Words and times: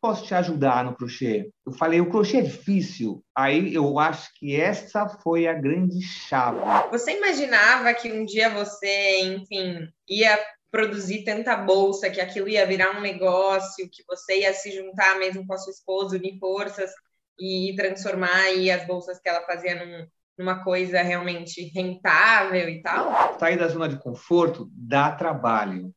posso 0.00 0.24
te 0.24 0.34
ajudar 0.34 0.84
no 0.84 0.94
crochê? 0.94 1.50
Eu 1.64 1.72
falei, 1.72 2.00
o 2.00 2.10
crochê 2.10 2.38
é 2.38 2.42
difícil. 2.42 3.22
Aí 3.34 3.74
eu 3.74 3.98
acho 3.98 4.30
que 4.34 4.58
essa 4.58 5.08
foi 5.08 5.46
a 5.46 5.52
grande 5.52 6.02
chave. 6.02 6.60
Você 6.90 7.16
imaginava 7.16 7.92
que 7.94 8.10
um 8.10 8.24
dia 8.24 8.48
você, 8.48 9.20
enfim, 9.22 9.88
ia 10.08 10.38
produzir 10.70 11.24
tanta 11.24 11.56
bolsa 11.56 12.08
que 12.10 12.20
aquilo 12.20 12.48
ia 12.48 12.66
virar 12.66 12.96
um 12.96 13.00
negócio, 13.00 13.88
que 13.90 14.04
você 14.08 14.40
ia 14.40 14.54
se 14.54 14.70
juntar 14.70 15.18
mesmo 15.18 15.46
com 15.46 15.52
a 15.52 15.58
sua 15.58 15.72
esposa, 15.72 16.16
unir 16.16 16.38
forças 16.38 16.90
e 17.38 17.74
transformar 17.76 18.34
aí 18.34 18.70
as 18.70 18.86
bolsas 18.86 19.18
que 19.20 19.28
ela 19.28 19.44
fazia 19.46 19.74
num, 19.74 20.06
numa 20.38 20.62
coisa 20.62 21.02
realmente 21.02 21.70
rentável 21.74 22.68
e 22.68 22.80
tal? 22.82 23.38
Sair 23.38 23.58
da 23.58 23.68
zona 23.68 23.88
de 23.88 23.98
conforto 23.98 24.70
dá 24.72 25.10
trabalho, 25.10 25.92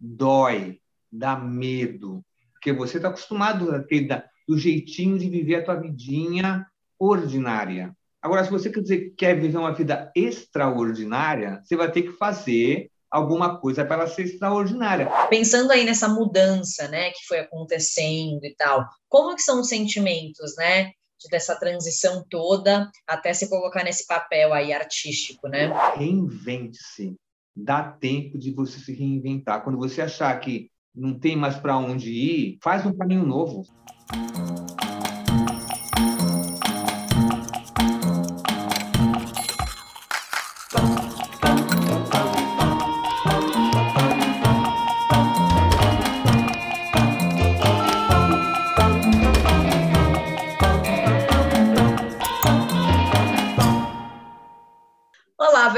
dói, 0.00 0.80
dá 1.12 1.36
medo, 1.36 2.24
porque 2.64 2.72
você 2.72 2.96
está 2.96 3.08
acostumado 3.08 3.70
aquele 3.72 4.08
da, 4.08 4.24
do 4.48 4.56
jeitinho 4.56 5.18
de 5.18 5.28
viver 5.28 5.56
a 5.56 5.64
tua 5.64 5.74
vidinha 5.74 6.66
ordinária. 6.98 7.94
Agora, 8.22 8.42
se 8.42 8.50
você 8.50 8.70
quer, 8.70 8.80
dizer, 8.80 9.14
quer 9.18 9.38
viver 9.38 9.58
uma 9.58 9.74
vida 9.74 10.10
extraordinária, 10.16 11.60
você 11.62 11.76
vai 11.76 11.92
ter 11.92 12.04
que 12.04 12.12
fazer 12.12 12.90
alguma 13.10 13.60
coisa 13.60 13.84
para 13.84 13.96
ela 13.96 14.06
ser 14.06 14.22
extraordinária. 14.22 15.10
Pensando 15.28 15.72
aí 15.72 15.84
nessa 15.84 16.08
mudança, 16.08 16.88
né, 16.88 17.10
que 17.10 17.26
foi 17.28 17.40
acontecendo 17.40 18.42
e 18.42 18.54
tal, 18.56 18.88
como 19.10 19.34
que 19.36 19.42
são 19.42 19.60
os 19.60 19.68
sentimentos, 19.68 20.56
né, 20.56 20.92
dessa 21.30 21.54
transição 21.56 22.24
toda 22.30 22.90
até 23.06 23.34
se 23.34 23.48
colocar 23.50 23.84
nesse 23.84 24.06
papel 24.06 24.54
aí 24.54 24.72
artístico, 24.72 25.48
né? 25.48 25.70
Reinvente-se. 25.96 27.14
Dá 27.54 27.82
tempo 27.82 28.38
de 28.38 28.50
você 28.50 28.78
se 28.78 28.92
reinventar. 28.92 29.62
Quando 29.62 29.78
você 29.78 30.02
achar 30.02 30.38
que 30.40 30.70
não 30.94 31.18
tem 31.18 31.36
mais 31.36 31.56
para 31.56 31.76
onde 31.76 32.10
ir, 32.10 32.58
faz 32.62 32.86
um 32.86 32.92
caminho 32.92 33.26
novo. 33.26 33.64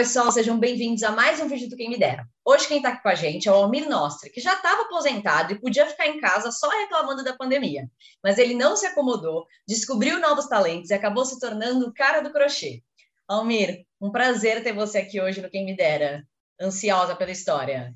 Pessoal, 0.07 0.31
sejam 0.31 0.57
bem-vindos 0.57 1.03
a 1.03 1.11
mais 1.11 1.41
um 1.41 1.49
vídeo 1.49 1.69
do 1.69 1.75
Quem 1.75 1.91
Me 1.91 1.99
Dera. 1.99 2.29
Hoje 2.45 2.69
quem 2.69 2.77
está 2.77 2.91
aqui 2.91 3.03
com 3.03 3.09
a 3.09 3.15
gente 3.17 3.49
é 3.49 3.51
o 3.51 3.57
Almir 3.57 3.89
Nostra, 3.89 4.31
que 4.31 4.41
já 4.41 4.53
estava 4.53 4.83
aposentado 4.83 5.53
e 5.53 5.59
podia 5.59 5.85
ficar 5.85 6.07
em 6.07 6.21
casa 6.21 6.53
só 6.53 6.69
reclamando 6.69 7.25
da 7.25 7.37
pandemia. 7.37 7.91
Mas 8.23 8.39
ele 8.39 8.55
não 8.55 8.77
se 8.77 8.87
acomodou, 8.87 9.48
descobriu 9.67 10.21
novos 10.21 10.47
talentos 10.47 10.91
e 10.91 10.95
acabou 10.95 11.25
se 11.25 11.41
tornando 11.41 11.89
o 11.89 11.93
cara 11.93 12.21
do 12.21 12.31
crochê. 12.31 12.85
Almir, 13.27 13.85
um 14.01 14.13
prazer 14.13 14.63
ter 14.63 14.73
você 14.73 14.98
aqui 14.98 15.21
hoje 15.21 15.43
no 15.43 15.51
Quem 15.51 15.67
Me 15.67 15.77
Dera. 15.77 16.25
Ansiosa 16.61 17.17
pela 17.17 17.33
história. 17.33 17.93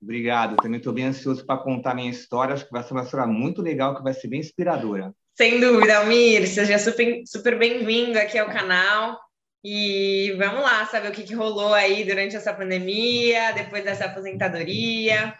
Obrigado, 0.00 0.56
também 0.56 0.78
estou 0.78 0.94
bem 0.94 1.04
ansioso 1.04 1.44
para 1.44 1.62
contar 1.62 1.94
minha 1.94 2.10
história. 2.10 2.54
Acho 2.54 2.64
que 2.64 2.72
vai 2.72 2.82
ser 2.82 2.94
uma 2.94 3.02
história 3.02 3.26
muito 3.26 3.60
legal, 3.60 3.94
que 3.94 4.02
vai 4.02 4.14
ser 4.14 4.28
bem 4.28 4.40
inspiradora. 4.40 5.14
Sem 5.34 5.60
dúvida, 5.60 5.98
Almir. 5.98 6.48
Seja 6.48 6.78
super, 6.78 7.22
super 7.26 7.58
bem-vindo 7.58 8.18
aqui 8.18 8.38
ao 8.38 8.48
canal. 8.48 9.20
E 9.66 10.34
vamos 10.36 10.60
lá 10.60 10.84
saber 10.84 11.08
o 11.08 11.12
que, 11.12 11.22
que, 11.22 11.34
rolou 11.34 11.72
aí 11.72 12.04
durante 12.04 12.36
essa 12.36 12.52
pandemia, 12.52 13.50
depois 13.52 13.82
dessa 13.82 14.04
aposentadoria. 14.04 15.38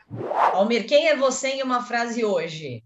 Almir, 0.54 0.86
quem 0.86 1.08
é 1.08 1.14
você 1.14 1.48
em 1.48 1.62
uma 1.62 1.82
frase 1.82 2.24
hoje? 2.24 2.82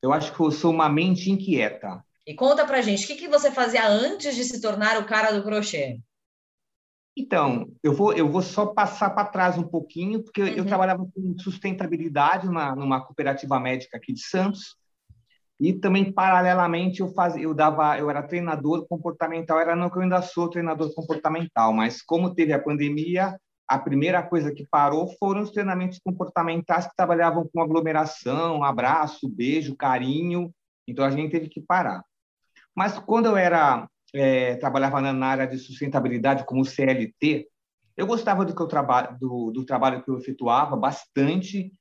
Eu 0.00 0.12
acho 0.12 0.32
que 0.32 0.40
eu 0.40 0.52
sou 0.52 0.70
uma 0.70 0.88
mente 0.88 1.28
inquieta. 1.28 2.04
E 2.24 2.34
conta 2.34 2.64
pra 2.64 2.82
gente, 2.82 3.04
o 3.04 3.06
que, 3.08 3.16
que 3.16 3.28
você 3.28 3.50
fazia 3.50 3.84
antes 3.88 4.36
de 4.36 4.44
se 4.44 4.60
tornar 4.60 4.96
o 5.00 5.06
cara 5.06 5.32
do 5.32 5.42
crochê? 5.42 5.98
Então, 7.16 7.66
eu 7.82 7.92
vou, 7.92 8.12
eu 8.12 8.28
vou 8.28 8.42
só 8.42 8.66
passar 8.66 9.10
para 9.10 9.28
trás 9.28 9.58
um 9.58 9.64
pouquinho, 9.64 10.22
porque 10.22 10.42
uhum. 10.42 10.48
eu 10.48 10.64
trabalhava 10.64 11.04
com 11.04 11.36
sustentabilidade 11.38 12.46
numa, 12.46 12.76
numa 12.76 13.04
cooperativa 13.04 13.58
médica 13.58 13.96
aqui 13.96 14.12
de 14.12 14.24
Santos. 14.24 14.76
E 15.60 15.72
também, 15.72 16.12
paralelamente, 16.12 17.00
eu 17.00 17.08
fazia, 17.14 17.42
eu 17.42 17.54
dava, 17.54 17.98
eu 17.98 18.10
era 18.10 18.22
treinador 18.22 18.86
comportamental, 18.88 19.60
era 19.60 19.76
não 19.76 19.88
que 19.88 19.96
eu 19.96 20.02
ainda 20.02 20.20
sou 20.20 20.50
treinador 20.50 20.92
comportamental, 20.94 21.72
mas 21.72 22.02
como 22.02 22.34
teve 22.34 22.52
a 22.52 22.58
pandemia, 22.58 23.38
a 23.68 23.78
primeira 23.78 24.22
coisa 24.22 24.52
que 24.52 24.66
parou 24.68 25.08
foram 25.18 25.42
os 25.42 25.50
treinamentos 25.50 25.98
comportamentais 26.04 26.86
que 26.86 26.96
trabalhavam 26.96 27.48
com 27.52 27.60
aglomeração, 27.60 28.64
abraço, 28.64 29.28
beijo, 29.28 29.76
carinho, 29.76 30.52
então 30.86 31.04
a 31.04 31.10
gente 31.10 31.30
teve 31.30 31.48
que 31.48 31.60
parar. 31.60 32.02
Mas 32.74 32.98
quando 32.98 33.26
eu 33.26 33.36
era 33.36 33.88
é, 34.14 34.56
trabalhava 34.56 35.00
na 35.00 35.26
área 35.26 35.46
de 35.46 35.58
sustentabilidade 35.58 36.44
como 36.44 36.64
CLT, 36.64 37.48
eu 37.96 38.06
gostava 38.06 38.44
do 38.44 38.54
que 38.54 38.60
eu 38.60 38.68
traba 38.68 39.02
do, 39.20 39.50
do 39.50 39.64
trabalho 39.64 40.02
que 40.02 40.10
eu 40.10 40.18
efetuava 40.18 40.76
bastante 40.76 41.72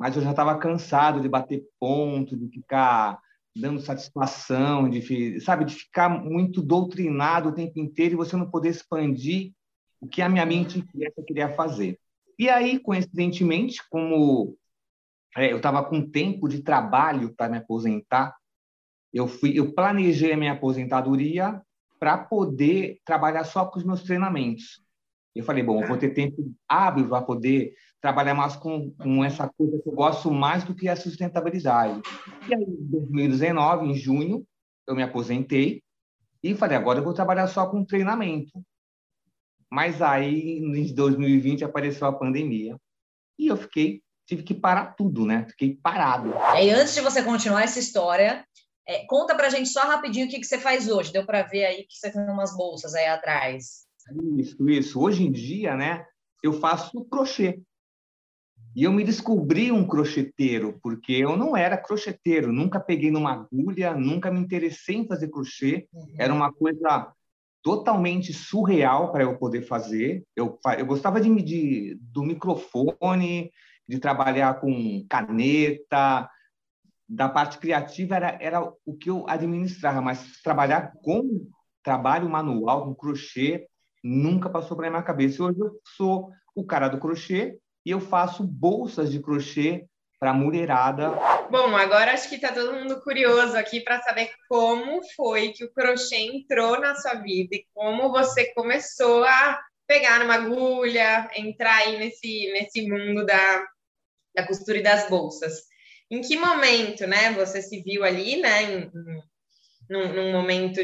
mas 0.00 0.16
eu 0.16 0.22
já 0.22 0.30
estava 0.30 0.56
cansado 0.56 1.20
de 1.20 1.28
bater 1.28 1.62
ponto, 1.78 2.34
de 2.34 2.48
ficar 2.48 3.20
dando 3.54 3.82
satisfação, 3.82 4.88
de 4.88 5.38
sabe, 5.42 5.66
de 5.66 5.74
ficar 5.74 6.08
muito 6.08 6.62
doutrinado 6.62 7.50
o 7.50 7.54
tempo 7.54 7.78
inteiro 7.78 8.14
e 8.14 8.16
você 8.16 8.34
não 8.34 8.50
poder 8.50 8.70
expandir 8.70 9.52
o 10.00 10.08
que 10.08 10.22
a 10.22 10.28
minha 10.30 10.46
mente 10.46 10.82
queria 11.26 11.54
fazer. 11.54 11.98
E 12.38 12.48
aí, 12.48 12.78
coincidentemente, 12.78 13.82
como 13.90 14.56
é, 15.36 15.52
eu 15.52 15.58
estava 15.58 15.84
com 15.84 16.08
tempo 16.08 16.48
de 16.48 16.62
trabalho 16.62 17.34
para 17.36 17.50
me 17.50 17.58
aposentar, 17.58 18.34
eu 19.12 19.28
fui, 19.28 19.58
eu 19.58 19.74
planejei 19.74 20.32
a 20.32 20.36
minha 20.36 20.52
aposentadoria 20.52 21.60
para 21.98 22.16
poder 22.16 22.98
trabalhar 23.04 23.44
só 23.44 23.66
com 23.66 23.78
os 23.78 23.84
meus 23.84 24.02
treinamentos. 24.02 24.82
Eu 25.34 25.44
falei, 25.44 25.62
bom, 25.62 25.82
eu 25.82 25.88
vou 25.88 25.98
ter 25.98 26.14
tempo 26.14 26.50
hábil 26.66 27.06
para 27.06 27.20
poder 27.20 27.74
trabalhar 28.00 28.34
mais 28.34 28.56
com, 28.56 28.90
com 28.92 29.24
essa 29.24 29.48
coisa 29.48 29.78
que 29.78 29.88
eu 29.88 29.92
gosto 29.92 30.30
mais 30.30 30.64
do 30.64 30.74
que 30.74 30.88
a 30.88 30.96
sustentabilidade. 30.96 32.00
E 32.48 32.54
aí, 32.54 32.62
em 32.62 32.86
2019, 32.90 33.86
em 33.86 33.94
junho, 33.94 34.46
eu 34.86 34.94
me 34.94 35.02
aposentei 35.02 35.82
e 36.42 36.54
falei, 36.54 36.76
agora 36.76 36.98
eu 36.98 37.04
vou 37.04 37.12
trabalhar 37.12 37.46
só 37.46 37.66
com 37.66 37.84
treinamento. 37.84 38.52
Mas 39.70 40.02
aí, 40.02 40.58
em 40.58 40.94
2020, 40.94 41.64
apareceu 41.64 42.06
a 42.06 42.12
pandemia 42.12 42.76
e 43.38 43.48
eu 43.48 43.56
fiquei, 43.56 44.02
tive 44.26 44.42
que 44.42 44.54
parar 44.54 44.94
tudo, 44.94 45.24
né? 45.24 45.46
Fiquei 45.50 45.78
parado. 45.80 46.32
E 46.60 46.70
antes 46.70 46.94
de 46.94 47.00
você 47.00 47.22
continuar 47.22 47.62
essa 47.62 47.78
história, 47.78 48.44
é, 48.86 49.04
conta 49.06 49.34
pra 49.34 49.50
gente 49.50 49.68
só 49.68 49.80
rapidinho 49.82 50.26
o 50.26 50.28
que, 50.28 50.40
que 50.40 50.46
você 50.46 50.58
faz 50.58 50.88
hoje. 50.88 51.12
Deu 51.12 51.24
para 51.24 51.42
ver 51.42 51.64
aí 51.64 51.84
que 51.84 51.96
você 51.96 52.10
tem 52.10 52.22
umas 52.22 52.56
bolsas 52.56 52.94
aí 52.94 53.06
atrás. 53.06 53.86
Isso, 54.36 54.68
isso. 54.68 55.00
Hoje 55.00 55.22
em 55.22 55.30
dia, 55.30 55.76
né, 55.76 56.04
eu 56.42 56.54
faço 56.54 57.04
crochê. 57.04 57.60
E 58.74 58.84
eu 58.84 58.92
me 58.92 59.02
descobri 59.02 59.72
um 59.72 59.86
crocheteiro, 59.86 60.78
porque 60.82 61.12
eu 61.12 61.36
não 61.36 61.56
era 61.56 61.76
crocheteiro, 61.76 62.52
nunca 62.52 62.78
peguei 62.78 63.10
numa 63.10 63.32
agulha, 63.32 63.94
nunca 63.94 64.30
me 64.30 64.38
interessei 64.38 64.96
em 64.96 65.06
fazer 65.06 65.28
crochê. 65.28 65.88
Uhum. 65.92 66.14
Era 66.18 66.32
uma 66.32 66.52
coisa 66.52 67.12
totalmente 67.62 68.32
surreal 68.32 69.10
para 69.10 69.24
eu 69.24 69.36
poder 69.36 69.62
fazer. 69.62 70.24
Eu, 70.36 70.58
eu 70.78 70.86
gostava 70.86 71.20
de, 71.20 71.34
de, 71.42 71.98
do 72.00 72.22
microfone, 72.22 73.50
de 73.88 73.98
trabalhar 73.98 74.60
com 74.60 75.04
caneta, 75.08 76.30
da 77.08 77.28
parte 77.28 77.58
criativa 77.58 78.14
era, 78.14 78.38
era 78.40 78.72
o 78.86 78.94
que 78.96 79.10
eu 79.10 79.28
administrava, 79.28 80.00
mas 80.00 80.40
trabalhar 80.42 80.92
com 81.02 81.44
trabalho 81.82 82.30
manual, 82.30 82.84
com 82.84 82.94
crochê, 82.94 83.66
nunca 84.02 84.48
passou 84.48 84.76
pela 84.76 84.90
minha 84.90 85.02
cabeça. 85.02 85.42
Hoje 85.42 85.58
eu 85.58 85.80
sou 85.96 86.30
o 86.54 86.64
cara 86.64 86.86
do 86.86 87.00
crochê 87.00 87.58
e 87.84 87.90
eu 87.90 88.00
faço 88.00 88.44
bolsas 88.44 89.10
de 89.10 89.20
crochê 89.20 89.86
para 90.18 90.34
mulherada. 90.34 91.10
Bom, 91.50 91.74
agora 91.74 92.12
acho 92.12 92.28
que 92.28 92.34
está 92.34 92.52
todo 92.52 92.74
mundo 92.74 93.00
curioso 93.00 93.56
aqui 93.56 93.80
para 93.80 94.02
saber 94.02 94.30
como 94.48 95.00
foi 95.16 95.52
que 95.52 95.64
o 95.64 95.72
crochê 95.72 96.16
entrou 96.16 96.78
na 96.78 96.94
sua 96.94 97.14
vida 97.14 97.56
e 97.56 97.64
como 97.72 98.10
você 98.10 98.52
começou 98.52 99.24
a 99.24 99.58
pegar 99.86 100.20
numa 100.20 100.34
agulha, 100.34 101.28
entrar 101.34 101.74
aí 101.78 101.98
nesse, 101.98 102.52
nesse 102.52 102.86
mundo 102.86 103.24
da, 103.24 103.66
da 104.34 104.46
costura 104.46 104.78
e 104.78 104.82
das 104.82 105.08
bolsas. 105.08 105.62
Em 106.10 106.20
que 106.20 106.36
momento, 106.36 107.06
né, 107.06 107.32
você 107.32 107.62
se 107.62 107.82
viu 107.82 108.04
ali, 108.04 108.36
né, 108.36 108.62
em, 108.62 108.90
num, 109.88 110.12
num 110.12 110.32
momento 110.32 110.80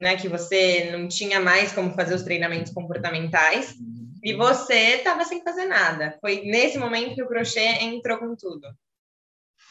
né, 0.00 0.16
que 0.16 0.28
você 0.28 0.90
não 0.92 1.08
tinha 1.08 1.40
mais 1.40 1.72
como 1.72 1.94
fazer 1.94 2.14
os 2.14 2.22
treinamentos 2.22 2.72
comportamentais 2.72 3.74
e 4.26 4.34
você 4.34 4.96
estava 4.96 5.24
sem 5.24 5.40
fazer 5.40 5.66
nada. 5.66 6.18
Foi 6.20 6.42
nesse 6.42 6.76
momento 6.78 7.14
que 7.14 7.22
o 7.22 7.28
crochê 7.28 7.64
entrou 7.80 8.18
com 8.18 8.34
tudo. 8.34 8.66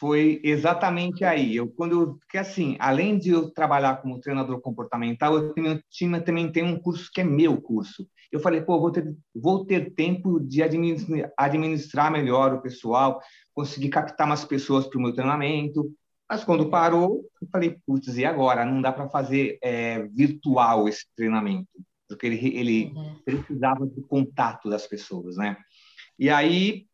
foi 0.00 0.40
exatamente 0.42 1.24
aí. 1.24 1.56
Eu 1.56 1.68
quando 1.68 2.18
que 2.30 2.38
assim, 2.38 2.74
além 2.80 3.18
de 3.18 3.30
eu 3.30 3.50
trabalhar 3.50 4.00
como 4.00 4.18
treinador 4.18 4.58
comportamental, 4.62 5.36
eu 5.36 5.52
também, 5.52 5.82
tinha, 5.90 6.22
também 6.22 6.50
tem 6.50 6.64
um 6.64 6.80
curso 6.80 7.10
que 7.12 7.20
é 7.20 7.24
meu 7.24 7.60
curso. 7.60 8.08
Eu 8.32 8.40
falei, 8.40 8.62
pô, 8.62 8.80
vou 8.80 8.90
ter, 8.90 9.14
vou 9.34 9.66
ter 9.66 9.94
tempo 9.94 10.40
de 10.40 10.62
administrar, 10.62 11.30
administrar 11.36 12.10
melhor 12.10 12.54
o 12.54 12.62
pessoal, 12.62 13.20
conseguir 13.54 13.90
captar 13.90 14.26
mais 14.26 14.42
pessoas 14.42 14.86
para 14.86 14.98
o 14.98 15.02
meu 15.02 15.12
treinamento. 15.12 15.92
Mas 16.28 16.44
quando 16.44 16.70
parou, 16.70 17.24
eu 17.42 17.48
falei, 17.52 17.76
putz, 17.86 18.16
e 18.16 18.24
agora? 18.24 18.64
Não 18.64 18.80
dá 18.80 18.90
para 18.90 19.08
fazer 19.10 19.58
é, 19.62 20.02
virtual 20.08 20.88
esse 20.88 21.04
treinamento, 21.14 21.68
porque 22.08 22.26
ele, 22.26 22.56
ele 22.56 22.92
uhum. 22.94 23.20
precisava 23.24 23.86
do 23.86 24.02
contato 24.02 24.68
das 24.68 24.86
pessoas, 24.86 25.36
né? 25.36 25.56
E 26.18 26.30
aí 26.30 26.86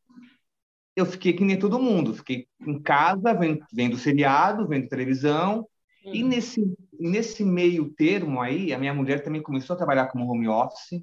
eu 0.94 1.06
fiquei 1.06 1.32
que 1.32 1.44
nem 1.44 1.58
todo 1.58 1.78
mundo, 1.78 2.14
fiquei 2.14 2.46
em 2.60 2.80
casa 2.80 3.32
vendo, 3.34 3.64
vendo 3.72 3.96
seriado, 3.96 4.66
vendo 4.68 4.88
televisão, 4.88 5.66
uhum. 6.04 6.14
e 6.14 6.22
nesse, 6.22 6.62
nesse 6.98 7.44
meio 7.44 7.90
termo 7.94 8.40
aí, 8.40 8.72
a 8.72 8.78
minha 8.78 8.92
mulher 8.92 9.22
também 9.22 9.42
começou 9.42 9.74
a 9.74 9.76
trabalhar 9.76 10.08
como 10.08 10.30
home 10.30 10.48
office, 10.48 11.02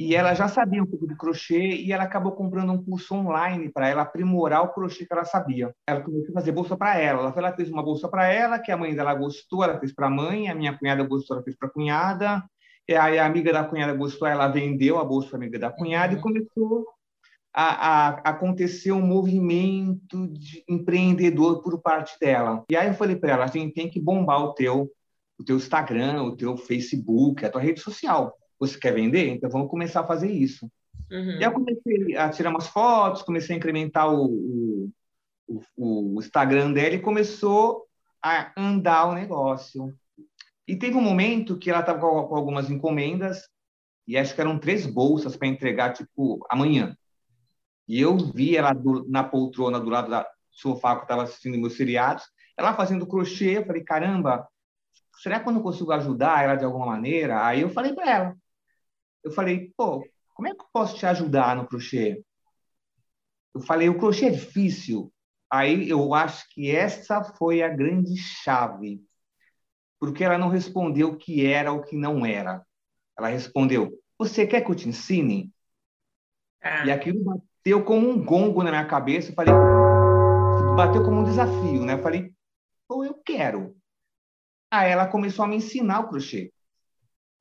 e 0.00 0.16
ela 0.16 0.32
já 0.32 0.48
sabia 0.48 0.82
um 0.82 0.86
pouco 0.86 1.06
de 1.06 1.14
crochê 1.14 1.76
e 1.76 1.92
ela 1.92 2.04
acabou 2.04 2.32
comprando 2.32 2.72
um 2.72 2.82
curso 2.82 3.14
online 3.14 3.68
para 3.68 3.86
ela 3.86 4.00
aprimorar 4.00 4.62
o 4.62 4.72
crochê 4.72 5.04
que 5.04 5.12
ela 5.12 5.26
sabia. 5.26 5.74
Ela 5.86 6.00
começou 6.00 6.30
a 6.30 6.40
fazer 6.40 6.52
bolsa 6.52 6.74
para 6.74 6.98
ela. 6.98 7.20
Ela, 7.20 7.34
ela 7.36 7.52
fez 7.52 7.68
uma 7.70 7.82
bolsa 7.82 8.08
para 8.08 8.26
ela, 8.26 8.58
que 8.58 8.72
a 8.72 8.78
mãe 8.78 8.94
dela 8.94 9.12
gostou, 9.14 9.62
ela 9.62 9.78
fez 9.78 9.94
para 9.94 10.06
a 10.06 10.10
mãe, 10.10 10.48
a 10.48 10.54
minha 10.54 10.74
cunhada 10.78 11.02
gostou, 11.02 11.36
ela 11.36 11.44
fez 11.44 11.54
para 11.54 11.68
a 11.68 11.70
cunhada. 11.70 12.42
E 12.90 12.94
aí 12.96 13.18
a 13.18 13.24
amiga 13.24 13.52
da 13.52 13.64
cunhada 13.64 13.94
gostou, 13.94 14.26
ela 14.28 14.48
vendeu 14.48 14.98
a 14.98 15.04
bolsa 15.04 15.28
para 15.28 15.38
a 15.38 15.40
amiga 15.40 15.58
da 15.58 15.70
cunhada 15.70 16.12
uhum. 16.12 16.18
e 16.18 16.22
começou 16.22 16.86
a, 17.54 17.64
a, 17.64 18.08
acontecer 18.30 18.92
um 18.92 19.00
movimento 19.00 20.28
de 20.28 20.64
empreendedor 20.68 21.62
por 21.62 21.80
parte 21.80 22.18
dela. 22.20 22.64
E 22.70 22.76
aí 22.76 22.88
eu 22.88 22.94
falei 22.94 23.16
para 23.16 23.32
ela, 23.32 23.44
a 23.44 23.48
gente 23.48 23.72
tem 23.72 23.88
que 23.88 24.00
bombar 24.00 24.42
o 24.42 24.54
teu 24.54 24.90
o 25.38 25.44
teu 25.44 25.56
Instagram, 25.56 26.22
o 26.24 26.36
teu 26.36 26.54
Facebook, 26.54 27.46
a 27.46 27.50
tua 27.50 27.62
rede 27.62 27.80
social 27.80 28.36
você 28.60 28.78
quer 28.78 28.92
vender? 28.92 29.28
Então 29.28 29.48
vamos 29.48 29.70
começar 29.70 30.00
a 30.00 30.06
fazer 30.06 30.30
isso. 30.30 30.70
Uhum. 31.10 31.40
E 31.40 31.42
eu 31.42 31.50
comecei 31.50 32.16
a 32.16 32.28
tirar 32.28 32.50
umas 32.50 32.68
fotos, 32.68 33.22
comecei 33.22 33.54
a 33.54 33.58
incrementar 33.58 34.12
o, 34.12 34.90
o, 35.48 35.62
o 35.76 36.20
Instagram 36.20 36.72
dela 36.72 36.94
e 36.94 37.00
começou 37.00 37.86
a 38.22 38.52
andar 38.56 39.06
o 39.06 39.14
negócio. 39.14 39.92
E 40.70 40.76
teve 40.76 40.96
um 40.96 41.00
momento 41.00 41.58
que 41.58 41.68
ela 41.68 41.80
estava 41.80 41.98
com, 41.98 42.36
algumas 42.36 42.70
encomendas 42.70 43.48
e 44.06 44.16
acho 44.16 44.32
que 44.32 44.40
eram 44.40 44.56
três 44.56 44.86
bolsas 44.86 45.36
para 45.36 45.48
entregar, 45.48 45.92
tipo, 45.92 46.46
amanhã. 46.48 46.96
E 47.88 48.00
eu 48.00 48.16
vi 48.16 48.56
ela 48.56 48.72
do, 48.72 49.04
na 49.10 49.24
poltrona 49.24 49.80
do 49.80 49.90
lado 49.90 50.08
do 50.08 50.24
sofá 50.48 50.94
que 50.94 51.02
estava 51.02 51.24
assistindo 51.24 51.58
meus 51.58 51.76
seriados, 51.76 52.22
ela 52.56 52.72
fazendo 52.72 53.04
crochê. 53.04 53.58
Eu 53.58 53.66
falei, 53.66 53.82
caramba, 53.82 54.48
será 55.20 55.40
que 55.40 55.48
eu 55.48 55.52
não 55.52 55.60
consigo 55.60 55.90
ajudar 55.90 56.44
ela 56.44 56.54
de 56.54 56.64
alguma 56.64 56.86
maneira? 56.86 57.44
Aí 57.44 57.62
eu 57.62 57.70
falei 57.70 57.92
para 57.92 58.08
ela, 58.08 58.36
eu 59.24 59.32
falei, 59.32 59.72
pô, 59.76 60.06
como 60.34 60.46
é 60.46 60.54
que 60.54 60.62
eu 60.62 60.68
posso 60.72 60.96
te 60.96 61.04
ajudar 61.04 61.56
no 61.56 61.66
crochê? 61.66 62.22
Eu 63.52 63.60
falei, 63.60 63.88
o 63.88 63.98
crochê 63.98 64.26
é 64.26 64.30
difícil. 64.30 65.12
Aí 65.50 65.90
eu 65.90 66.14
acho 66.14 66.48
que 66.50 66.70
essa 66.70 67.24
foi 67.24 67.60
a 67.60 67.68
grande 67.68 68.16
chave, 68.16 69.02
porque 70.00 70.24
ela 70.24 70.38
não 70.38 70.48
respondeu 70.48 71.10
o 71.10 71.16
que 71.16 71.44
era 71.46 71.70
ou 71.70 71.78
o 71.78 71.82
que 71.82 71.94
não 71.94 72.24
era. 72.24 72.64
Ela 73.16 73.28
respondeu, 73.28 73.92
você 74.18 74.46
quer 74.46 74.62
que 74.62 74.70
eu 74.70 74.74
te 74.74 74.88
ensine? 74.88 75.52
Ah. 76.62 76.86
E 76.86 76.90
aquilo 76.90 77.22
bateu 77.22 77.84
como 77.84 78.08
um 78.08 78.24
gongo 78.24 78.62
na 78.62 78.70
minha 78.70 78.86
cabeça. 78.86 79.30
Eu 79.30 79.34
falei, 79.34 79.52
bateu 80.74 81.04
como 81.04 81.20
um 81.20 81.24
desafio, 81.24 81.84
né? 81.84 81.92
Eu 81.92 82.02
falei, 82.02 82.32
pô, 82.88 83.04
eu 83.04 83.14
quero. 83.14 83.76
Aí 84.70 84.90
ela 84.90 85.06
começou 85.06 85.44
a 85.44 85.48
me 85.48 85.56
ensinar 85.56 86.00
o 86.00 86.08
crochê. 86.08 86.50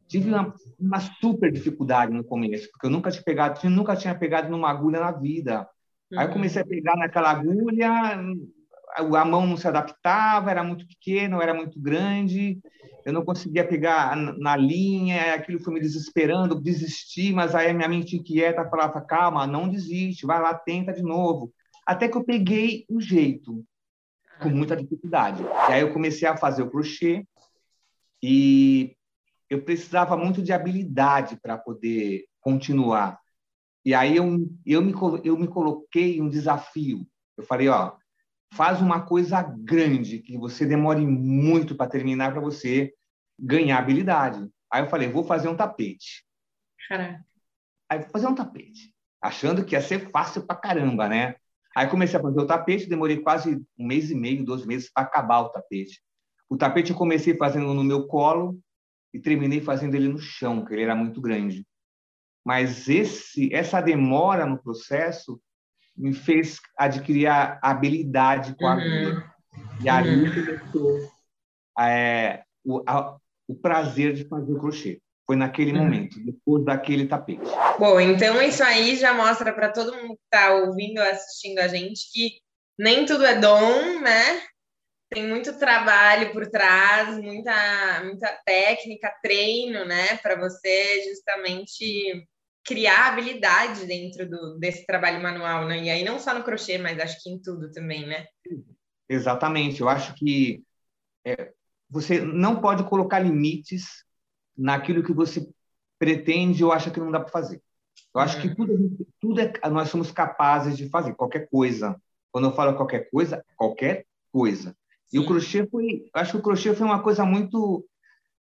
Tive 0.07 0.29
uma, 0.29 0.53
uma, 0.77 0.99
super 0.99 1.51
dificuldade 1.51 2.11
no 2.11 2.23
começo, 2.23 2.69
porque 2.71 2.87
eu 2.87 2.89
nunca 2.89 3.11
tinha 3.11 3.23
pegado, 3.23 3.69
nunca 3.69 3.95
tinha 3.95 4.15
pegado 4.15 4.49
numa 4.49 4.69
agulha 4.69 4.99
na 4.99 5.11
vida. 5.11 5.69
Uhum. 6.11 6.19
Aí 6.19 6.27
eu 6.27 6.33
comecei 6.33 6.61
a 6.61 6.65
pegar 6.65 6.95
naquela 6.97 7.29
agulha, 7.29 8.17
a 8.99 9.25
mão 9.25 9.45
não 9.45 9.57
se 9.57 9.67
adaptava, 9.67 10.51
era 10.51 10.63
muito 10.63 10.87
pequeno, 10.87 11.41
era 11.41 11.53
muito 11.53 11.79
grande, 11.79 12.59
eu 13.05 13.13
não 13.13 13.23
conseguia 13.23 13.67
pegar 13.67 14.15
na 14.15 14.55
linha, 14.55 15.33
aquilo 15.33 15.59
foi 15.59 15.73
me 15.73 15.79
desesperando, 15.79 16.59
desisti, 16.59 17.33
mas 17.33 17.55
aí 17.55 17.69
a 17.69 17.73
minha 17.73 17.87
mente 17.87 18.15
inquieta 18.15 18.69
falava, 18.69 19.01
calma, 19.01 19.47
não 19.47 19.69
desiste, 19.69 20.25
vai 20.25 20.41
lá, 20.41 20.53
tenta 20.53 20.93
de 20.93 21.01
novo. 21.01 21.53
Até 21.85 22.07
que 22.07 22.17
eu 22.17 22.23
peguei 22.23 22.85
o 22.89 23.01
jeito, 23.01 23.65
com 24.41 24.49
muita 24.49 24.75
dificuldade. 24.75 25.43
E 25.43 25.73
aí 25.73 25.81
eu 25.81 25.91
comecei 25.91 26.27
a 26.27 26.37
fazer 26.37 26.61
o 26.61 26.69
crochê, 26.69 27.25
e 28.21 28.95
eu 29.49 29.63
precisava 29.63 30.15
muito 30.15 30.41
de 30.41 30.53
habilidade 30.53 31.37
para 31.41 31.57
poder 31.57 32.25
continuar. 32.39 33.19
E 33.83 33.93
aí 33.93 34.17
eu, 34.17 34.47
eu, 34.65 34.81
me, 34.81 34.93
eu 35.23 35.37
me 35.37 35.47
coloquei 35.47 36.21
um 36.21 36.29
desafio. 36.29 37.07
Eu 37.37 37.43
falei, 37.43 37.69
ó, 37.69 37.93
faz 38.53 38.81
uma 38.81 39.01
coisa 39.01 39.41
grande 39.41 40.19
que 40.19 40.37
você 40.37 40.65
demore 40.65 41.05
muito 41.05 41.75
para 41.75 41.89
terminar 41.89 42.31
para 42.31 42.41
você 42.41 42.93
ganhar 43.39 43.79
habilidade. 43.79 44.47
Aí 44.71 44.83
eu 44.83 44.89
falei, 44.89 45.07
vou 45.09 45.23
fazer 45.23 45.47
um 45.47 45.55
tapete. 45.55 46.25
Caraca. 46.87 47.25
Aí 47.89 47.99
vou 47.99 48.09
fazer 48.09 48.27
um 48.27 48.35
tapete, 48.35 48.93
achando 49.21 49.63
que 49.65 49.75
ia 49.75 49.81
ser 49.81 50.11
fácil 50.11 50.45
para 50.45 50.55
caramba, 50.55 51.07
né? 51.07 51.35
Aí 51.75 51.87
comecei 51.87 52.19
a 52.19 52.21
fazer 52.21 52.39
o 52.39 52.47
tapete, 52.47 52.89
demorei 52.89 53.17
quase 53.17 53.55
um 53.77 53.85
mês 53.85 54.11
e 54.11 54.15
meio, 54.15 54.45
dois 54.45 54.65
meses 54.65 54.91
para 54.91 55.03
acabar 55.03 55.39
o 55.39 55.49
tapete. 55.49 56.01
O 56.49 56.57
tapete 56.57 56.91
eu 56.91 56.97
comecei 56.97 57.35
fazendo 57.35 57.73
no 57.73 57.83
meu 57.83 58.07
colo, 58.07 58.59
e 59.13 59.19
terminei 59.19 59.61
fazendo 59.61 59.95
ele 59.95 60.07
no 60.07 60.19
chão, 60.19 60.63
que 60.63 60.73
ele 60.73 60.83
era 60.83 60.95
muito 60.95 61.19
grande. 61.19 61.65
Mas 62.45 62.87
esse, 62.87 63.53
essa 63.53 63.81
demora 63.81 64.45
no 64.45 64.61
processo 64.61 65.41
me 65.99 66.13
fez 66.13 66.59
adquirir 66.77 67.27
a 67.27 67.59
habilidade 67.61 68.55
com 68.55 68.65
a 68.65 68.75
uhum. 68.75 68.81
agulha. 68.81 69.33
E 69.83 69.89
ali 69.89 70.29
uhum. 70.29 70.45
começou 70.45 71.11
é, 71.79 72.43
o, 72.63 72.81
a, 72.87 73.17
o 73.47 73.55
prazer 73.55 74.13
de 74.13 74.25
fazer 74.27 74.51
o 74.51 74.59
crochê. 74.59 75.01
Foi 75.27 75.35
naquele 75.35 75.73
uhum. 75.73 75.83
momento, 75.83 76.19
depois 76.23 76.65
daquele 76.65 77.05
tapete. 77.05 77.51
Bom, 77.77 77.99
então 77.99 78.41
isso 78.41 78.63
aí 78.63 78.95
já 78.95 79.13
mostra 79.13 79.53
para 79.53 79.69
todo 79.71 79.95
mundo 79.95 80.15
que 80.15 80.23
está 80.23 80.55
ouvindo, 80.55 80.99
assistindo 80.99 81.59
a 81.59 81.67
gente, 81.67 82.11
que 82.11 82.39
nem 82.79 83.05
tudo 83.05 83.25
é 83.25 83.39
dom, 83.39 83.99
né? 83.99 84.41
tem 85.09 85.27
muito 85.27 85.57
trabalho 85.57 86.31
por 86.31 86.47
trás, 86.47 87.17
muita, 87.17 88.03
muita 88.03 88.31
técnica, 88.45 89.11
treino, 89.23 89.83
né, 89.83 90.17
para 90.17 90.35
você 90.35 91.03
justamente 91.09 92.27
criar 92.69 93.07
habilidade 93.07 93.87
dentro 93.87 94.29
do, 94.29 94.59
desse 94.59 94.85
trabalho 94.85 95.21
manual, 95.23 95.67
né? 95.67 95.83
E 95.83 95.89
aí 95.89 96.03
não 96.03 96.19
só 96.19 96.35
no 96.35 96.43
crochê, 96.43 96.77
mas 96.77 96.99
acho 96.99 97.19
que 97.23 97.31
em 97.31 97.39
tudo 97.39 97.71
também, 97.71 98.05
né? 98.05 98.27
Exatamente. 99.09 99.81
Eu 99.81 99.89
acho 99.89 100.13
que 100.13 100.63
é, 101.25 101.51
você 101.89 102.21
não 102.21 102.61
pode 102.61 102.83
colocar 102.83 103.17
limites 103.17 104.05
naquilo 104.55 105.01
que 105.01 105.11
você 105.11 105.49
pretende 105.97 106.63
ou 106.63 106.71
acha 106.71 106.91
que 106.91 106.99
não 106.99 107.09
dá 107.09 107.19
para 107.19 107.31
fazer. 107.31 107.59
Eu 108.13 108.21
acho 108.21 108.39
que 108.39 108.49
uhum. 108.49 108.55
tudo, 108.55 109.07
tudo 109.19 109.41
é, 109.41 109.51
nós 109.71 109.89
somos 109.89 110.11
capazes 110.11 110.77
de 110.77 110.87
fazer, 110.89 111.15
qualquer 111.15 111.49
coisa. 111.49 111.99
Quando 112.31 112.49
eu 112.49 112.53
falo 112.53 112.77
qualquer 112.77 113.09
coisa, 113.09 113.43
qualquer 113.57 114.05
coisa. 114.31 114.77
E 115.11 115.17
o 115.17 115.25
crochê 115.25 115.65
foi, 115.65 116.07
acho 116.13 116.33
que 116.33 116.37
o 116.37 116.43
crochê 116.43 116.75
foi 116.75 116.85
uma 116.85 117.01
coisa 117.01 117.25
muito 117.25 117.83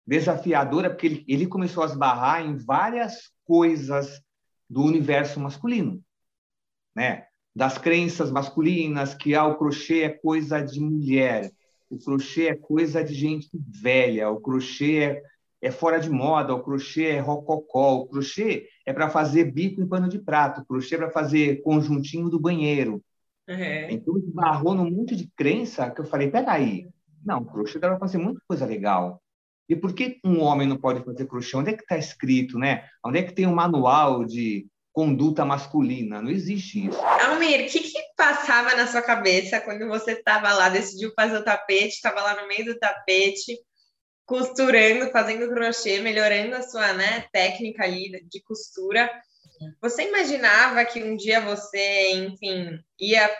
desafiadora, 0.07 0.89
porque 0.89 1.07
ele, 1.07 1.25
ele 1.29 1.47
começou 1.47 1.83
a 1.83 1.87
esbarrar 1.87 2.41
em 2.41 2.57
várias 2.57 3.35
coisas 3.45 4.24
do 4.75 4.83
universo 4.83 5.39
masculino, 5.39 6.03
né? 6.95 7.27
Das 7.55 7.79
crenças 7.79 8.33
masculinas, 8.33 9.15
que 9.15 9.35
ah, 9.35 9.47
o 9.47 9.57
crochê 9.57 10.03
é 10.03 10.09
coisa 10.09 10.61
de 10.61 10.81
mulher, 10.81 11.53
o 11.89 11.97
crochê 11.97 12.49
é 12.49 12.57
coisa 12.57 13.05
de 13.05 13.15
gente 13.15 13.49
velha, 13.55 14.29
o 14.29 14.41
crochê 14.41 14.99
é, 14.99 15.23
é 15.63 15.71
fora 15.71 16.01
de 16.01 16.11
moda, 16.11 16.53
o 16.53 16.63
crochê 16.65 17.05
é 17.05 17.21
rococó, 17.21 17.95
o 17.95 18.09
crochê 18.09 18.69
é 18.85 18.93
para 18.93 19.09
fazer 19.09 19.53
bico 19.53 19.81
em 19.81 19.87
pano 19.87 20.09
de 20.09 20.19
prato, 20.19 20.63
o 20.63 20.67
crochê 20.67 20.97
é 20.97 20.99
para 20.99 21.11
fazer 21.13 21.63
conjuntinho 21.63 22.29
do 22.29 22.41
banheiro, 22.41 23.01
Uhum. 23.49 23.91
Então, 23.91 24.17
esbarrou 24.17 24.75
num 24.75 24.91
monte 24.91 25.15
de 25.15 25.31
crença 25.37 25.91
que 25.91 26.01
eu 26.01 26.05
falei, 26.07 26.31
peraí, 26.31 26.89
não, 27.25 27.45
crochê 27.45 27.79
dá 27.79 27.89
para 27.89 27.99
fazer 27.99 28.19
muita 28.19 28.41
coisa 28.49 28.65
legal. 28.65 29.23
E 29.69 29.75
por 29.75 29.95
que 29.95 30.19
um 30.25 30.41
homem 30.41 30.69
não 30.69 30.77
pode 30.77 31.05
fazer 31.05 31.27
crochê? 31.27 31.57
Onde 31.57 31.71
é 31.71 31.77
que 31.77 31.83
está 31.83 31.97
escrito, 31.97 32.59
né? 32.59 32.87
Onde 33.05 33.19
é 33.19 33.23
que 33.23 33.33
tem 33.33 33.47
um 33.47 33.55
manual 33.55 34.25
de 34.25 34.67
conduta 34.93 35.45
masculina? 35.45 36.21
Não 36.21 36.31
existe 36.31 36.87
isso. 36.87 37.01
Almir, 37.01 37.63
o 37.63 37.69
que, 37.69 37.81
que 37.81 37.99
passava 38.17 38.75
na 38.77 38.87
sua 38.87 39.03
cabeça 39.03 39.61
quando 39.61 39.89
você 39.89 40.13
estava 40.13 40.53
lá, 40.53 40.69
decidiu 40.69 41.13
fazer 41.17 41.39
o 41.39 41.45
tapete, 41.45 41.95
estava 41.95 42.23
lá 42.23 42.41
no 42.41 42.49
meio 42.49 42.67
do 42.67 42.79
tapete, 42.79 43.59
costurando, 44.27 45.11
fazendo 45.11 45.49
crochê, 45.49 46.01
melhorando 46.01 46.57
a 46.57 46.63
sua 46.63 46.93
né, 46.93 47.27
técnica 47.33 47.85
ali 47.85 48.23
de 48.29 48.43
costura. 48.43 49.11
Você 49.81 50.09
imaginava 50.09 50.85
que 50.85 51.03
um 51.03 51.17
dia 51.17 51.41
você, 51.41 52.13
enfim, 52.13 52.79
ia 52.99 53.31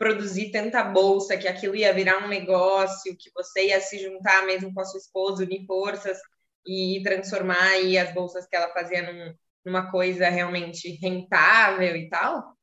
produzir 0.00 0.50
tanta 0.50 0.82
bolsa 0.82 1.36
que 1.36 1.46
aquilo 1.46 1.76
ia 1.76 1.92
virar 1.92 2.24
um 2.24 2.28
negócio, 2.28 3.14
que 3.18 3.30
você 3.34 3.66
ia 3.66 3.78
se 3.82 3.98
juntar 4.02 4.46
mesmo 4.46 4.72
com 4.72 4.80
a 4.80 4.84
sua 4.86 4.96
esposa, 4.96 5.44
unir 5.44 5.66
forças 5.66 6.18
e 6.66 7.02
transformar 7.04 7.60
aí 7.60 7.98
as 7.98 8.14
bolsas 8.14 8.46
que 8.46 8.56
ela 8.56 8.72
fazia 8.72 9.02
num, 9.02 9.34
numa 9.62 9.90
coisa 9.90 10.30
realmente 10.30 10.88
rentável 11.02 11.94
e 11.94 12.08
tal? 12.08 12.56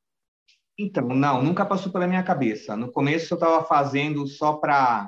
Então, 0.80 1.08
não, 1.10 1.44
nunca 1.44 1.64
passou 1.64 1.92
pela 1.92 2.08
minha 2.08 2.24
cabeça. 2.24 2.76
No 2.76 2.92
começo 2.92 3.32
eu 3.32 3.38
estava 3.38 3.64
fazendo 3.66 4.26
só 4.26 4.54
para 4.54 5.08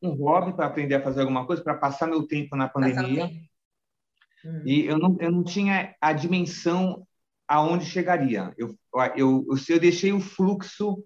um 0.00 0.12
hobby, 0.14 0.56
para 0.56 0.68
aprender 0.68 0.94
a 0.94 1.02
fazer 1.02 1.20
alguma 1.20 1.46
coisa, 1.46 1.62
para 1.62 1.74
passar 1.74 2.06
meu 2.06 2.26
tempo 2.26 2.56
na 2.56 2.66
pandemia. 2.66 3.26
Hum. 4.42 4.62
E 4.64 4.86
eu 4.86 4.98
não, 4.98 5.18
eu 5.20 5.30
não 5.30 5.44
tinha 5.44 5.94
a 6.00 6.14
dimensão 6.14 7.06
aonde 7.46 7.84
chegaria. 7.84 8.54
Eu, 8.56 8.74
eu, 9.16 9.44
eu, 9.48 9.56
eu 9.68 9.78
deixei 9.78 10.14
o 10.14 10.20
fluxo 10.20 11.04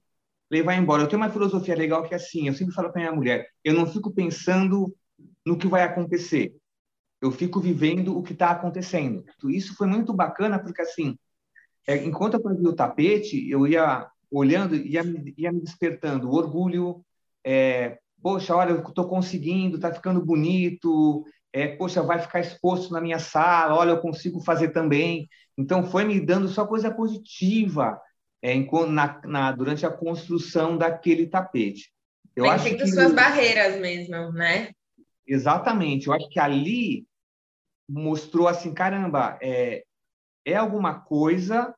levar 0.52 0.74
embora. 0.74 1.02
Eu 1.02 1.08
tenho 1.08 1.22
uma 1.22 1.30
filosofia 1.30 1.74
legal 1.74 2.02
que 2.02 2.12
é 2.12 2.18
assim, 2.18 2.46
eu 2.46 2.52
sempre 2.52 2.74
falo 2.74 2.92
para 2.92 3.00
minha 3.00 3.12
mulher, 3.12 3.48
eu 3.64 3.72
não 3.72 3.86
fico 3.86 4.12
pensando 4.12 4.94
no 5.46 5.56
que 5.56 5.66
vai 5.66 5.82
acontecer. 5.82 6.54
Eu 7.22 7.30
fico 7.32 7.58
vivendo 7.58 8.18
o 8.18 8.22
que 8.22 8.34
está 8.34 8.50
acontecendo. 8.50 9.24
Isso 9.44 9.74
foi 9.74 9.86
muito 9.86 10.12
bacana 10.12 10.58
porque 10.58 10.82
assim, 10.82 11.16
é, 11.86 12.04
enquanto 12.04 12.34
eu 12.34 12.42
fazia 12.42 12.68
o 12.68 12.74
tapete, 12.74 13.48
eu 13.48 13.66
ia 13.66 14.06
olhando, 14.30 14.76
ia, 14.76 15.02
ia 15.38 15.52
me 15.52 15.60
despertando 15.60 16.28
o 16.28 16.34
orgulho, 16.34 17.02
é, 17.44 17.98
poxa, 18.22 18.54
olha, 18.54 18.72
eu 18.72 18.80
estou 18.80 19.08
conseguindo, 19.08 19.76
está 19.76 19.92
ficando 19.92 20.24
bonito, 20.24 21.24
é, 21.52 21.68
poxa, 21.76 22.02
vai 22.02 22.18
ficar 22.18 22.40
exposto 22.40 22.92
na 22.92 23.00
minha 23.00 23.18
sala, 23.18 23.74
olha, 23.74 23.90
eu 23.90 24.00
consigo 24.00 24.40
fazer 24.40 24.68
também. 24.68 25.28
Então, 25.56 25.84
foi 25.84 26.04
me 26.04 26.20
dando 26.20 26.48
só 26.48 26.66
coisa 26.66 26.90
positiva 26.90 27.98
é, 28.42 28.54
na, 28.88 29.20
na, 29.24 29.52
durante 29.52 29.86
a 29.86 29.90
construção 29.90 30.76
daquele 30.76 31.26
tapete. 31.28 31.92
Eu 32.34 32.44
Tem 32.44 32.52
acho 32.52 32.76
que 32.76 32.86
suas 32.86 33.12
barreiras 33.12 33.80
mesmo, 33.80 34.32
né? 34.32 34.72
Exatamente. 35.26 36.08
Eu 36.08 36.14
acho 36.14 36.28
que 36.28 36.40
ali 36.40 37.06
mostrou 37.88 38.48
assim, 38.48 38.74
caramba, 38.74 39.38
é, 39.40 39.84
é 40.44 40.56
alguma 40.56 40.98
coisa 40.98 41.74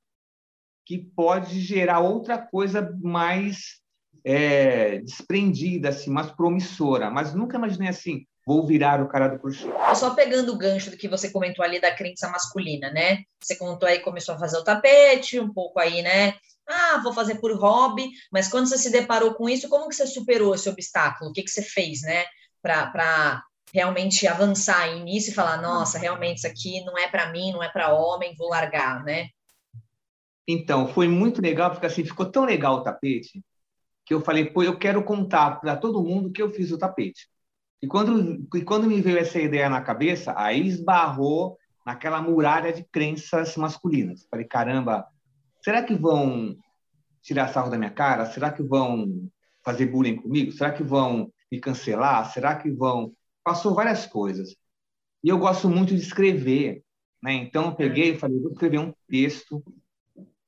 que 0.86 0.98
pode 0.98 1.60
gerar 1.60 2.00
outra 2.00 2.38
coisa 2.38 2.96
mais 3.02 3.80
é, 4.24 4.98
desprendida, 4.98 5.88
assim, 5.90 6.10
mais 6.10 6.30
promissora. 6.30 7.10
Mas 7.10 7.34
nunca 7.34 7.56
imaginei 7.56 7.88
assim, 7.88 8.26
vou 8.46 8.66
virar 8.66 9.02
o 9.02 9.08
cara 9.08 9.28
do 9.28 9.38
crochê. 9.38 9.66
Só 9.94 10.14
pegando 10.14 10.52
o 10.52 10.58
gancho 10.58 10.90
do 10.90 10.96
que 10.96 11.08
você 11.08 11.30
comentou 11.30 11.64
ali 11.64 11.80
da 11.80 11.94
crença 11.94 12.28
masculina, 12.28 12.90
né? 12.90 13.24
Você 13.42 13.56
contou 13.56 13.88
aí, 13.88 14.00
começou 14.00 14.34
a 14.34 14.38
fazer 14.38 14.58
o 14.58 14.64
tapete, 14.64 15.40
um 15.40 15.52
pouco 15.52 15.80
aí, 15.80 16.02
né? 16.02 16.34
Ah, 16.66 17.00
vou 17.02 17.12
fazer 17.12 17.36
por 17.36 17.52
hobby, 17.56 18.10
mas 18.32 18.48
quando 18.48 18.68
você 18.68 18.78
se 18.78 18.90
deparou 18.90 19.34
com 19.34 19.48
isso, 19.48 19.68
como 19.68 19.88
que 19.88 19.94
você 19.94 20.06
superou 20.06 20.54
esse 20.54 20.68
obstáculo? 20.68 21.30
O 21.30 21.32
que, 21.32 21.42
que 21.42 21.50
você 21.50 21.62
fez, 21.62 22.02
né? 22.02 22.24
Para 22.62 23.42
realmente 23.72 24.26
avançar 24.26 24.94
nisso 25.00 25.30
e 25.30 25.34
falar, 25.34 25.60
nossa, 25.60 25.98
realmente 25.98 26.38
isso 26.38 26.46
aqui 26.46 26.84
não 26.84 26.96
é 26.96 27.08
para 27.08 27.30
mim, 27.32 27.52
não 27.52 27.62
é 27.62 27.68
para 27.68 27.92
homem, 27.92 28.34
vou 28.36 28.48
largar, 28.48 29.02
né? 29.04 29.28
Então, 30.46 30.86
foi 30.88 31.08
muito 31.08 31.42
legal, 31.42 31.70
porque 31.70 31.86
assim, 31.86 32.04
ficou 32.04 32.30
tão 32.30 32.44
legal 32.44 32.76
o 32.76 32.82
tapete, 32.82 33.42
que 34.06 34.14
eu 34.14 34.20
falei, 34.20 34.44
pô, 34.44 34.62
eu 34.62 34.78
quero 34.78 35.02
contar 35.02 35.60
para 35.60 35.76
todo 35.76 36.02
mundo 36.02 36.30
que 36.30 36.40
eu 36.40 36.52
fiz 36.52 36.70
o 36.70 36.78
tapete. 36.78 37.28
E 37.82 37.86
quando, 37.86 38.46
e 38.54 38.62
quando 38.62 38.86
me 38.86 39.00
veio 39.00 39.18
essa 39.18 39.38
ideia 39.38 39.68
na 39.68 39.80
cabeça, 39.80 40.34
aí 40.36 40.66
esbarrou 40.66 41.58
naquela 41.84 42.20
muralha 42.22 42.72
de 42.72 42.84
crenças 42.84 43.56
masculinas. 43.56 44.26
Falei, 44.30 44.46
caramba, 44.46 45.06
será 45.64 45.82
que 45.82 45.94
vão 45.94 46.54
tirar 47.22 47.48
sarro 47.48 47.70
da 47.70 47.78
minha 47.78 47.90
cara? 47.90 48.26
Será 48.26 48.52
que 48.52 48.62
vão 48.62 49.30
fazer 49.64 49.86
bullying 49.86 50.16
comigo? 50.16 50.52
Será 50.52 50.70
que 50.70 50.82
vão 50.82 51.32
me 51.50 51.58
cancelar? 51.58 52.30
Será 52.30 52.54
que 52.54 52.70
vão 52.70 53.14
passou 53.42 53.74
várias 53.74 54.06
coisas. 54.06 54.56
E 55.22 55.28
eu 55.28 55.38
gosto 55.38 55.68
muito 55.68 55.94
de 55.94 56.00
escrever, 56.00 56.82
né? 57.22 57.34
Então 57.34 57.66
eu 57.66 57.74
peguei 57.74 58.12
e 58.12 58.18
falei, 58.18 58.38
vou 58.38 58.52
escrever 58.52 58.78
um 58.78 58.92
texto 59.08 59.62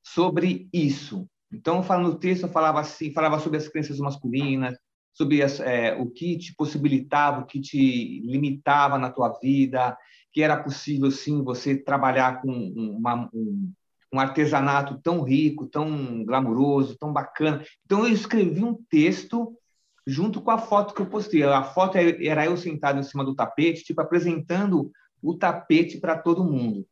sobre 0.02 0.68
isso. 0.73 1.28
Então, 1.52 1.82
no 1.82 2.18
texto, 2.18 2.44
eu 2.44 2.49
falava 2.49 2.80
assim, 2.80 3.12
falava 3.12 3.38
sobre 3.38 3.58
as 3.58 3.68
crenças 3.68 3.99
masculinas, 3.99 4.76
sobre 5.12 5.42
as, 5.42 5.61
é, 5.61 5.94
o 5.94 6.11
que 6.11 6.37
te 6.37 6.54
possibilitava, 6.54 7.40
o 7.40 7.46
que 7.46 7.61
te 7.61 8.20
limitava 8.20 8.99
na 8.99 9.11
tua 9.11 9.38
vida, 9.40 9.96
que 10.32 10.42
era 10.42 10.62
possível 10.62 11.11
sim 11.11 11.42
você 11.42 11.76
trabalhar 11.76 12.42
com 12.42 12.50
uma, 12.50 13.30
um, 13.32 13.73
um 14.13 14.21
artesanato 14.21 15.01
tão 15.03 15.23
rico, 15.23 15.67
tão 15.67 16.25
glamouroso, 16.25 16.97
tão 16.99 17.13
bacana. 17.13 17.65
Então 17.85 18.07
eu 18.07 18.13
escrevi 18.13 18.63
um 18.63 18.79
texto 18.89 19.57
junto 20.07 20.41
com 20.41 20.51
a 20.51 20.59
foto 20.59 20.95
que 20.95 21.03
eu 21.03 21.07
postei. 21.07 21.43
A 21.43 21.63
foto 21.63 21.99
era 21.99 22.47
eu 22.47 22.57
sentado 22.57 22.99
em 22.99 23.03
cima 23.03 23.25
do 23.25 23.35
tapete, 23.35 23.83
tipo, 23.83 24.01
apresentando 24.01 24.91
o 25.21 25.37
tapete 25.37 25.99
para 25.99 26.17
todo 26.17 26.45
mundo. 26.45 26.87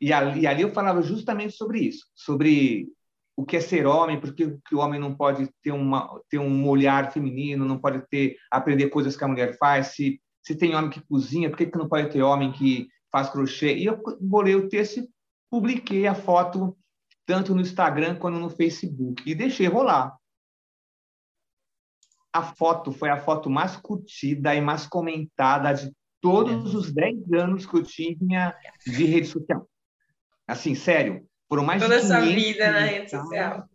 E 0.00 0.12
ali, 0.12 0.40
e 0.40 0.46
ali, 0.46 0.62
eu 0.62 0.72
falava 0.72 1.00
justamente 1.02 1.54
sobre 1.54 1.80
isso, 1.80 2.06
sobre 2.14 2.88
o 3.36 3.44
que 3.44 3.56
é 3.56 3.60
ser 3.60 3.86
homem, 3.86 4.20
porque 4.20 4.58
que 4.68 4.74
o 4.74 4.78
homem 4.78 5.00
não 5.00 5.14
pode 5.14 5.48
ter, 5.62 5.72
uma, 5.72 6.20
ter 6.28 6.38
um 6.38 6.68
olhar 6.68 7.12
feminino, 7.12 7.64
não 7.64 7.78
pode 7.78 8.02
ter 8.08 8.36
aprender 8.50 8.88
coisas 8.88 9.16
que 9.16 9.24
a 9.24 9.28
mulher 9.28 9.56
faz, 9.56 9.88
se, 9.88 10.20
se 10.42 10.54
tem 10.54 10.74
homem 10.74 10.90
que 10.90 11.00
cozinha, 11.00 11.48
por 11.48 11.56
que, 11.56 11.66
que 11.66 11.78
não 11.78 11.88
pode 11.88 12.10
ter 12.10 12.22
homem 12.22 12.52
que 12.52 12.88
faz 13.10 13.28
crochê? 13.30 13.76
E 13.76 13.86
eu 13.86 14.00
bolei 14.20 14.54
o 14.54 14.68
texto 14.68 15.08
publiquei 15.54 16.04
a 16.04 16.16
foto 16.16 16.76
tanto 17.24 17.54
no 17.54 17.60
Instagram 17.60 18.16
quanto 18.16 18.40
no 18.40 18.50
Facebook 18.50 19.22
e 19.24 19.36
deixei 19.36 19.68
rolar 19.68 20.16
a 22.32 22.42
foto 22.42 22.90
foi 22.90 23.08
a 23.10 23.20
foto 23.20 23.48
mais 23.48 23.76
curtida 23.76 24.52
e 24.52 24.60
mais 24.60 24.84
comentada 24.84 25.72
de 25.72 25.92
todos 26.20 26.74
os 26.74 26.92
10 26.92 27.32
anos 27.32 27.64
que 27.64 27.76
eu 27.76 27.84
tinha 27.84 28.52
de 28.84 29.04
rede 29.04 29.28
social. 29.28 29.68
Assim, 30.44 30.74
sério, 30.74 31.24
foram 31.48 31.64
mais 31.64 31.80
Toda 31.80 32.00
de 32.00 32.08
500 32.08 32.26
sua 32.26 32.34
vida 32.34 32.72
na 32.72 32.80
rede 32.80 33.10
social. 33.12 33.68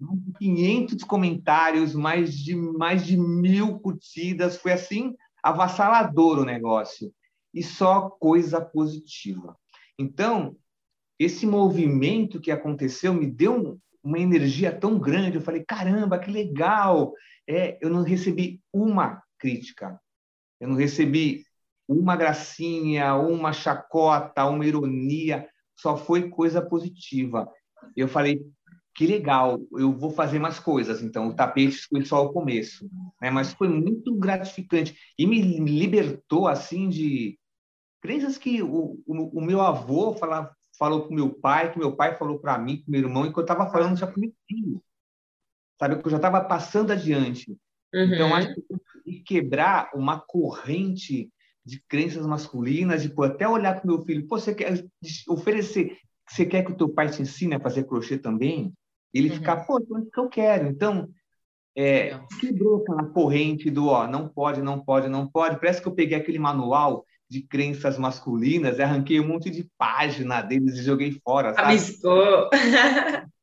Mais 0.00 0.20
de 0.24 0.32
500 0.38 1.02
comentários, 1.02 1.92
mais 1.92 2.32
de, 2.32 2.54
mais 2.54 3.04
de 3.04 3.16
mil 3.16 3.80
curtidas. 3.80 4.56
Foi 4.56 4.70
assim, 4.70 5.16
avassalador 5.42 6.38
o 6.38 6.44
negócio. 6.44 7.12
E 7.52 7.64
só 7.64 8.10
coisa 8.10 8.60
positiva. 8.60 9.56
Então, 9.98 10.56
esse 11.24 11.46
movimento 11.46 12.40
que 12.40 12.50
aconteceu 12.50 13.12
me 13.12 13.26
deu 13.26 13.78
uma 14.02 14.18
energia 14.18 14.72
tão 14.72 14.98
grande. 14.98 15.36
Eu 15.36 15.42
falei, 15.42 15.64
caramba, 15.64 16.18
que 16.18 16.30
legal! 16.30 17.12
é, 17.46 17.78
eu 17.80 17.90
não 17.90 18.02
recebi 18.02 18.60
uma 18.72 19.22
crítica, 19.38 20.00
eu 20.60 20.68
não 20.68 20.76
recebi 20.76 21.44
uma 21.88 22.16
gracinha, 22.16 23.14
uma 23.14 23.52
chacota, 23.52 24.46
uma 24.46 24.64
ironia, 24.64 25.48
só 25.76 25.96
foi 25.96 26.30
coisa 26.30 26.62
positiva. 26.62 27.50
Eu 27.96 28.06
falei, 28.06 28.40
que 28.94 29.06
legal, 29.06 29.58
eu 29.72 29.92
vou 29.92 30.10
fazer 30.10 30.38
mais 30.38 30.58
coisas. 30.58 31.02
Então, 31.02 31.28
o 31.28 31.34
tapete 31.34 31.86
foi 31.88 32.04
só 32.04 32.24
o 32.24 32.32
começo, 32.32 32.88
né? 33.20 33.30
mas 33.30 33.52
foi 33.52 33.68
muito 33.68 34.14
gratificante 34.14 34.96
e 35.18 35.26
me 35.26 35.40
libertou 35.40 36.46
assim 36.46 36.88
de 36.88 37.38
crenças 38.00 38.38
que 38.38 38.62
o, 38.62 39.00
o, 39.06 39.38
o 39.38 39.40
meu 39.40 39.60
avô 39.60 40.14
falava, 40.14 40.54
falou 40.78 41.02
para 41.02 41.10
o 41.10 41.14
meu 41.14 41.30
pai, 41.30 41.72
que 41.72 41.78
meu 41.78 41.94
pai 41.94 42.16
falou 42.16 42.38
para 42.38 42.58
mim, 42.58 42.78
para 42.78 42.90
meu 42.90 43.00
irmão, 43.00 43.26
e 43.26 43.32
que 43.32 43.38
eu 43.38 43.42
estava 43.42 43.70
falando 43.70 43.96
já 43.96 44.06
para 44.06 44.20
meu 44.20 44.32
filho 44.48 44.82
sabe? 45.82 46.00
Que 46.00 46.06
eu 46.06 46.10
já 46.10 46.16
estava 46.16 46.40
passando 46.42 46.92
adiante. 46.92 47.50
Uhum. 47.92 48.14
Então, 48.14 48.34
acho 48.34 48.54
que 49.04 49.20
quebrar 49.20 49.90
uma 49.94 50.20
corrente 50.20 51.28
de 51.64 51.82
crenças 51.88 52.24
masculinas, 52.24 53.02
de 53.02 53.08
pô, 53.08 53.24
até 53.24 53.48
olhar 53.48 53.74
para 53.74 53.84
o 53.84 53.96
meu 53.96 54.04
filho, 54.04 54.26
pô, 54.28 54.38
você 54.38 54.54
quer 54.54 54.84
oferecer, 55.28 55.96
você 56.28 56.46
quer 56.46 56.64
que 56.64 56.72
o 56.72 56.76
teu 56.76 56.88
pai 56.88 57.10
te 57.10 57.22
ensine 57.22 57.54
a 57.56 57.60
fazer 57.60 57.84
crochê 57.84 58.16
também? 58.16 58.72
Ele 59.12 59.28
uhum. 59.28 59.34
ficar, 59.34 59.64
pô, 59.66 59.80
então 59.80 59.98
é 59.98 60.02
que 60.02 60.20
eu 60.20 60.28
quero. 60.28 60.68
Então, 60.68 61.08
é, 61.76 62.18
quebrou 62.40 62.82
aquela 62.82 63.04
corrente 63.06 63.68
do, 63.68 63.86
ó, 63.86 64.06
não 64.06 64.28
pode, 64.28 64.62
não 64.62 64.82
pode, 64.82 65.08
não 65.08 65.28
pode. 65.28 65.58
Parece 65.58 65.82
que 65.82 65.88
eu 65.88 65.94
peguei 65.94 66.16
aquele 66.16 66.38
manual 66.38 67.04
de 67.32 67.40
crenças 67.40 67.96
masculinas, 67.96 68.78
arranquei 68.78 69.18
um 69.18 69.26
monte 69.26 69.48
de 69.48 69.66
página 69.78 70.42
deles 70.42 70.76
e 70.76 70.82
joguei 70.82 71.18
fora, 71.24 71.54
sabe? 71.54 71.68
Amiscou. 71.68 72.50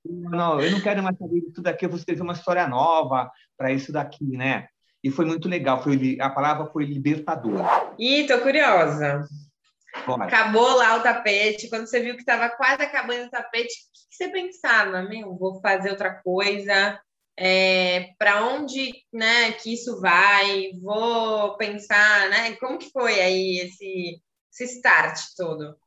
não, 0.06 0.62
eu 0.62 0.70
não 0.70 0.80
quero 0.80 1.02
mais 1.02 1.18
saber 1.18 1.42
de 1.42 1.52
tudo 1.52 1.66
aqui, 1.66 1.86
eu 1.86 1.90
vou 1.90 1.98
escrever 1.98 2.22
uma 2.22 2.34
história 2.34 2.68
nova 2.68 3.32
para 3.58 3.72
isso 3.72 3.92
daqui, 3.92 4.26
né? 4.26 4.68
E 5.04 5.10
foi 5.10 5.26
muito 5.26 5.50
legal, 5.50 5.82
foi, 5.82 6.18
a 6.22 6.30
palavra 6.30 6.68
foi 6.68 6.86
libertadora. 6.86 7.66
Ih, 7.98 8.28
tô 8.28 8.40
curiosa. 8.42 9.26
Pode. 10.06 10.22
Acabou 10.22 10.76
lá 10.76 10.98
o 10.98 11.02
tapete, 11.02 11.68
quando 11.68 11.88
você 11.88 12.00
viu 12.00 12.14
que 12.14 12.22
estava 12.22 12.48
quase 12.48 12.84
acabando 12.84 13.26
o 13.26 13.32
tapete, 13.32 13.74
o 13.74 14.10
que 14.12 14.16
você 14.16 14.28
pensava? 14.30 15.02
Meu, 15.02 15.36
vou 15.36 15.60
fazer 15.62 15.90
outra 15.90 16.14
coisa, 16.22 17.00
é, 17.42 18.14
para 18.18 18.46
onde 18.46 18.92
né, 19.14 19.54
que 19.54 19.74
isso 19.74 20.02
vai? 20.02 20.72
Vou 20.82 21.56
pensar, 21.56 22.30
né? 22.30 22.54
Como 22.58 22.78
que 22.78 22.92
foi 22.92 23.22
aí 23.22 23.60
esse, 23.60 24.22
esse 24.52 24.76
start 24.76 25.18
todo? 25.38 25.78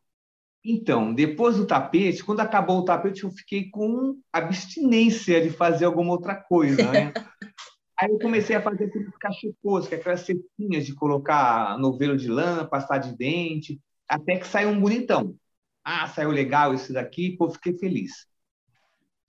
Então, 0.65 1.13
depois 1.13 1.57
do 1.57 1.67
tapete, 1.67 2.25
quando 2.25 2.41
acabou 2.41 2.79
o 2.79 2.85
tapete, 2.87 3.25
eu 3.25 3.31
fiquei 3.31 3.69
com 3.69 4.19
abstinência 4.33 5.43
de 5.43 5.51
fazer 5.51 5.85
alguma 5.85 6.13
outra 6.13 6.37
coisa, 6.37 6.91
né? 6.91 7.13
Aí 8.01 8.11
eu 8.11 8.19
comecei 8.19 8.57
a 8.57 8.63
fazer 8.63 8.87
aqueles 8.87 9.17
cachepôs, 9.19 9.87
que 9.87 9.95
é 9.95 9.99
aquelas 9.99 10.21
cestinhas 10.21 10.87
de 10.87 10.95
colocar 10.95 11.79
novelo 11.79 12.17
de 12.17 12.29
lã, 12.29 12.67
pastar 12.67 12.99
de 12.99 13.15
dente, 13.15 13.79
até 14.09 14.39
que 14.39 14.47
saiu 14.47 14.71
um 14.71 14.81
bonitão. 14.81 15.37
Ah, 15.85 16.09
saiu 16.09 16.31
legal 16.31 16.73
esse 16.73 16.93
daqui, 16.93 17.37
pô, 17.37 17.51
fiquei 17.51 17.79
feliz. 17.79 18.27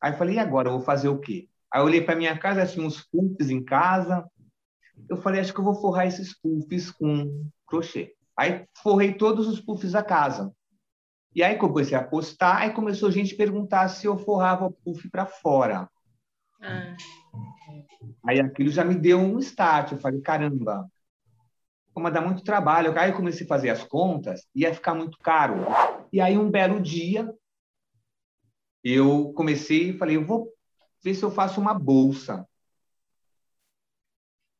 Aí 0.01 0.13
eu 0.13 0.17
falei, 0.17 0.35
e 0.35 0.39
agora? 0.39 0.69
Eu 0.69 0.73
vou 0.73 0.81
fazer 0.81 1.09
o 1.09 1.19
quê? 1.19 1.49
Aí 1.73 1.81
eu 1.81 1.85
olhei 1.85 2.01
para 2.01 2.15
minha 2.15 2.37
casa, 2.37 2.67
tinha 2.67 2.85
uns 2.85 3.01
puffs 3.01 3.49
em 3.49 3.63
casa. 3.63 4.23
Eu 5.09 5.17
falei, 5.17 5.41
acho 5.41 5.51
que 5.51 5.59
eu 5.59 5.63
vou 5.63 5.73
forrar 5.73 6.05
esses 6.05 6.39
puffs 6.39 6.91
com 6.91 7.49
crochê. 7.65 8.13
Aí 8.37 8.67
forrei 8.83 9.15
todos 9.15 9.47
os 9.47 9.59
puffs 9.59 9.93
da 9.93 10.03
casa. 10.03 10.53
E 11.35 11.41
aí 11.41 11.55
comecei 11.57 11.97
a 11.97 12.03
postar, 12.03 12.57
aí 12.57 12.73
começou 12.73 13.09
a 13.09 13.11
gente 13.11 13.35
perguntar 13.35 13.87
se 13.87 14.05
eu 14.05 14.15
forrava 14.19 14.67
o 14.67 14.71
puff 14.71 15.09
para 15.09 15.25
fora. 15.25 15.89
Ah. 16.61 16.95
Aí 18.27 18.39
aquilo 18.39 18.69
já 18.69 18.85
me 18.85 18.93
deu 18.93 19.17
um 19.17 19.39
start. 19.39 19.93
Eu 19.93 19.97
falei, 19.97 20.21
caramba, 20.21 20.87
como 21.91 22.11
dá 22.11 22.21
muito 22.21 22.43
trabalho. 22.43 22.95
Aí 22.99 23.09
eu 23.09 23.15
comecei 23.15 23.47
a 23.47 23.49
fazer 23.49 23.71
as 23.71 23.83
contas, 23.83 24.47
ia 24.53 24.71
ficar 24.75 24.93
muito 24.93 25.17
caro. 25.17 25.65
E 26.11 26.21
aí 26.21 26.37
um 26.37 26.51
belo 26.51 26.79
dia, 26.79 27.33
eu 28.83 29.33
comecei 29.33 29.89
e 29.89 29.97
falei, 29.97 30.17
eu 30.17 30.23
vou 30.23 30.52
ver 31.03 31.13
se 31.13 31.23
eu 31.23 31.31
faço 31.31 31.59
uma 31.59 31.73
bolsa. 31.73 32.47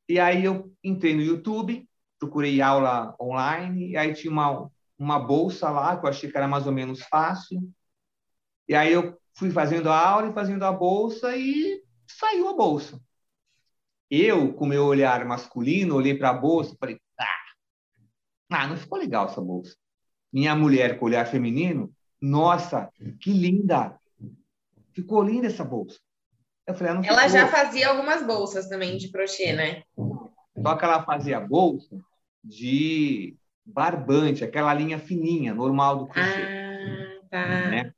E 0.08 0.20
aí 0.20 0.44
eu 0.44 0.72
entrei 0.82 1.14
no 1.14 1.22
YouTube, 1.22 1.88
procurei 2.18 2.60
aula 2.60 3.16
online, 3.20 3.90
e 3.90 3.96
aí 3.96 4.12
tinha 4.14 4.30
uma, 4.30 4.70
uma 4.98 5.18
bolsa 5.18 5.70
lá, 5.70 5.96
que 5.96 6.04
eu 6.04 6.10
achei 6.10 6.30
que 6.30 6.36
era 6.36 6.46
mais 6.46 6.66
ou 6.66 6.72
menos 6.72 7.00
fácil. 7.02 7.62
E 8.68 8.74
aí 8.74 8.92
eu 8.92 9.18
fui 9.34 9.50
fazendo 9.50 9.88
a 9.88 9.98
aula 9.98 10.28
e 10.28 10.34
fazendo 10.34 10.62
a 10.64 10.72
bolsa 10.72 11.34
e 11.36 11.82
saiu 12.06 12.48
a 12.48 12.54
bolsa. 12.54 13.00
Eu, 14.10 14.52
com 14.54 14.66
meu 14.66 14.84
olhar 14.84 15.24
masculino, 15.24 15.96
olhei 15.96 16.16
para 16.16 16.30
a 16.30 16.34
bolsa 16.34 16.74
e 16.74 16.78
falei, 16.78 17.00
ah, 17.18 17.44
ah, 18.50 18.66
não 18.68 18.76
ficou 18.76 18.98
legal 18.98 19.26
essa 19.26 19.40
bolsa. 19.40 19.74
Minha 20.32 20.54
mulher, 20.54 20.98
com 20.98 21.06
olhar 21.06 21.26
feminino, 21.26 21.92
nossa, 22.20 22.90
que 23.20 23.32
linda! 23.32 23.98
Ficou 24.92 25.22
linda 25.22 25.46
essa 25.46 25.64
bolsa. 25.64 25.98
Eu 26.66 26.74
falei, 26.74 26.92
ah, 26.92 26.94
não 26.94 27.04
ela 27.04 27.28
já 27.28 27.46
fazia 27.48 27.88
algumas 27.88 28.22
bolsas 28.26 28.68
também 28.68 28.96
de 28.96 29.10
crochê, 29.10 29.52
né? 29.52 29.82
Só 30.60 30.76
que 30.76 30.84
ela 30.84 31.02
fazia 31.02 31.40
bolsa 31.40 31.98
de 32.42 33.36
barbante, 33.64 34.44
aquela 34.44 34.72
linha 34.72 34.98
fininha, 34.98 35.54
normal 35.54 35.98
do 35.98 36.06
crochê. 36.06 36.42
Ah, 36.42 37.28
tá. 37.30 37.46
Né? 37.46 37.92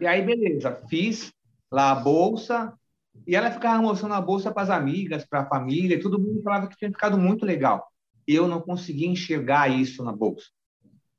E 0.00 0.06
aí, 0.06 0.22
beleza, 0.22 0.80
fiz 0.88 1.32
lá 1.70 1.92
a 1.92 1.94
bolsa, 1.94 2.72
e 3.26 3.36
ela 3.36 3.50
ficava 3.50 3.80
mostrando 3.82 4.14
a 4.14 4.20
bolsa 4.20 4.50
para 4.50 4.62
as 4.62 4.70
amigas, 4.70 5.24
para 5.24 5.40
a 5.40 5.46
família, 5.46 5.96
e 5.96 6.00
todo 6.00 6.18
mundo 6.18 6.42
falava 6.42 6.66
que 6.66 6.76
tinha 6.76 6.90
ficado 6.90 7.18
muito 7.18 7.44
legal. 7.44 7.86
Eu 8.26 8.48
não 8.48 8.60
conseguia 8.60 9.08
enxergar 9.08 9.68
isso 9.68 10.02
na 10.02 10.12
bolsa. 10.12 10.46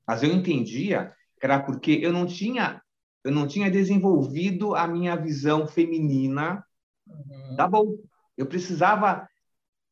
Mas 0.07 0.23
eu 0.23 0.31
entendia 0.31 1.13
que 1.39 1.45
era 1.45 1.59
porque 1.59 1.99
eu 2.01 2.11
não 2.11 2.25
tinha 2.25 2.81
eu 3.23 3.31
não 3.31 3.47
tinha 3.47 3.69
desenvolvido 3.69 4.75
a 4.75 4.87
minha 4.87 5.15
visão 5.15 5.67
feminina 5.67 6.65
uhum. 7.07 7.55
da 7.55 7.67
bolsa. 7.67 8.03
Eu 8.37 8.45
precisava 8.45 9.27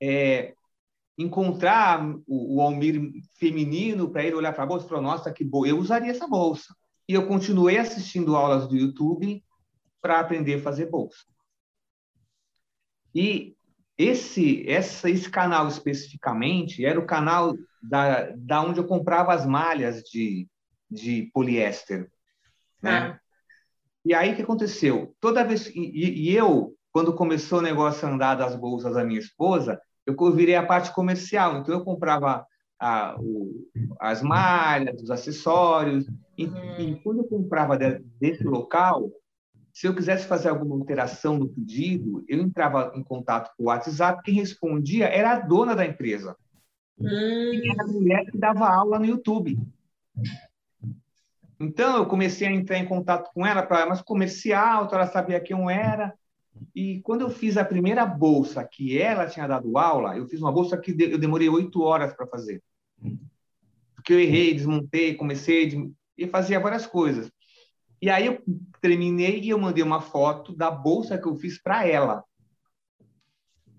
é, 0.01 0.53
encontrar 1.17 2.03
o, 2.25 2.57
o 2.57 2.61
Almir 2.61 3.11
feminino 3.35 4.09
para 4.09 4.23
ele 4.23 4.35
olhar 4.35 4.53
para 4.53 4.63
a 4.63 4.67
bolsa 4.67 4.85
e 4.85 4.89
falar, 4.89 5.01
nossa, 5.01 5.31
que 5.31 5.43
boa, 5.43 5.67
eu 5.67 5.77
usaria 5.77 6.11
essa 6.11 6.27
bolsa. 6.27 6.73
E 7.07 7.13
eu 7.13 7.27
continuei 7.27 7.77
assistindo 7.77 8.35
aulas 8.35 8.67
do 8.67 8.75
YouTube 8.75 9.43
para 10.01 10.19
aprender 10.19 10.55
a 10.55 10.61
fazer 10.61 10.89
bolsa. 10.89 11.25
E 13.13 13.55
esse, 13.97 14.67
essa, 14.69 15.09
esse 15.09 15.29
canal 15.29 15.67
especificamente 15.67 16.85
era 16.85 16.99
o 16.99 17.05
canal 17.05 17.53
da, 17.81 18.29
da 18.37 18.61
onde 18.61 18.79
eu 18.79 18.87
comprava 18.87 19.33
as 19.33 19.45
malhas 19.45 20.03
de, 20.03 20.47
de 20.89 21.29
poliéster. 21.33 22.09
Né? 22.81 22.91
Ah. 22.91 23.19
E 24.05 24.13
aí 24.13 24.31
o 24.31 24.35
que 24.35 24.41
aconteceu? 24.41 25.15
Toda 25.19 25.43
vez 25.43 25.67
e, 25.67 26.29
e, 26.29 26.35
eu, 26.35 26.73
quando 26.91 27.13
começou 27.13 27.59
o 27.59 27.63
negócio 27.63 28.07
a 28.07 28.11
andar 28.11 28.35
das 28.35 28.55
bolsas 28.55 28.93
da 28.95 29.03
minha 29.03 29.19
esposa, 29.19 29.79
eu 30.05 30.15
virei 30.33 30.55
a 30.55 30.65
parte 30.65 30.93
comercial. 30.93 31.57
Então, 31.57 31.73
eu 31.75 31.83
comprava 31.83 32.45
a, 32.79 33.15
o, 33.19 33.67
as 33.99 34.21
malhas, 34.21 35.01
os 35.01 35.11
acessórios. 35.11 36.07
E, 36.37 36.45
uhum. 36.45 36.79
e 36.79 36.95
quando 37.01 37.19
eu 37.19 37.25
comprava 37.25 37.77
de, 37.77 37.99
desse 38.19 38.43
local, 38.43 39.11
se 39.73 39.87
eu 39.87 39.95
quisesse 39.95 40.25
fazer 40.25 40.49
alguma 40.49 40.75
alteração 40.75 41.37
no 41.37 41.49
pedido, 41.49 42.23
eu 42.27 42.39
entrava 42.41 42.91
em 42.95 43.03
contato 43.03 43.51
com 43.55 43.63
o 43.63 43.67
WhatsApp. 43.67 44.23
Quem 44.23 44.33
respondia 44.35 45.05
era 45.07 45.33
a 45.33 45.39
dona 45.39 45.75
da 45.75 45.85
empresa. 45.85 46.35
Uhum. 46.97 47.07
E 47.07 47.69
era 47.69 47.83
a 47.83 47.87
mulher 47.87 48.25
que 48.31 48.37
dava 48.37 48.67
aula 48.67 48.99
no 48.99 49.05
YouTube. 49.05 49.57
Então, 51.59 51.97
eu 51.97 52.05
comecei 52.05 52.47
a 52.47 52.51
entrar 52.51 52.77
em 52.77 52.85
contato 52.85 53.29
com 53.33 53.45
ela 53.45 53.61
para 53.61 53.85
mais 53.85 54.01
comercial, 54.01 54.85
então 54.85 54.97
ela 54.97 55.07
sabia 55.07 55.41
quem 55.41 55.57
eu 55.57 55.69
era. 55.69 56.13
E 56.73 57.01
quando 57.01 57.21
eu 57.21 57.29
fiz 57.29 57.57
a 57.57 57.65
primeira 57.65 58.05
bolsa 58.05 58.63
que 58.63 58.97
ela 58.97 59.27
tinha 59.27 59.47
dado 59.47 59.77
aula, 59.77 60.17
eu 60.17 60.25
fiz 60.27 60.39
uma 60.41 60.51
bolsa 60.51 60.77
que 60.77 60.91
eu 60.91 61.17
demorei 61.17 61.49
oito 61.49 61.81
horas 61.81 62.13
para 62.13 62.27
fazer. 62.27 62.63
Porque 63.95 64.13
eu 64.13 64.19
errei, 64.19 64.53
desmontei, 64.53 65.15
comecei 65.15 65.91
e 66.17 66.27
fazia 66.27 66.59
várias 66.59 66.85
coisas. 66.85 67.31
E 68.01 68.09
aí 68.09 68.27
eu 68.27 68.41
terminei 68.81 69.41
e 69.41 69.49
eu 69.49 69.59
mandei 69.59 69.83
uma 69.83 70.01
foto 70.01 70.55
da 70.55 70.71
bolsa 70.71 71.17
que 71.17 71.27
eu 71.27 71.35
fiz 71.35 71.61
para 71.61 71.85
ela. 71.85 72.23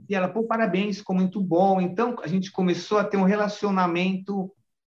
E 0.08 0.14
ela, 0.14 0.28
pô, 0.28 0.42
parabéns, 0.42 0.98
ficou 0.98 1.16
muito 1.16 1.40
bom. 1.40 1.80
Então 1.80 2.16
a 2.22 2.26
gente 2.26 2.50
começou 2.50 2.98
a 2.98 3.04
ter 3.04 3.16
um 3.16 3.24
relacionamento 3.24 4.52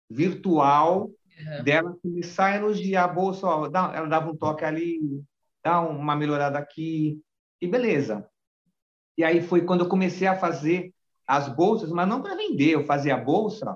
virtual 0.09 1.11
uhum. 1.39 1.63
dela 1.63 1.97
começar 2.01 2.47
a 2.47 2.55
elogiar 2.55 3.03
a 3.03 3.07
bolsa. 3.07 3.47
Ó, 3.47 3.65
ela 3.65 4.07
dava 4.07 4.31
um 4.31 4.35
toque 4.35 4.63
ali, 4.63 4.99
dá 5.63 5.81
uma 5.81 6.15
melhorada 6.15 6.57
aqui, 6.57 7.21
e 7.61 7.67
beleza. 7.67 8.27
E 9.17 9.23
aí 9.23 9.41
foi 9.41 9.61
quando 9.61 9.81
eu 9.81 9.89
comecei 9.89 10.27
a 10.27 10.37
fazer 10.37 10.93
as 11.25 11.49
bolsas, 11.49 11.91
mas 11.91 12.07
não 12.07 12.21
para 12.21 12.35
vender, 12.35 12.69
eu 12.69 12.85
fazia 12.85 13.15
a 13.15 13.19
bolsa 13.19 13.75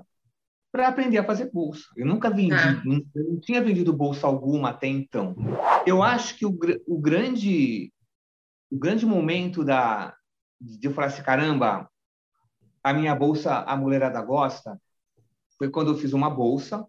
para 0.70 0.88
aprender 0.88 1.18
a 1.18 1.24
fazer 1.24 1.50
bolsa. 1.50 1.84
Eu 1.96 2.06
nunca 2.06 2.30
vendi, 2.30 2.54
ah. 2.54 2.80
não, 2.84 3.02
eu 3.14 3.24
não 3.24 3.40
tinha 3.40 3.62
vendido 3.62 3.92
bolsa 3.92 4.26
alguma 4.26 4.70
até 4.70 4.86
então. 4.86 5.36
Eu 5.86 6.02
acho 6.02 6.36
que 6.38 6.46
o, 6.46 6.58
o 6.86 6.98
grande 6.98 7.92
o 8.70 8.78
grande 8.78 9.04
momento 9.04 9.62
da 9.62 10.16
de 10.58 10.86
eu 10.86 10.94
falar 10.94 11.08
assim, 11.08 11.22
caramba, 11.22 11.90
a 12.82 12.94
minha 12.94 13.14
bolsa 13.14 13.58
a 13.64 13.76
mulherada 13.76 14.22
gosta, 14.22 14.80
foi 15.58 15.68
quando 15.68 15.90
eu 15.90 15.98
fiz 15.98 16.12
uma 16.14 16.30
bolsa 16.30 16.86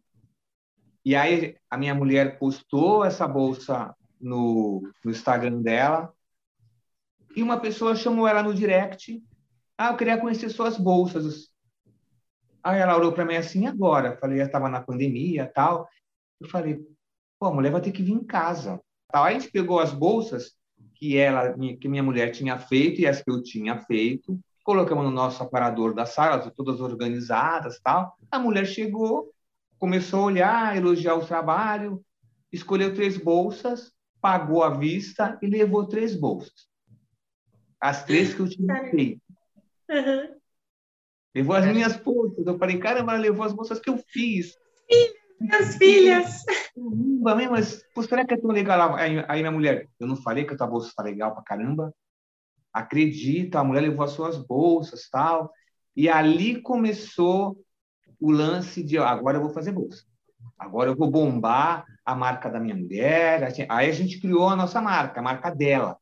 e 1.05 1.15
aí 1.15 1.55
a 1.69 1.77
minha 1.77 1.93
mulher 1.93 2.39
postou 2.39 3.03
essa 3.03 3.27
bolsa 3.27 3.95
no, 4.19 4.81
no 5.03 5.11
Instagram 5.11 5.61
dela 5.61 6.13
e 7.35 7.43
uma 7.43 7.59
pessoa 7.59 7.95
chamou 7.95 8.27
ela 8.27 8.43
no 8.43 8.53
direct. 8.53 9.21
Ah, 9.77 9.89
eu 9.89 9.97
queria 9.97 10.17
conhecer 10.17 10.49
suas 10.49 10.77
bolsas. 10.77 11.49
Aí 12.63 12.79
ela 12.79 12.95
olhou 12.95 13.11
para 13.11 13.25
mim 13.25 13.35
assim, 13.35 13.65
agora? 13.65 14.17
Falei, 14.17 14.39
eu 14.39 14.45
estava 14.45 14.69
na 14.69 14.81
pandemia 14.81 15.51
tal. 15.53 15.87
Eu 16.39 16.47
falei, 16.47 16.79
pô, 17.39 17.47
a 17.47 17.53
mulher 17.53 17.71
vai 17.71 17.81
ter 17.81 17.91
que 17.91 18.03
vir 18.03 18.13
em 18.13 18.23
casa. 18.23 18.79
Aí 19.11 19.35
a 19.35 19.39
gente 19.39 19.51
pegou 19.51 19.79
as 19.79 19.91
bolsas 19.91 20.53
que 20.95 21.17
ela, 21.17 21.53
que 21.79 21.89
minha 21.89 22.03
mulher 22.03 22.31
tinha 22.31 22.57
feito 22.57 23.01
e 23.01 23.07
as 23.07 23.21
que 23.21 23.29
eu 23.29 23.43
tinha 23.43 23.77
feito, 23.79 24.39
colocamos 24.63 25.03
no 25.03 25.11
nosso 25.11 25.43
aparador 25.43 25.93
da 25.93 26.05
sala, 26.05 26.49
todas 26.51 26.79
organizadas 26.79 27.79
tal. 27.83 28.15
A 28.31 28.39
mulher 28.39 28.65
chegou, 28.65 29.31
começou 29.83 30.21
a 30.21 30.25
olhar, 30.27 30.77
elogiar 30.77 31.13
o 31.15 31.25
trabalho, 31.25 32.01
escolheu 32.53 32.95
três 32.95 33.17
bolsas, 33.17 33.91
pagou 34.21 34.63
à 34.63 34.69
vista 34.69 35.37
e 35.41 35.45
levou 35.45 35.85
três 35.85 36.15
bolsas. 36.15 36.69
As 37.81 38.05
três 38.05 38.33
que 38.33 38.39
eu 38.39 38.47
tinha 38.47 38.89
feito. 38.89 39.21
Uhum. 39.89 40.39
Levou 41.35 41.53
as 41.53 41.65
minhas 41.65 41.97
bolsas. 41.97 42.47
Eu 42.47 42.57
falei, 42.57 42.79
caramba, 42.79 43.11
ela 43.11 43.21
levou 43.21 43.45
as 43.45 43.51
bolsas 43.51 43.77
que 43.81 43.89
eu 43.89 43.97
fiz. 44.07 44.55
Minhas 45.37 45.75
filhas. 45.75 46.45
Caramba, 47.25 47.51
mas 47.51 47.83
pô, 47.93 48.03
será 48.03 48.25
que 48.25 48.35
é 48.35 48.37
tão 48.37 48.51
legal? 48.51 48.95
Aí, 48.95 49.21
aí 49.27 49.41
minha 49.41 49.51
mulher, 49.51 49.89
eu 49.99 50.07
não 50.07 50.15
falei 50.15 50.45
que 50.45 50.53
a 50.53 50.57
tua 50.57 50.67
bolsa 50.67 50.87
está 50.87 51.03
legal 51.03 51.33
pra 51.33 51.43
caramba? 51.43 51.93
Acredita, 52.71 53.59
a 53.59 53.65
mulher 53.65 53.81
levou 53.81 54.05
as 54.05 54.11
suas 54.11 54.37
bolsas 54.37 55.09
tal. 55.09 55.51
E 55.93 56.07
ali 56.07 56.61
começou 56.61 57.61
o 58.23 58.31
lance 58.31 58.81
de 58.81 58.97
agora 58.97 59.37
eu 59.37 59.41
vou 59.41 59.49
fazer 59.49 59.73
bolsa. 59.73 60.03
Agora 60.57 60.89
eu 60.89 60.95
vou 60.95 61.11
bombar 61.11 61.85
a 62.05 62.15
marca 62.15 62.49
da 62.49 62.59
minha 62.59 62.75
mulher. 62.75 63.53
Aí 63.67 63.89
a 63.89 63.93
gente 63.93 64.19
criou 64.21 64.47
a 64.47 64.55
nossa 64.55 64.81
marca, 64.81 65.19
a 65.19 65.23
marca 65.23 65.49
dela. 65.49 65.97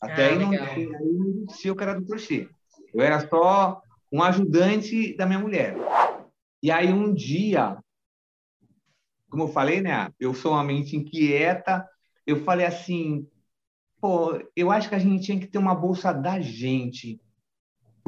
Até 0.00 0.28
ah, 0.28 0.30
aí, 0.30 0.38
não, 0.38 0.50
aí 0.50 0.86
não 0.86 1.44
existia 1.48 1.72
o 1.72 1.76
cara 1.76 1.94
do 1.94 2.06
crochê. 2.06 2.48
Eu 2.94 3.02
era 3.02 3.28
só 3.28 3.82
um 4.10 4.22
ajudante 4.22 5.14
da 5.14 5.26
minha 5.26 5.38
mulher. 5.38 5.76
E 6.62 6.70
aí 6.70 6.90
um 6.90 7.12
dia 7.12 7.76
como 9.28 9.42
eu 9.42 9.48
falei, 9.48 9.82
né? 9.82 10.10
Eu 10.18 10.32
sou 10.32 10.52
uma 10.52 10.64
mente 10.64 10.96
inquieta. 10.96 11.86
Eu 12.26 12.44
falei 12.44 12.64
assim, 12.64 13.26
pô, 14.00 14.40
eu 14.56 14.70
acho 14.70 14.88
que 14.88 14.94
a 14.94 14.98
gente 14.98 15.22
tinha 15.22 15.38
que 15.38 15.46
ter 15.46 15.58
uma 15.58 15.74
bolsa 15.74 16.12
da 16.12 16.40
gente, 16.40 17.20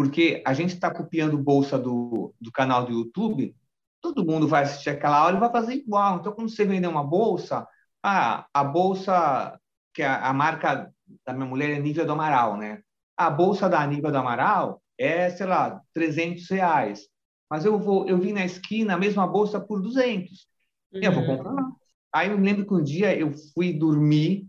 porque 0.01 0.43
a 0.47 0.55
gente 0.55 0.73
está 0.73 0.91
copiando 0.91 1.37
bolsa 1.37 1.79
do, 1.79 2.35
do 2.41 2.51
canal 2.51 2.87
do 2.87 2.93
YouTube, 2.93 3.55
todo 4.01 4.25
mundo 4.25 4.49
vai 4.49 4.63
assistir 4.63 4.89
aquela 4.89 5.19
aula 5.19 5.37
e 5.37 5.41
vai 5.41 5.53
fazer 5.53 5.75
igual. 5.75 6.17
Então, 6.17 6.33
quando 6.33 6.49
você 6.49 6.65
vender 6.65 6.87
uma 6.87 7.05
bolsa, 7.05 7.69
ah, 8.03 8.47
a 8.55 8.65
bolsa, 8.65 9.61
que 9.93 10.03
a, 10.03 10.27
a 10.27 10.33
marca 10.33 10.91
da 11.27 11.35
minha 11.35 11.45
mulher 11.45 11.69
é 11.69 11.79
Nívia 11.79 12.07
do 12.07 12.13
Amaral, 12.13 12.57
né? 12.57 12.81
A 13.15 13.29
bolsa 13.29 13.69
da 13.69 13.87
Nívia 13.87 14.11
do 14.11 14.17
Amaral 14.17 14.81
é, 14.99 15.29
sei 15.29 15.45
lá, 15.45 15.83
300 15.93 16.49
reais. 16.49 17.07
Mas 17.51 17.67
eu 17.67 17.79
vou, 17.79 18.09
eu 18.09 18.17
vi 18.17 18.33
na 18.33 18.47
esquina 18.47 18.95
a 18.95 18.99
mesma 18.99 19.27
bolsa 19.27 19.61
por 19.61 19.83
200. 19.83 20.47
Uhum. 20.95 21.01
Eu 21.03 21.13
vou 21.13 21.25
uhum. 21.25 21.37
comprar 21.37 21.53
lá. 21.53 21.71
Aí 22.15 22.31
eu 22.31 22.39
me 22.39 22.47
lembro 22.47 22.67
que 22.67 22.73
um 22.73 22.83
dia 22.83 23.15
eu 23.15 23.35
fui 23.53 23.71
dormir 23.71 24.47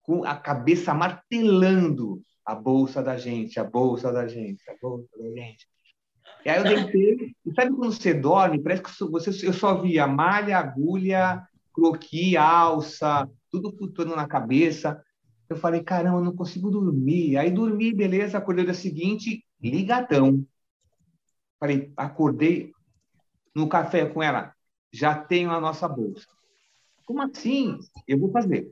com 0.00 0.22
a 0.22 0.36
cabeça 0.36 0.94
martelando 0.94 2.22
a 2.46 2.54
bolsa 2.54 3.02
da 3.02 3.18
gente, 3.18 3.58
a 3.58 3.64
bolsa 3.64 4.12
da 4.12 4.28
gente, 4.28 4.62
a 4.70 4.74
bolsa 4.80 5.08
da 5.18 5.28
gente. 5.30 5.66
E 6.44 6.48
aí 6.48 6.58
eu 6.58 6.64
deitei, 6.64 7.34
e 7.44 7.52
sabe 7.52 7.74
quando 7.74 7.92
você 7.92 8.14
dorme, 8.14 8.62
parece 8.62 8.82
que 8.82 9.04
você, 9.10 9.46
eu 9.46 9.52
só 9.52 9.82
via 9.82 10.06
malha, 10.06 10.56
agulha, 10.56 11.44
croqui, 11.72 12.36
alça, 12.36 13.28
tudo 13.50 13.76
flutuando 13.76 14.14
na 14.14 14.28
cabeça. 14.28 15.02
Eu 15.48 15.56
falei, 15.56 15.82
caramba, 15.82 16.18
eu 16.18 16.24
não 16.24 16.36
consigo 16.36 16.70
dormir. 16.70 17.36
Aí 17.36 17.50
dormi, 17.50 17.92
beleza, 17.92 18.38
acordei 18.38 18.64
no 18.64 18.70
dia 18.70 18.80
seguinte, 18.80 19.44
ligadão. 19.60 20.46
Falei, 21.58 21.92
acordei 21.96 22.70
no 23.52 23.68
café 23.68 24.06
com 24.06 24.22
ela, 24.22 24.54
já 24.92 25.16
tenho 25.16 25.50
a 25.50 25.60
nossa 25.60 25.88
bolsa. 25.88 26.26
Como 27.04 27.22
assim? 27.22 27.78
Eu 28.06 28.18
vou 28.20 28.30
fazer 28.30 28.70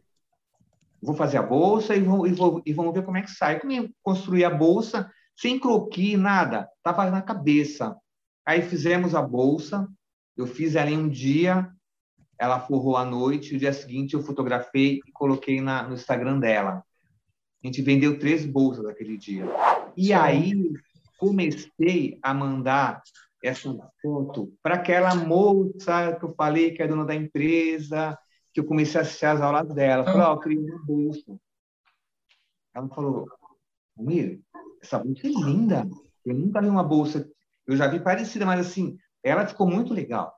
vou 1.05 1.15
fazer 1.15 1.37
a 1.37 1.43
bolsa 1.43 1.95
e, 1.95 2.01
vou, 2.01 2.27
e, 2.27 2.33
vou, 2.33 2.63
e 2.65 2.73
vamos 2.73 2.95
ver 2.95 3.05
como 3.05 3.19
é 3.19 3.23
que 3.23 3.31
sai. 3.31 3.61
Como 3.61 3.73
eu 3.73 3.89
construí 4.03 4.45
a 4.45 4.51
bolsa 4.51 5.11
sem 5.37 5.59
croqui, 5.59 6.17
nada, 6.17 6.69
estava 6.77 7.11
na 7.11 7.21
cabeça. 7.21 7.97
Aí 8.47 8.63
fizemos 8.63 9.15
a 9.15 9.23
bolsa, 9.23 9.87
eu 10.37 10.47
fiz 10.47 10.75
ela 10.75 10.91
em 10.91 10.99
um 10.99 11.09
dia, 11.09 11.69
ela 12.39 12.61
forrou 12.61 12.97
à 12.97 13.05
noite, 13.05 13.55
o 13.55 13.59
dia 13.59 13.73
seguinte 13.73 14.15
eu 14.15 14.23
fotografei 14.23 15.01
e 15.07 15.13
coloquei 15.13 15.61
na, 15.61 15.83
no 15.83 15.95
Instagram 15.95 16.39
dela. 16.39 16.83
A 17.63 17.67
gente 17.67 17.83
vendeu 17.83 18.19
três 18.19 18.45
bolsas 18.45 18.85
naquele 18.85 19.17
dia. 19.17 19.45
E 19.97 20.13
aí 20.13 20.55
comecei 21.19 22.19
a 22.23 22.35
mandar 22.35 23.03
essa 23.43 23.71
foto 24.03 24.53
para 24.63 24.77
aquela 24.77 25.15
moça 25.15 26.17
que 26.19 26.25
eu 26.25 26.35
falei 26.35 26.73
que 26.73 26.83
é 26.83 26.89
dona 26.89 27.05
da 27.05 27.15
empresa, 27.15 28.19
que 28.55 28.61
eu 28.61 28.65
comecei 28.65 29.01
a 29.01 29.03
assistir 29.03 29.27
as 29.27 29.41
aulas 29.41 29.75
dela. 29.75 30.05
Falei, 30.05 30.21
ó, 30.21 30.31
oh, 30.31 30.35
eu 30.35 30.41
criei 30.41 30.59
uma 30.59 30.79
bolsa. 30.85 31.37
Ela 32.73 32.89
falou, 32.89 33.29
Mir, 33.99 34.41
essa 34.81 34.99
bolsa 34.99 35.27
é 35.27 35.31
linda. 35.31 35.85
Eu 36.25 36.35
nunca 36.35 36.63
vi 36.63 36.69
uma 36.69 36.85
bolsa, 36.85 37.29
eu 37.67 37.77
já 37.77 37.89
vi 37.89 38.01
parecida, 38.01 38.47
mas 38.47 38.65
assim, 38.67 38.97
ela 39.23 39.47
ficou 39.47 39.69
muito 39.69 39.93
legal. 39.93 40.35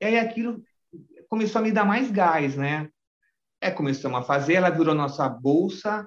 E 0.00 0.04
aí 0.04 0.18
aquilo 0.18 0.62
começou 1.28 1.60
a 1.60 1.62
me 1.62 1.72
dar 1.72 1.84
mais 1.84 2.10
gás, 2.10 2.54
né? 2.56 2.88
É, 3.60 3.70
começamos 3.70 4.20
a 4.20 4.22
fazer, 4.22 4.54
ela 4.54 4.70
virou 4.70 4.94
nossa 4.94 5.28
bolsa 5.28 6.06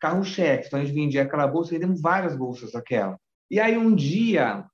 carro-chefe. 0.00 0.66
Então 0.66 0.80
a 0.80 0.84
gente 0.84 0.94
vendia 0.94 1.22
aquela 1.22 1.46
bolsa, 1.46 1.70
vendemos 1.70 2.00
várias 2.00 2.36
bolsas 2.36 2.72
daquela. 2.72 3.18
E 3.50 3.60
aí 3.60 3.78
um 3.78 3.94
dia 3.94 4.66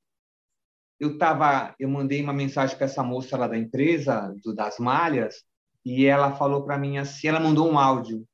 eu 0.99 1.19
tava, 1.19 1.75
eu 1.79 1.89
mandei 1.89 2.23
uma 2.23 2.33
mensagem 2.33 2.77
para 2.77 2.87
essa 2.87 3.03
moça 3.03 3.37
lá 3.37 3.47
da 3.47 3.59
empresa, 3.59 4.35
do, 4.43 4.55
das 4.55 4.79
malhas, 4.79 5.45
e 5.87 6.05
ela 6.05 6.33
falou 6.33 6.65
para 6.65 6.77
mim 6.77 6.99
assim, 6.99 7.29
ela 7.29 7.39
mandou 7.39 7.71
um 7.71 7.79
áudio, 7.79 8.27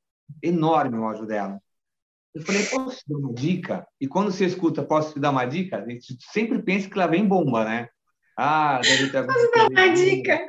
enorme 0.42 0.96
o 0.96 1.04
áudio 1.04 1.26
dela. 1.26 1.60
Eu 2.34 2.40
falei, 2.40 2.64
posso 2.64 2.96
te 2.96 3.04
dar 3.06 3.18
uma 3.18 3.34
dica? 3.34 3.86
E 4.00 4.08
quando 4.08 4.32
você 4.32 4.46
escuta, 4.46 4.82
posso 4.82 5.12
te 5.12 5.20
dar 5.20 5.28
uma 5.28 5.44
dica? 5.44 5.76
A 5.76 5.86
gente 5.86 6.16
sempre 6.32 6.62
pensa 6.62 6.88
que 6.88 6.96
lá 6.96 7.06
vem 7.06 7.28
bomba, 7.28 7.62
né? 7.66 7.90
Ah, 8.38 8.80
deve 8.80 9.10
ter 9.10 9.26
Posso 9.26 9.50
dar 9.50 9.68
uma 9.68 9.88
dica? 9.88 10.46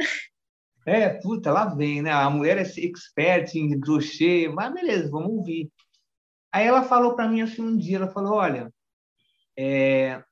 É, 0.86 1.10
puta, 1.10 1.52
lá 1.52 1.66
vem, 1.66 2.02
né? 2.02 2.10
A 2.10 2.30
mulher 2.30 2.58
é 2.58 2.62
expert 2.62 3.54
em 3.54 3.78
crochê, 3.82 4.48
mas 4.48 4.74
beleza, 4.74 5.12
vamos 5.12 5.32
ouvir. 5.32 5.70
Aí 6.54 6.66
ela 6.66 6.84
falou 6.84 7.18
para 7.18 7.28
mim 7.28 7.42
assim 7.42 7.62
um 7.62 7.76
dia, 7.76 7.98
ela 7.98 8.08
falou, 8.08 8.36
olha, 8.36 8.72
é... 9.60 10.24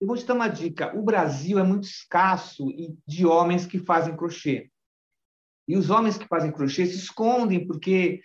eu 0.00 0.08
vou 0.08 0.16
te 0.16 0.26
dar 0.26 0.34
uma 0.34 0.48
dica. 0.48 0.92
O 0.98 1.04
Brasil 1.04 1.56
é 1.60 1.62
muito 1.62 1.84
escasso 1.84 2.66
de 3.06 3.24
homens 3.24 3.64
que 3.64 3.78
fazem 3.78 4.16
crochê. 4.16 4.71
E 5.66 5.76
os 5.76 5.90
homens 5.90 6.18
que 6.18 6.26
fazem 6.26 6.50
crochê 6.50 6.86
se 6.86 6.96
escondem 6.96 7.66
porque 7.66 8.20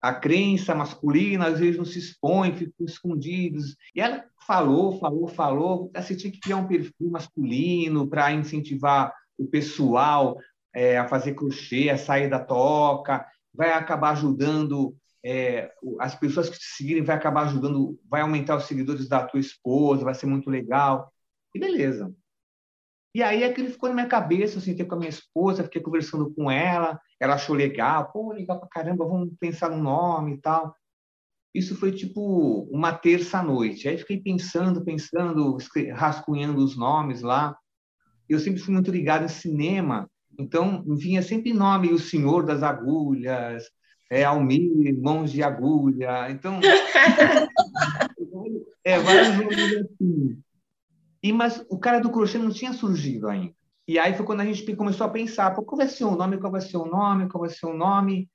a 0.00 0.14
crença 0.14 0.74
masculina 0.74 1.46
às 1.46 1.58
vezes 1.58 1.76
não 1.76 1.84
se 1.84 1.98
expõe, 1.98 2.52
ficam 2.52 2.86
escondidos. 2.86 3.76
E 3.94 4.00
ela 4.00 4.24
falou, 4.46 4.98
falou, 4.98 5.28
falou. 5.28 5.90
Você 5.94 6.14
tinha 6.14 6.32
que 6.32 6.40
criar 6.40 6.56
um 6.56 6.66
perfil 6.66 7.10
masculino 7.10 8.08
para 8.08 8.32
incentivar 8.32 9.12
o 9.36 9.46
pessoal 9.46 10.38
é, 10.74 10.98
a 10.98 11.08
fazer 11.08 11.34
crochê, 11.34 11.90
a 11.90 11.98
sair 11.98 12.28
da 12.28 12.38
toca. 12.38 13.26
Vai 13.52 13.72
acabar 13.72 14.10
ajudando 14.10 14.94
é, 15.24 15.72
as 16.00 16.14
pessoas 16.14 16.48
que 16.48 16.58
te 16.58 16.64
seguirem, 16.64 17.02
vai 17.02 17.16
acabar 17.16 17.46
ajudando, 17.46 17.98
vai 18.08 18.20
aumentar 18.20 18.56
os 18.56 18.64
seguidores 18.64 19.08
da 19.08 19.24
tua 19.24 19.40
esposa, 19.40 20.04
vai 20.04 20.14
ser 20.14 20.26
muito 20.26 20.48
legal. 20.48 21.12
E 21.54 21.58
beleza. 21.58 22.14
E 23.18 23.22
aí 23.24 23.42
aquilo 23.42 23.68
ficou 23.68 23.88
na 23.88 23.96
minha 23.96 24.06
cabeça, 24.06 24.58
eu 24.58 24.60
sentei 24.60 24.86
com 24.86 24.94
a 24.94 24.98
minha 24.98 25.08
esposa, 25.08 25.64
fiquei 25.64 25.82
conversando 25.82 26.32
com 26.32 26.48
ela, 26.48 27.00
ela 27.18 27.34
achou 27.34 27.56
legal, 27.56 28.12
pô, 28.12 28.32
legal 28.32 28.60
pra 28.60 28.68
caramba, 28.68 29.04
vamos 29.04 29.34
pensar 29.40 29.70
no 29.70 29.82
nome 29.82 30.34
e 30.34 30.40
tal. 30.40 30.72
Isso 31.52 31.74
foi 31.74 31.90
tipo 31.90 32.68
uma 32.70 32.92
terça-noite. 32.92 33.88
Aí 33.88 33.98
fiquei 33.98 34.20
pensando, 34.20 34.84
pensando, 34.84 35.56
rascunhando 35.96 36.62
os 36.62 36.76
nomes 36.76 37.20
lá. 37.20 37.56
Eu 38.28 38.38
sempre 38.38 38.60
fui 38.60 38.72
muito 38.72 38.92
ligado 38.92 39.24
em 39.24 39.28
cinema, 39.28 40.08
então 40.38 40.84
vinha 40.86 41.20
sempre 41.20 41.52
nome, 41.52 41.92
O 41.92 41.98
Senhor 41.98 42.46
das 42.46 42.62
Agulhas, 42.62 43.64
é, 44.08 44.22
Almir, 44.22 44.96
Mãos 44.96 45.32
de 45.32 45.42
Agulha. 45.42 46.30
Então, 46.30 46.60
é, 48.84 48.96
vários 49.00 49.36
nomes 49.36 49.76
assim. 49.76 50.40
E, 51.22 51.32
mas 51.32 51.64
o 51.68 51.78
cara 51.78 51.98
do 51.98 52.10
crochê 52.10 52.38
não 52.38 52.50
tinha 52.50 52.72
surgido 52.72 53.28
ainda. 53.28 53.54
E 53.86 53.98
aí 53.98 54.14
foi 54.14 54.24
quando 54.24 54.40
a 54.40 54.44
gente 54.44 54.76
começou 54.76 55.06
a 55.06 55.10
pensar, 55.10 55.54
qual 55.54 55.76
vai 55.76 55.88
ser 55.88 56.04
o 56.04 56.14
nome, 56.14 56.38
qual 56.38 56.52
vai 56.52 56.60
ser 56.60 56.76
o 56.76 56.84
nome, 56.84 57.28
qual 57.28 57.40
vai 57.40 57.50
ser 57.50 57.66
o 57.66 57.74
nome. 57.74 58.28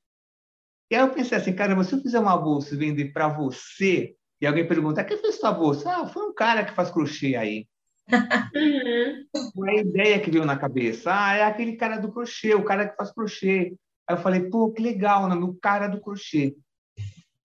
E 0.89 0.96
aí 0.96 1.02
eu 1.02 1.13
pensei 1.13 1.38
assim, 1.38 1.54
cara, 1.54 1.82
se 1.84 1.93
eu 1.93 2.02
fizer 2.02 2.19
uma 2.19 2.36
bolsa 2.36 2.74
e 2.74 2.78
vender 2.78 3.13
para 3.13 3.28
você, 3.28 4.15
e 4.41 4.48
alguém 4.48 4.67
pergunta, 4.67 5.04
quem 5.04 5.17
fez 5.17 5.39
sua 5.39 5.52
bolsa? 5.52 5.89
Ah, 5.89 6.08
foi 6.08 6.24
um 6.24 6.34
cara 6.34 6.65
que 6.65 6.74
faz 6.74 6.89
crochê 6.91 7.36
aí. 7.36 7.67
Uhum. 8.56 9.26
Foi 9.56 9.69
a 9.69 9.82
ideia 9.82 10.19
que 10.19 10.30
veio 10.30 10.46
na 10.46 10.58
cabeça. 10.58 11.10
Ah, 11.12 11.36
é 11.36 11.43
aquele 11.43 11.76
cara 11.76 11.98
do 11.98 12.12
crochê, 12.12 12.54
o 12.54 12.63
cara 12.63 12.88
que 12.88 12.96
faz 12.96 13.12
crochê. 13.12 13.74
Aí 14.08 14.15
eu 14.15 14.22
falei, 14.22 14.41
pô, 14.50 14.72
que 14.72 14.82
legal 14.82 15.24
o 15.24 15.28
nome, 15.28 15.46
o 15.46 15.56
cara 15.56 15.88
do 15.88 16.00
crochê. 16.00 16.56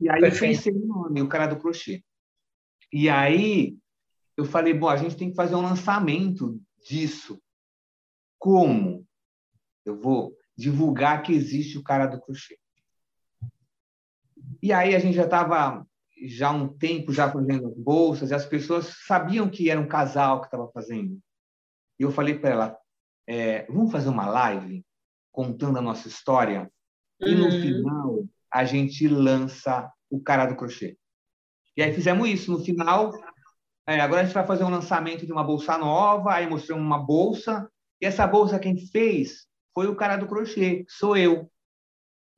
E 0.01 0.11
aí 0.11 0.21
Perfeito. 0.21 0.45
eu 0.45 0.49
pensei 0.49 0.73
no 0.73 0.87
nome, 0.87 1.23
o 1.23 1.29
cara 1.29 1.47
do 1.47 1.57
crochê. 1.57 2.03
E 2.93 3.09
aí 3.09 3.77
eu 4.39 4.45
falei, 4.45 4.73
bom, 4.73 4.89
a 4.89 4.97
gente 4.97 5.17
tem 5.17 5.31
que 5.31 5.37
fazer 5.37 5.57
um 5.57 5.63
lançamento 5.63 6.63
disso. 6.89 7.43
Como? 8.39 9.05
Eu 9.85 10.01
vou 10.01 10.33
divulgar 10.57 11.25
que 11.25 11.33
existe 11.33 11.77
o 11.77 11.83
cara 11.83 12.07
do 12.07 12.21
crochê. 12.21 12.57
E 14.63 14.73
aí 14.73 14.95
a 14.95 15.01
gente 15.01 15.17
já 15.17 15.25
estava 15.25 15.85
já 16.25 16.53
um 16.53 16.69
tempo 16.69 17.13
já 17.13 17.29
fazendo 17.29 17.67
as 17.67 17.77
bolsas 17.77 18.31
e 18.31 18.35
as 18.35 18.47
pessoas 18.47 18.95
sabiam 19.07 19.51
que 19.51 19.71
era 19.71 19.81
um 19.81 19.89
casal 19.89 20.41
que 20.41 20.47
estava 20.47 20.71
fazendo. 20.71 21.19
E 21.99 22.05
eu 22.05 22.13
falei 22.13 22.39
para 22.39 22.51
ela, 22.51 22.79
é, 23.27 23.67
vamos 23.67 23.91
fazer 23.91 24.09
uma 24.09 24.29
live 24.29 24.87
contando 25.33 25.79
a 25.79 25.83
nossa 25.83 26.07
história 26.07 26.71
e 27.21 27.35
no 27.35 27.47
uhum. 27.47 27.61
final 27.61 28.25
a 28.53 28.65
gente 28.65 29.09
lança 29.09 29.93
o 30.09 30.21
cara 30.21 30.47
do 30.47 30.55
crochê. 30.55 30.97
E 31.77 31.83
aí 31.83 31.93
fizemos 31.93 32.29
isso. 32.29 32.53
No 32.53 32.65
final 32.65 33.13
é, 33.89 34.01
agora 34.01 34.21
a 34.21 34.25
gente 34.25 34.35
vai 34.35 34.47
fazer 34.47 34.65
um 34.65 34.71
lançamento 34.71 35.25
de 35.25 35.33
uma 35.33 35.43
bolsa 35.43 35.79
nova, 35.79 36.35
aí 36.35 36.47
mostramos 36.47 36.85
uma 36.85 36.99
bolsa, 36.99 37.67
e 37.99 38.05
essa 38.05 38.27
bolsa 38.27 38.59
quem 38.59 38.77
fez 38.77 39.47
foi 39.75 39.87
o 39.87 39.97
cara 39.97 40.17
do 40.17 40.27
crochê, 40.27 40.85
sou 40.87 41.17
eu. 41.17 41.51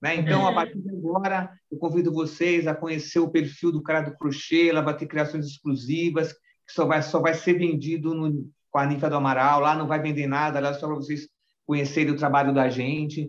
Né? 0.01 0.15
Então, 0.15 0.47
a 0.47 0.55
partir 0.55 0.81
de 0.81 0.89
agora, 0.91 1.53
eu 1.69 1.77
convido 1.77 2.13
vocês 2.13 2.69
a 2.69 2.75
conhecer 2.75 3.19
o 3.19 3.29
perfil 3.29 3.73
do 3.73 3.83
cara 3.83 4.01
do 4.01 4.17
crochê, 4.17 4.69
ela 4.69 4.81
vai 4.81 4.97
ter 4.97 5.07
criações 5.07 5.45
exclusivas, 5.45 6.33
que 6.33 6.73
só 6.73 6.87
vai, 6.87 7.03
só 7.03 7.19
vai 7.19 7.35
ser 7.35 7.55
vendido 7.55 8.15
no, 8.15 8.49
com 8.71 8.79
a 8.79 8.85
Anitta 8.85 9.11
do 9.11 9.17
Amaral, 9.17 9.59
lá 9.59 9.75
não 9.75 9.89
vai 9.89 10.01
vender 10.01 10.29
nada, 10.29 10.61
lá 10.61 10.69
é 10.71 10.75
só 10.75 10.87
para 10.87 10.95
vocês 10.95 11.29
conhecerem 11.67 12.13
o 12.13 12.17
trabalho 12.17 12.55
da 12.55 12.69
gente. 12.69 13.29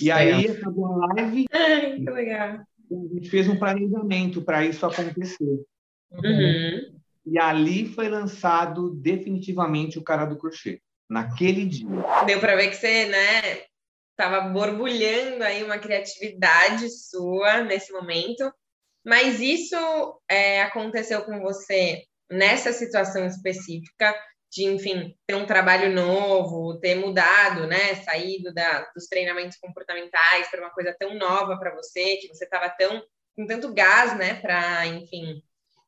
E 0.00 0.10
aí, 0.10 0.46
é. 0.46 0.50
acabou 0.50 0.86
a 1.00 1.14
live. 1.14 1.46
Ai, 1.52 2.00
que 2.00 2.10
legal. 2.10 2.58
A 2.90 3.14
gente 3.14 3.30
fez 3.30 3.48
um 3.48 3.56
planejamento 3.56 4.42
para 4.42 4.66
isso 4.66 4.84
acontecer. 4.84 5.64
Uhum. 6.10 7.01
E 7.24 7.38
ali 7.38 7.86
foi 7.86 8.08
lançado 8.08 8.90
definitivamente 8.90 9.98
o 9.98 10.04
cara 10.04 10.24
do 10.24 10.36
crochê. 10.36 10.80
naquele 11.08 11.66
dia. 11.66 11.86
Deu 12.26 12.40
para 12.40 12.56
ver 12.56 12.70
que 12.70 12.76
você, 12.76 13.06
né, 13.06 13.64
estava 14.10 14.48
borbulhando 14.48 15.44
aí 15.44 15.62
uma 15.62 15.78
criatividade 15.78 16.88
sua 16.88 17.62
nesse 17.62 17.92
momento. 17.92 18.50
Mas 19.04 19.40
isso 19.40 19.76
é, 20.28 20.62
aconteceu 20.62 21.22
com 21.22 21.40
você 21.40 22.04
nessa 22.30 22.72
situação 22.72 23.26
específica 23.26 24.14
de, 24.50 24.64
enfim, 24.64 25.16
ter 25.26 25.34
um 25.34 25.46
trabalho 25.46 25.92
novo, 25.92 26.78
ter 26.78 26.94
mudado, 26.94 27.66
né, 27.66 27.96
saído 28.04 28.52
da, 28.52 28.90
dos 28.94 29.06
treinamentos 29.06 29.56
comportamentais 29.58 30.48
para 30.50 30.60
uma 30.60 30.70
coisa 30.70 30.94
tão 30.98 31.14
nova 31.14 31.58
para 31.58 31.74
você, 31.74 32.16
que 32.16 32.28
você 32.28 32.44
estava 32.44 32.68
tão 32.70 33.02
com 33.34 33.46
tanto 33.46 33.72
gás, 33.72 34.16
né, 34.16 34.34
para, 34.34 34.86
enfim, 34.86 35.42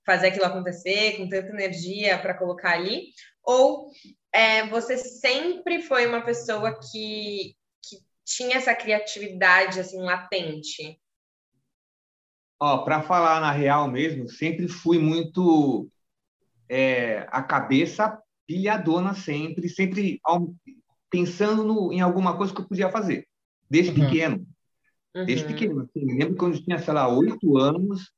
fazer 0.04 0.28
aquilo 0.28 0.44
acontecer, 0.44 1.16
com 1.16 1.28
tanta 1.28 1.48
energia 1.48 2.18
para 2.18 2.36
colocar 2.36 2.72
ali, 2.72 3.08
ou 3.42 3.90
é, 4.32 4.66
você 4.68 4.96
sempre 4.96 5.82
foi 5.82 6.06
uma 6.06 6.22
pessoa 6.22 6.78
que, 6.78 7.54
que 7.82 7.98
tinha 8.24 8.56
essa 8.56 8.74
criatividade 8.74 9.80
assim 9.80 10.00
latente? 10.02 10.98
Ó, 12.60 12.78
para 12.78 13.02
falar 13.02 13.40
na 13.40 13.52
real 13.52 13.90
mesmo, 13.90 14.28
sempre 14.28 14.68
fui 14.68 14.98
muito 14.98 15.88
é, 16.68 17.26
a 17.30 17.42
cabeça 17.42 18.18
pilhadona 18.46 19.14
sempre, 19.14 19.68
sempre 19.68 20.20
pensando 21.10 21.64
no, 21.64 21.92
em 21.92 22.00
alguma 22.00 22.36
coisa 22.36 22.54
que 22.54 22.60
eu 22.60 22.68
podia 22.68 22.90
fazer, 22.90 23.26
desde 23.68 23.90
uhum. 23.92 24.06
pequeno. 24.06 24.46
Desde 25.14 25.44
uhum. 25.44 25.52
pequeno. 25.52 25.80
Assim, 25.82 26.18
lembro 26.18 26.36
quando 26.36 26.56
eu 26.56 26.62
tinha, 26.64 26.78
sei 26.78 26.92
lá, 26.92 27.08
oito 27.08 27.56
anos, 27.56 28.10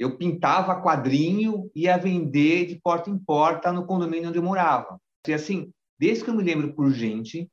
eu 0.00 0.16
pintava 0.16 0.80
quadrinho 0.80 1.70
e 1.74 1.82
ia 1.82 1.98
vender 1.98 2.64
de 2.64 2.80
porta 2.80 3.10
em 3.10 3.18
porta 3.18 3.70
no 3.70 3.84
condomínio 3.84 4.30
onde 4.30 4.38
eu 4.38 4.42
morava. 4.42 4.98
E 5.28 5.34
assim, 5.34 5.70
desde 5.98 6.24
que 6.24 6.30
eu 6.30 6.34
me 6.34 6.42
lembro 6.42 6.72
por 6.72 6.90
gente, 6.90 7.46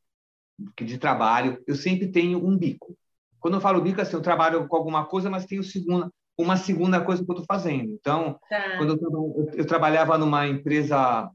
de 0.82 0.98
trabalho, 0.98 1.62
eu 1.68 1.76
sempre 1.76 2.08
tenho 2.08 2.44
um 2.44 2.58
bico. 2.58 2.98
Quando 3.42 3.56
eu 3.56 3.62
falo 3.62 3.82
bico, 3.82 4.00
assim, 4.00 4.16
eu 4.16 4.22
trabalho 4.22 4.66
com 4.66 4.78
alguma 4.78 5.06
coisa, 5.06 5.30
mas 5.30 5.46
tenho 5.46 5.62
segunda, 5.62 6.10
uma 6.38 6.56
segunda 6.56 7.02
coisa 7.02 7.24
que 7.24 7.30
eu 7.30 7.34
estou 7.34 7.46
fazendo. 7.46 7.92
Então, 7.92 8.40
tá. 8.50 8.78
quando 8.78 8.98
eu, 8.98 9.52
eu, 9.54 9.68
trabalhava 9.68 10.18
numa 10.18 10.48
empresa 10.48 11.30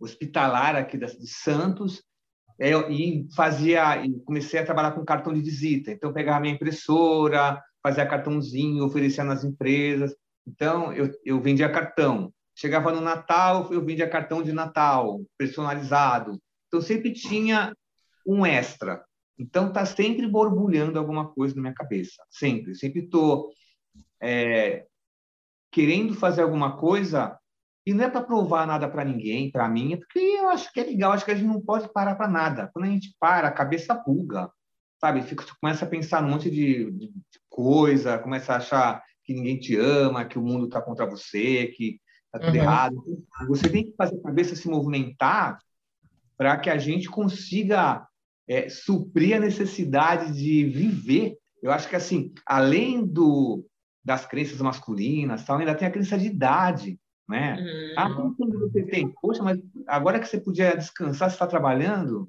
hospitalar 0.00 0.74
aqui 0.74 0.98
de 0.98 1.26
Santos, 1.28 2.02
é, 2.58 2.72
e 2.90 3.28
fazia, 3.34 4.04
e 4.04 4.12
comecei 4.24 4.58
a 4.58 4.64
trabalhar 4.64 4.90
com 4.90 5.04
cartão 5.04 5.32
de 5.32 5.40
visita. 5.40 5.92
Então, 5.92 6.10
eu 6.10 6.14
pegava 6.14 6.40
minha 6.40 6.54
impressora, 6.54 7.62
fazia 7.80 8.06
cartãozinho, 8.06 8.84
oferecia 8.84 9.22
nas 9.22 9.44
empresas. 9.44 10.14
Então, 10.46 10.92
eu, 10.92 11.10
eu 11.24 11.40
vendia 11.40 11.70
cartão. 11.70 12.32
Chegava 12.54 12.92
no 12.92 13.00
Natal, 13.00 13.72
eu 13.72 13.84
vendia 13.84 14.08
cartão 14.08 14.42
de 14.42 14.52
Natal, 14.52 15.20
personalizado. 15.38 16.40
Então, 16.66 16.80
sempre 16.80 17.12
tinha 17.12 17.74
um 18.26 18.44
extra. 18.44 19.04
Então, 19.38 19.68
está 19.68 19.84
sempre 19.84 20.26
borbulhando 20.26 20.98
alguma 20.98 21.28
coisa 21.28 21.54
na 21.54 21.62
minha 21.62 21.74
cabeça. 21.74 22.22
Sempre. 22.30 22.74
Sempre 22.74 23.04
estou 23.04 23.50
é, 24.22 24.86
querendo 25.70 26.14
fazer 26.14 26.42
alguma 26.42 26.76
coisa 26.76 27.38
e 27.84 27.92
não 27.92 28.04
é 28.04 28.10
para 28.10 28.22
provar 28.22 28.66
nada 28.66 28.88
para 28.88 29.04
ninguém, 29.04 29.50
para 29.50 29.68
mim, 29.68 29.94
é 29.94 29.96
porque 29.96 30.20
eu 30.20 30.48
acho 30.50 30.72
que 30.72 30.78
é 30.78 30.84
legal, 30.84 31.12
acho 31.12 31.24
que 31.24 31.32
a 31.32 31.34
gente 31.34 31.48
não 31.48 31.60
pode 31.60 31.92
parar 31.92 32.14
para 32.14 32.28
nada. 32.28 32.70
Quando 32.72 32.84
a 32.84 32.88
gente 32.88 33.14
para, 33.18 33.48
a 33.48 33.52
cabeça 33.52 33.92
buga, 33.94 34.48
sabe? 35.00 35.22
Fica, 35.22 35.44
começa 35.60 35.84
a 35.84 35.88
pensar 35.88 36.22
num 36.22 36.30
monte 36.30 36.48
de, 36.48 36.90
de, 36.92 37.12
coisa, 37.50 38.18
começa 38.18 38.52
a 38.52 38.56
achar 38.56 39.02
que 39.24 39.34
ninguém 39.34 39.58
te 39.58 39.76
ama, 39.76 40.24
que 40.24 40.38
o 40.38 40.42
mundo 40.42 40.66
está 40.66 40.80
contra 40.80 41.06
você, 41.06 41.66
que 41.68 42.00
está 42.26 42.38
tudo 42.38 42.56
uhum. 42.56 42.62
errado. 42.62 43.04
Você 43.48 43.68
tem 43.68 43.84
que 43.84 43.94
fazer 43.96 44.16
a 44.16 44.22
cabeça 44.22 44.56
se 44.56 44.68
movimentar 44.68 45.58
para 46.36 46.56
que 46.56 46.70
a 46.70 46.78
gente 46.78 47.08
consiga 47.08 48.06
é, 48.48 48.68
suprir 48.68 49.36
a 49.36 49.40
necessidade 49.40 50.32
de 50.32 50.64
viver. 50.64 51.36
Eu 51.62 51.70
acho 51.70 51.88
que, 51.88 51.96
assim, 51.96 52.32
além 52.46 53.06
do, 53.06 53.64
das 54.04 54.26
crenças 54.26 54.60
masculinas, 54.60 55.44
tal, 55.44 55.58
ainda 55.58 55.74
tem 55.74 55.86
a 55.86 55.92
crença 55.92 56.18
de 56.18 56.26
idade 56.26 56.98
né? 57.28 57.56
Uhum. 57.58 57.94
Ah, 57.96 58.34
quando 58.36 58.58
você 58.58 58.82
tem? 58.84 59.12
Poxa, 59.20 59.42
mas 59.42 59.58
agora 59.86 60.20
que 60.20 60.26
você 60.26 60.38
podia 60.40 60.76
descansar, 60.76 61.30
você 61.30 61.34
está 61.36 61.46
trabalhando? 61.46 62.28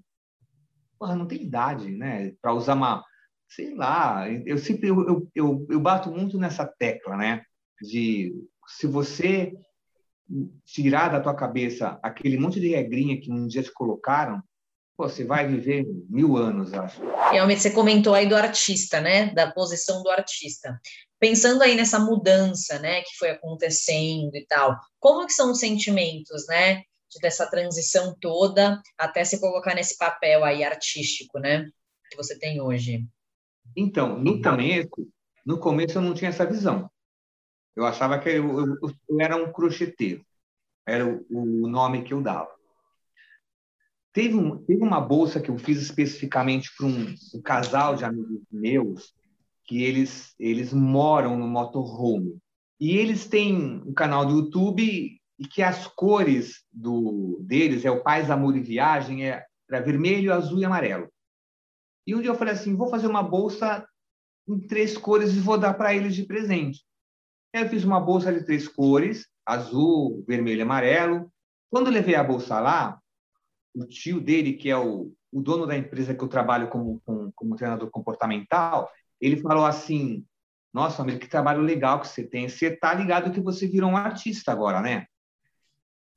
Porra, 0.97 1.15
não 1.15 1.27
tem 1.27 1.43
idade, 1.43 1.91
né? 1.91 2.33
Para 2.41 2.53
usar 2.53 2.75
uma, 2.75 3.03
sei 3.49 3.75
lá, 3.75 4.25
eu 4.45 4.57
sempre 4.57 4.89
eu, 4.89 5.07
eu, 5.07 5.27
eu, 5.35 5.67
eu, 5.69 5.79
bato 5.79 6.11
muito 6.11 6.37
nessa 6.37 6.65
tecla, 6.65 7.15
né? 7.15 7.43
De 7.81 8.33
se 8.67 8.87
você 8.87 9.53
tirar 10.65 11.09
da 11.09 11.19
tua 11.19 11.35
cabeça 11.35 11.99
aquele 12.01 12.37
monte 12.37 12.59
de 12.59 12.69
regrinha 12.69 13.19
que 13.19 13.31
um 13.31 13.45
dia 13.45 13.61
te 13.61 13.71
colocaram, 13.71 14.41
pô, 14.97 15.07
você 15.07 15.23
vai 15.23 15.47
viver 15.47 15.85
mil 16.09 16.37
anos, 16.37 16.73
acho. 16.73 17.01
Realmente, 17.31 17.61
você 17.61 17.71
comentou 17.71 18.13
aí 18.13 18.27
do 18.27 18.35
artista, 18.35 19.01
né? 19.01 19.33
Da 19.33 19.51
posição 19.51 20.01
do 20.01 20.09
artista 20.09 20.79
pensando 21.23 21.61
aí 21.61 21.73
nessa 21.73 21.99
mudança, 21.99 22.79
né, 22.79 23.01
que 23.01 23.15
foi 23.17 23.29
acontecendo 23.29 24.35
e 24.35 24.45
tal, 24.45 24.77
como 24.99 25.25
que 25.25 25.31
são 25.31 25.53
os 25.53 25.59
sentimentos, 25.59 26.45
né, 26.49 26.83
dessa 27.21 27.49
transição 27.49 28.13
toda 28.19 28.81
até 28.97 29.23
se 29.23 29.39
colocar 29.39 29.73
nesse 29.73 29.97
papel 29.97 30.43
aí 30.43 30.65
artístico, 30.65 31.39
né, 31.39 31.65
que 32.11 32.17
você 32.17 32.37
tem 32.37 32.59
hoje? 32.59 33.05
Então, 33.75 34.19
no 34.19 34.41
começo, 34.41 34.89
no 35.45 35.57
começo 35.57 35.97
eu 35.97 36.01
não 36.01 36.13
tinha 36.13 36.29
essa 36.29 36.45
visão. 36.45 36.89
Eu 37.75 37.85
achava 37.85 38.19
que 38.19 38.29
eu, 38.29 38.59
eu, 38.59 38.77
eu 39.09 39.21
era 39.21 39.35
um 39.35 39.51
crocheteiro. 39.51 40.23
Era 40.85 41.07
o, 41.07 41.25
o, 41.29 41.67
nome 41.67 42.03
que 42.03 42.13
eu 42.13 42.21
dava. 42.21 42.49
Teve, 44.11 44.35
um, 44.35 44.63
teve 44.63 44.83
uma 44.83 45.01
bolsa 45.01 45.41
que 45.41 45.49
eu 45.49 45.57
fiz 45.57 45.81
especificamente 45.81 46.69
para 46.77 46.85
um, 46.85 47.15
um 47.33 47.41
casal 47.41 47.95
de 47.95 48.05
amigos 48.05 48.43
meus, 48.51 49.13
que 49.65 49.81
eles, 49.81 50.35
eles 50.37 50.71
moram 50.71 51.37
no 51.37 51.47
motorhome. 51.47 52.37
E 52.79 52.97
eles 52.97 53.27
têm 53.27 53.81
um 53.85 53.93
canal 53.93 54.25
do 54.25 54.37
YouTube 54.37 55.19
e 55.39 55.47
que 55.47 55.63
as 55.63 55.87
cores 55.87 56.63
do 56.71 57.39
deles 57.41 57.85
é 57.85 57.91
o 57.91 58.03
Paz, 58.03 58.29
Amor 58.29 58.55
e 58.55 58.61
Viagem, 58.61 59.27
é 59.27 59.45
para 59.67 59.79
vermelho, 59.79 60.33
azul 60.33 60.59
e 60.59 60.65
amarelo. 60.65 61.09
E 62.05 62.15
um 62.15 62.21
dia 62.21 62.31
eu 62.31 62.35
falei 62.35 62.53
assim, 62.53 62.75
vou 62.75 62.87
fazer 62.87 63.07
uma 63.07 63.23
bolsa 63.23 63.87
em 64.47 64.59
três 64.59 64.97
cores 64.97 65.33
e 65.33 65.39
vou 65.39 65.57
dar 65.57 65.73
para 65.73 65.93
eles 65.93 66.15
de 66.15 66.23
presente. 66.23 66.83
Eu 67.53 67.69
fiz 67.69 67.83
uma 67.83 67.99
bolsa 67.99 68.33
de 68.33 68.43
três 68.45 68.67
cores, 68.67 69.27
azul, 69.45 70.23
vermelho 70.27 70.59
e 70.59 70.61
amarelo. 70.63 71.31
Quando 71.69 71.87
eu 71.87 71.93
levei 71.93 72.15
a 72.15 72.23
bolsa 72.23 72.59
lá, 72.59 72.99
o 73.75 73.85
tio 73.85 74.19
dele, 74.19 74.53
que 74.53 74.69
é 74.69 74.77
o, 74.77 75.13
o 75.31 75.41
dono 75.41 75.65
da 75.65 75.77
empresa 75.77 76.13
que 76.13 76.23
eu 76.23 76.27
trabalho 76.27 76.69
como, 76.69 77.01
como, 77.05 77.31
como 77.35 77.55
treinador 77.55 77.89
comportamental, 77.89 78.89
ele 79.19 79.37
falou 79.37 79.65
assim: 79.65 80.25
Nossa, 80.73 81.01
amigo, 81.01 81.19
que 81.19 81.27
trabalho 81.27 81.61
legal 81.61 81.99
que 81.99 82.07
você 82.07 82.23
tem. 82.23 82.49
Você 82.49 82.75
tá 82.75 82.93
ligado 82.93 83.31
que 83.31 83.39
você 83.39 83.67
virou 83.67 83.89
um 83.89 83.97
artista 83.97 84.51
agora, 84.51 84.81
né? 84.81 85.07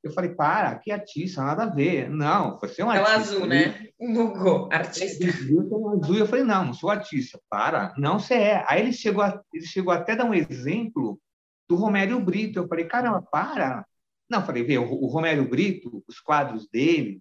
Eu 0.06 0.12
falei, 0.12 0.30
para, 0.30 0.78
que 0.78 0.92
artista, 0.92 1.42
nada 1.42 1.64
a 1.64 1.68
ver. 1.68 2.08
Não, 2.08 2.56
você 2.60 2.80
é 2.80 2.84
um 2.84 2.90
artista. 2.90 3.12
É 3.12 3.16
azul, 3.16 3.46
né? 3.46 3.88
Google, 3.98 4.68
artista. 4.70 5.24
Eu 5.24 5.88
azul. 5.88 6.16
Eu 6.16 6.26
falei, 6.26 6.44
não, 6.44 6.66
não 6.66 6.72
sou 6.72 6.90
artista. 6.90 7.40
Para, 7.50 7.92
não, 7.98 8.20
você 8.20 8.34
é. 8.34 8.64
Aí 8.68 8.82
ele 8.82 8.92
chegou, 8.92 9.24
a, 9.24 9.42
ele 9.52 9.66
chegou 9.66 9.92
até 9.92 10.12
a 10.12 10.16
dar 10.16 10.24
um 10.24 10.32
exemplo 10.32 11.20
do 11.68 11.74
Romério 11.74 12.20
Brito. 12.20 12.60
Eu 12.60 12.68
falei, 12.68 12.84
caramba, 12.84 13.20
para. 13.20 13.84
Não, 14.30 14.46
falei, 14.46 14.62
vê, 14.62 14.78
o, 14.78 14.84
o 14.84 15.08
Romério 15.08 15.48
Brito, 15.48 16.04
os 16.06 16.20
quadros 16.20 16.68
dele, 16.68 17.20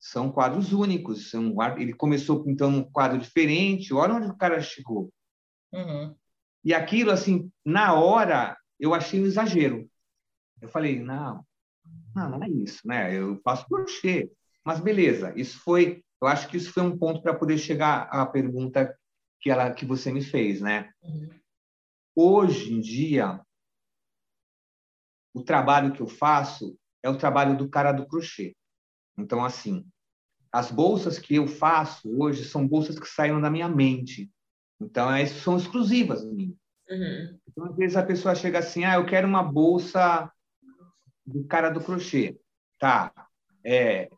são 0.00 0.32
quadros 0.32 0.72
únicos. 0.72 1.28
São, 1.28 1.54
ele 1.76 1.92
começou 1.92 2.42
pintando 2.42 2.78
um 2.78 2.90
quadro 2.90 3.18
diferente, 3.18 3.92
olha 3.92 4.14
onde 4.14 4.28
o 4.28 4.36
cara 4.36 4.62
chegou. 4.62 5.12
Uhum. 5.74 6.16
E 6.64 6.72
aquilo, 6.72 7.10
assim, 7.10 7.52
na 7.62 7.92
hora, 7.92 8.56
eu 8.80 8.94
achei 8.94 9.22
um 9.22 9.26
exagero. 9.26 9.86
Eu 10.58 10.70
falei, 10.70 10.98
não, 10.98 11.44
não, 12.14 12.30
não 12.30 12.42
é 12.42 12.48
isso, 12.48 12.86
né? 12.86 13.14
Eu 13.14 13.40
faço 13.42 13.66
crochê. 13.66 14.30
Mas 14.64 14.80
beleza, 14.80 15.32
isso 15.36 15.58
foi, 15.60 16.02
eu 16.20 16.28
acho 16.28 16.48
que 16.48 16.56
isso 16.56 16.72
foi 16.72 16.82
um 16.82 16.96
ponto 16.96 17.22
para 17.22 17.34
poder 17.34 17.58
chegar 17.58 18.02
à 18.10 18.26
pergunta 18.26 18.94
que 19.40 19.50
ela 19.50 19.72
que 19.72 19.86
você 19.86 20.12
me 20.12 20.22
fez, 20.22 20.60
né? 20.60 20.90
Uhum. 21.02 21.28
Hoje 22.14 22.74
em 22.74 22.80
dia, 22.80 23.40
o 25.32 25.42
trabalho 25.42 25.92
que 25.92 26.00
eu 26.00 26.08
faço 26.08 26.76
é 27.02 27.08
o 27.08 27.16
trabalho 27.16 27.56
do 27.56 27.68
cara 27.68 27.92
do 27.92 28.06
crochê. 28.06 28.56
Então, 29.16 29.44
assim, 29.44 29.86
as 30.52 30.70
bolsas 30.70 31.18
que 31.18 31.36
eu 31.36 31.46
faço 31.46 32.10
hoje 32.20 32.44
são 32.44 32.66
bolsas 32.66 32.98
que 32.98 33.06
saíram 33.06 33.40
da 33.40 33.50
minha 33.50 33.68
mente. 33.68 34.30
Então, 34.80 35.10
essas 35.10 35.42
são 35.42 35.56
exclusivas 35.56 36.24
minhas. 36.24 36.56
Uhum. 36.90 37.38
Então, 37.48 37.64
às 37.66 37.76
vezes 37.76 37.96
a 37.96 38.02
pessoa 38.02 38.34
chega 38.34 38.58
assim, 38.58 38.84
ah, 38.84 38.94
eu 38.94 39.06
quero 39.06 39.28
uma 39.28 39.42
bolsa 39.42 40.30
do 41.28 41.44
cara 41.44 41.68
do 41.70 41.80
crochê. 41.80 42.38
Tá. 42.78 43.12
É, 43.64 44.08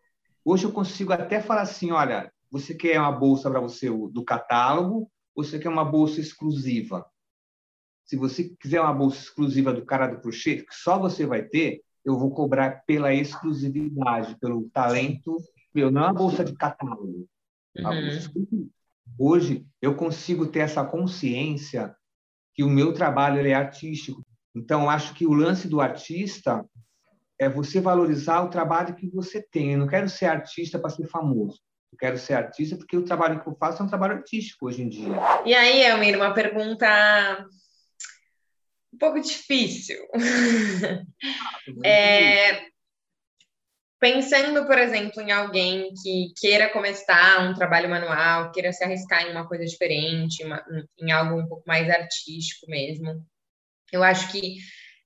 hoje 0.45 0.65
eu 0.65 0.73
consigo 0.73 1.13
até 1.13 1.41
falar 1.41 1.63
assim, 1.63 1.91
olha, 1.91 2.33
você 2.51 2.75
quer 2.75 2.99
uma 2.99 3.13
bolsa 3.13 3.51
para 3.51 3.61
você 3.61 3.91
do 3.91 4.25
catálogo 4.25 5.11
ou 5.35 5.45
você 5.45 5.59
quer 5.59 5.69
uma 5.69 5.85
bolsa 5.85 6.21
exclusiva? 6.21 7.07
Se 8.05 8.17
você 8.17 8.55
quiser 8.61 8.81
uma 8.81 8.93
bolsa 8.93 9.23
exclusiva 9.23 9.73
do 9.73 9.85
cara 9.85 10.07
do 10.07 10.21
crochê, 10.21 10.57
que 10.57 10.75
só 10.75 10.99
você 10.99 11.27
vai 11.27 11.43
ter, 11.43 11.83
eu 12.05 12.19
vou 12.19 12.31
cobrar 12.31 12.83
pela 12.87 13.15
exclusividade, 13.15 14.37
pelo 14.41 14.69
talento 14.71 15.37
meu, 15.75 15.91
não 15.91 16.03
é 16.03 16.05
uma 16.07 16.15
bolsa 16.15 16.45
de 16.45 16.53
catálogo. 16.55 17.29
Uhum. 17.77 18.71
Hoje 19.19 19.67
eu 19.81 19.95
consigo 19.95 20.47
ter 20.47 20.61
essa 20.61 20.85
consciência 20.85 21.95
que 22.55 22.65
o 22.65 22.69
meu 22.69 22.93
trabalho 22.93 23.47
é 23.47 23.55
artístico. 23.55 24.25
Então, 24.55 24.91
acho 24.91 25.15
que 25.15 25.27
o 25.27 25.33
lance 25.33 25.69
do 25.69 25.81
artista 25.81 26.65
é 27.41 27.49
você 27.49 27.81
valorizar 27.81 28.43
o 28.43 28.51
trabalho 28.51 28.95
que 28.95 29.09
você 29.09 29.43
tem. 29.43 29.73
Eu 29.73 29.79
não 29.79 29.89
quero 29.89 30.11
ser 30.11 30.27
artista 30.27 30.79
para 30.79 30.91
ser 30.91 31.09
famoso. 31.09 31.59
Eu 31.91 31.99
quero 31.99 32.19
ser 32.19 32.35
artista 32.35 32.77
porque 32.77 32.97
o 32.97 33.05
trabalho 33.05 33.43
que 33.43 33.49
eu 33.49 33.57
faço 33.57 33.83
é 33.83 33.87
um 33.87 33.89
trabalho 33.89 34.19
artístico 34.19 34.67
hoje 34.67 34.83
em 34.83 34.89
dia. 34.91 35.17
E 35.47 35.55
aí, 35.55 35.83
Elmir, 35.83 36.17
uma 36.17 36.35
pergunta 36.35 37.47
um 38.93 38.99
pouco 38.99 39.19
difícil. 39.21 39.97
é, 41.83 42.67
pensando, 43.99 44.67
por 44.67 44.79
exemplo, 44.79 45.23
em 45.23 45.33
alguém 45.33 45.95
que 46.03 46.35
queira 46.39 46.69
começar 46.69 47.41
um 47.49 47.55
trabalho 47.55 47.89
manual, 47.89 48.53
queira 48.53 48.71
se 48.71 48.85
arriscar 48.85 49.27
em 49.27 49.31
uma 49.31 49.49
coisa 49.49 49.65
diferente, 49.65 50.45
uma, 50.45 50.63
em 51.01 51.11
algo 51.11 51.41
um 51.41 51.49
pouco 51.49 51.65
mais 51.67 51.89
artístico 51.89 52.67
mesmo, 52.69 53.25
eu 53.91 54.03
acho 54.03 54.31
que 54.31 54.59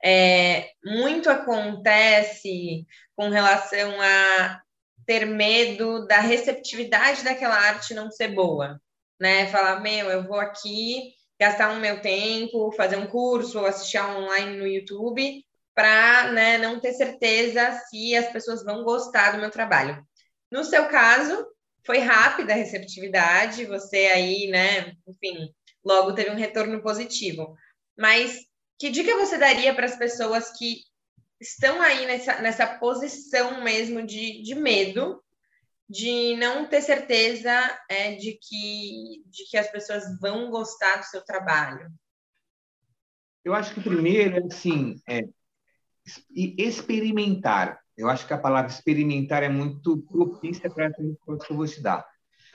é, 0.05 0.71
muito 0.85 1.31
acontece 1.31 2.87
com 3.17 3.31
relação 3.31 4.01
a 4.01 4.61
ter 5.07 5.25
medo 5.25 6.07
da 6.07 6.21
receptividade 6.21 7.25
daquela 7.25 7.55
arte 7.55 7.95
não 7.95 8.11
ser 8.11 8.29
boa, 8.29 8.81
né? 9.19 9.47
Falar, 9.47 9.81
meu, 9.81 10.11
eu 10.11 10.27
vou 10.27 10.39
aqui 10.39 11.15
gastar 11.41 11.73
o 11.73 11.77
um 11.77 11.81
meu 11.81 12.01
tempo, 12.01 12.73
fazer 12.73 12.97
um 12.97 13.07
curso, 13.07 13.59
ou 13.59 13.67
assistir 13.67 13.99
online 13.99 14.57
no 14.57 14.67
YouTube, 14.67 15.45
para 15.75 16.31
né, 16.33 16.59
não 16.59 16.79
ter 16.79 16.93
certeza 16.93 17.73
se 17.89 18.15
as 18.15 18.31
pessoas 18.31 18.63
vão 18.63 18.85
gostar 18.85 19.33
do 19.33 19.39
meu 19.39 19.51
trabalho. 19.51 20.07
No 20.51 20.65
seu 20.65 20.87
caso, 20.87 21.47
foi 21.85 21.99
rápida 21.99 22.53
a 22.53 22.57
receptividade, 22.57 23.67
você 23.67 24.07
aí, 24.07 24.49
né, 24.49 24.93
enfim, 25.09 25.53
logo 25.85 26.15
teve 26.15 26.31
um 26.31 26.37
retorno 26.37 26.81
positivo. 26.83 27.57
Mas 27.99 28.39
que 28.85 28.91
dica 28.91 29.17
você 29.17 29.39
daria 29.39 29.75
para 29.75 29.87
as 29.87 29.97
pessoas 29.97 30.51
que 30.59 30.83
estão 31.41 31.81
aí 31.81 32.05
nessa, 32.05 32.43
nessa 32.43 32.67
posição 32.67 33.65
mesmo 33.65 34.05
de, 34.05 34.43
de 34.43 34.55
medo, 34.55 35.25
de 35.89 36.37
não 36.37 36.69
ter 36.69 36.83
certeza 36.83 37.51
é, 37.89 38.15
de, 38.17 38.33
que, 38.35 39.25
de 39.25 39.49
que 39.49 39.57
as 39.57 39.71
pessoas 39.71 40.21
vão 40.21 40.51
gostar 40.51 40.99
do 40.99 41.07
seu 41.07 41.25
trabalho? 41.25 41.91
Eu 43.43 43.55
acho 43.55 43.73
que 43.73 43.81
primeiro, 43.81 44.47
assim, 44.49 45.01
é 45.09 45.23
experimentar. 46.31 47.81
Eu 47.97 48.11
acho 48.11 48.27
que 48.27 48.35
a 48.35 48.39
palavra 48.39 48.71
experimentar 48.71 49.43
é 49.43 49.49
muito 49.49 49.97
propícia 50.03 50.69
para 50.69 50.89
essa 50.89 51.03
resposta 51.03 51.47
que 51.47 51.53
eu 51.55 51.57
vou 51.57 51.67
te 51.67 51.81
dar. 51.81 52.07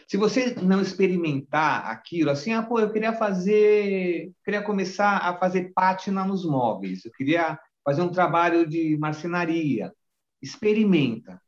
Se 0.10 0.17
você 0.17 0.56
não 0.56 0.82
experimentar 0.82 1.86
aquilo, 1.86 2.32
assim, 2.32 2.52
ah, 2.52 2.63
pô, 2.63 2.80
eu 2.80 2.91
queria 2.91 3.13
fazer, 3.13 4.32
queria 4.43 4.63
começar 4.63 5.17
a 5.17 5.38
fazer 5.38 5.72
pátina 5.72 6.26
nos 6.26 6.43
móveis, 6.43 7.06
eu 7.06 7.12
queria 7.12 7.60
fazer 7.86 8.02
um 8.02 8.10
trabalho 8.10 8.67
de 8.67 8.98
marcenaria. 8.98 9.93
Experimenta. 10.41 11.39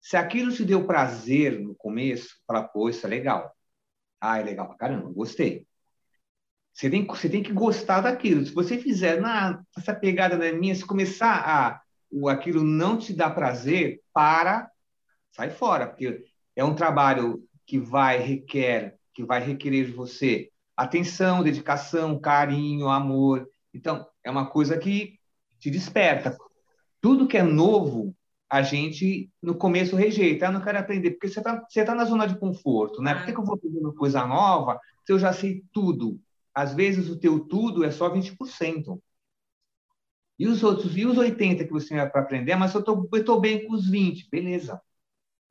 Se 0.00 0.16
aquilo 0.16 0.52
te 0.52 0.64
deu 0.64 0.86
prazer 0.86 1.58
no 1.58 1.74
começo, 1.74 2.36
fala, 2.46 2.62
pô, 2.62 2.88
isso 2.88 3.04
é 3.04 3.10
legal. 3.10 3.52
Ah, 4.20 4.38
é 4.38 4.44
legal 4.44 4.68
pra 4.68 4.76
caramba, 4.76 5.10
gostei. 5.10 5.66
Você 6.72 6.88
tem, 6.88 7.04
você 7.04 7.28
tem 7.28 7.42
que 7.42 7.52
gostar 7.52 8.02
daquilo. 8.02 8.46
Se 8.46 8.54
você 8.54 8.78
fizer 8.78 9.20
na, 9.20 9.60
essa 9.76 9.92
pegada 9.92 10.38
na 10.38 10.52
minha, 10.56 10.72
se 10.72 10.86
começar 10.86 11.42
a 11.44 11.82
o, 12.08 12.28
aquilo 12.28 12.62
não 12.62 12.96
te 12.96 13.12
dá 13.12 13.28
prazer, 13.28 14.00
para, 14.12 14.70
sai 15.32 15.50
fora, 15.50 15.88
porque 15.88 16.24
é 16.54 16.64
um 16.64 16.76
trabalho 16.76 17.47
que 17.68 17.78
vai 17.78 18.18
requer, 18.18 18.98
que 19.12 19.22
vai 19.22 19.44
requerer 19.44 19.84
de 19.84 19.92
você 19.92 20.50
atenção, 20.74 21.42
dedicação, 21.42 22.18
carinho, 22.18 22.88
amor. 22.88 23.46
Então, 23.74 24.06
é 24.24 24.30
uma 24.30 24.48
coisa 24.48 24.78
que 24.78 25.18
te 25.58 25.70
desperta. 25.70 26.34
Tudo 26.98 27.28
que 27.28 27.36
é 27.36 27.42
novo, 27.42 28.16
a 28.48 28.62
gente 28.62 29.30
no 29.42 29.54
começo 29.54 29.96
rejeita. 29.96 30.46
Eu 30.46 30.52
não 30.52 30.62
quero 30.62 30.78
aprender, 30.78 31.10
porque 31.10 31.28
você 31.28 31.40
está 31.40 31.62
você 31.68 31.84
tá 31.84 31.94
na 31.94 32.06
zona 32.06 32.26
de 32.26 32.38
conforto, 32.38 33.02
né? 33.02 33.14
Por 33.14 33.26
que, 33.26 33.32
que 33.32 33.38
eu 33.38 33.44
vou 33.44 33.58
fazer 33.58 33.78
uma 33.78 33.94
coisa 33.94 34.26
nova 34.26 34.80
se 35.04 35.12
eu 35.12 35.18
já 35.18 35.32
sei 35.32 35.62
tudo? 35.70 36.18
Às 36.54 36.72
vezes 36.72 37.10
o 37.10 37.18
teu 37.18 37.40
tudo 37.40 37.84
é 37.84 37.90
só 37.90 38.08
20%. 38.08 38.98
E 40.38 40.46
os 40.46 40.62
outros, 40.62 40.96
e 40.96 41.04
os 41.04 41.18
80 41.18 41.64
que 41.64 41.72
você 41.72 41.94
vai 41.94 42.08
para 42.08 42.22
aprender, 42.22 42.56
mas 42.56 42.72
eu 42.74 42.80
estou 42.80 43.40
bem 43.40 43.66
com 43.66 43.74
os 43.74 43.90
20, 43.90 44.28
beleza. 44.30 44.80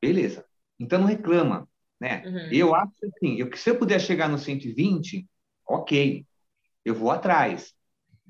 Beleza. 0.01 0.45
Então 0.79 0.99
não 0.99 1.07
reclama. 1.07 1.66
Né? 1.99 2.23
Uhum. 2.25 2.49
Eu 2.51 2.75
acho 2.75 2.93
assim, 3.03 3.35
eu, 3.37 3.49
que 3.49 3.57
se 3.57 3.69
eu 3.69 3.77
puder 3.77 3.99
chegar 3.99 4.29
no 4.29 4.37
120, 4.37 5.25
ok, 5.67 6.25
eu 6.85 6.93
vou 6.93 7.11
atrás. 7.11 7.73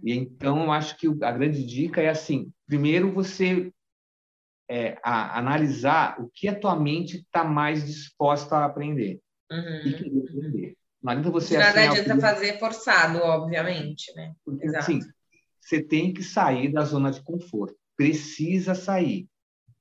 E 0.03 0.13
então 0.13 0.63
eu 0.63 0.71
acho 0.71 0.97
que 0.97 1.07
a 1.07 1.31
grande 1.31 1.65
dica 1.65 2.01
é 2.01 2.09
assim: 2.09 2.51
primeiro 2.65 3.11
você 3.11 3.71
é, 4.69 4.97
a, 5.03 5.37
analisar 5.37 6.19
o 6.21 6.29
que 6.33 6.47
a 6.47 6.57
tua 6.57 6.75
mente 6.75 7.17
está 7.17 7.43
mais 7.43 7.85
disposta 7.85 8.57
a 8.57 8.65
aprender 8.65 9.19
uhum. 9.51 9.81
e 9.85 9.93
querer 9.93 10.19
aprender. 10.19 10.77
Não 11.01 11.11
adianta 11.11 11.31
você 11.31 11.57
Nada 11.57 11.79
assim, 11.79 11.99
adianta 11.99 12.21
fazer 12.21 12.59
forçado, 12.59 13.19
obviamente, 13.19 14.13
né? 14.15 14.33
Porque 14.43 14.65
Exato. 14.65 14.83
assim, 14.83 14.99
você 15.59 15.81
tem 15.81 16.13
que 16.13 16.23
sair 16.23 16.71
da 16.71 16.83
zona 16.83 17.11
de 17.11 17.21
conforto. 17.21 17.75
Precisa 17.95 18.73
sair. 18.75 19.27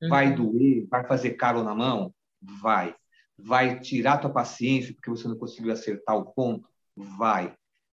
Uhum. 0.02 0.08
Vai 0.08 0.34
doer, 0.34 0.86
vai 0.88 1.06
fazer 1.06 1.30
calo 1.32 1.62
na 1.62 1.74
mão? 1.74 2.14
Vai 2.60 2.94
vai 3.38 3.78
tirar 3.80 4.18
tua 4.18 4.30
paciência 4.30 4.94
porque 4.94 5.10
você 5.10 5.28
não 5.28 5.36
conseguiu 5.36 5.72
acertar 5.72 6.16
o 6.16 6.26
ponto? 6.26 6.68
Vai. 6.96 7.54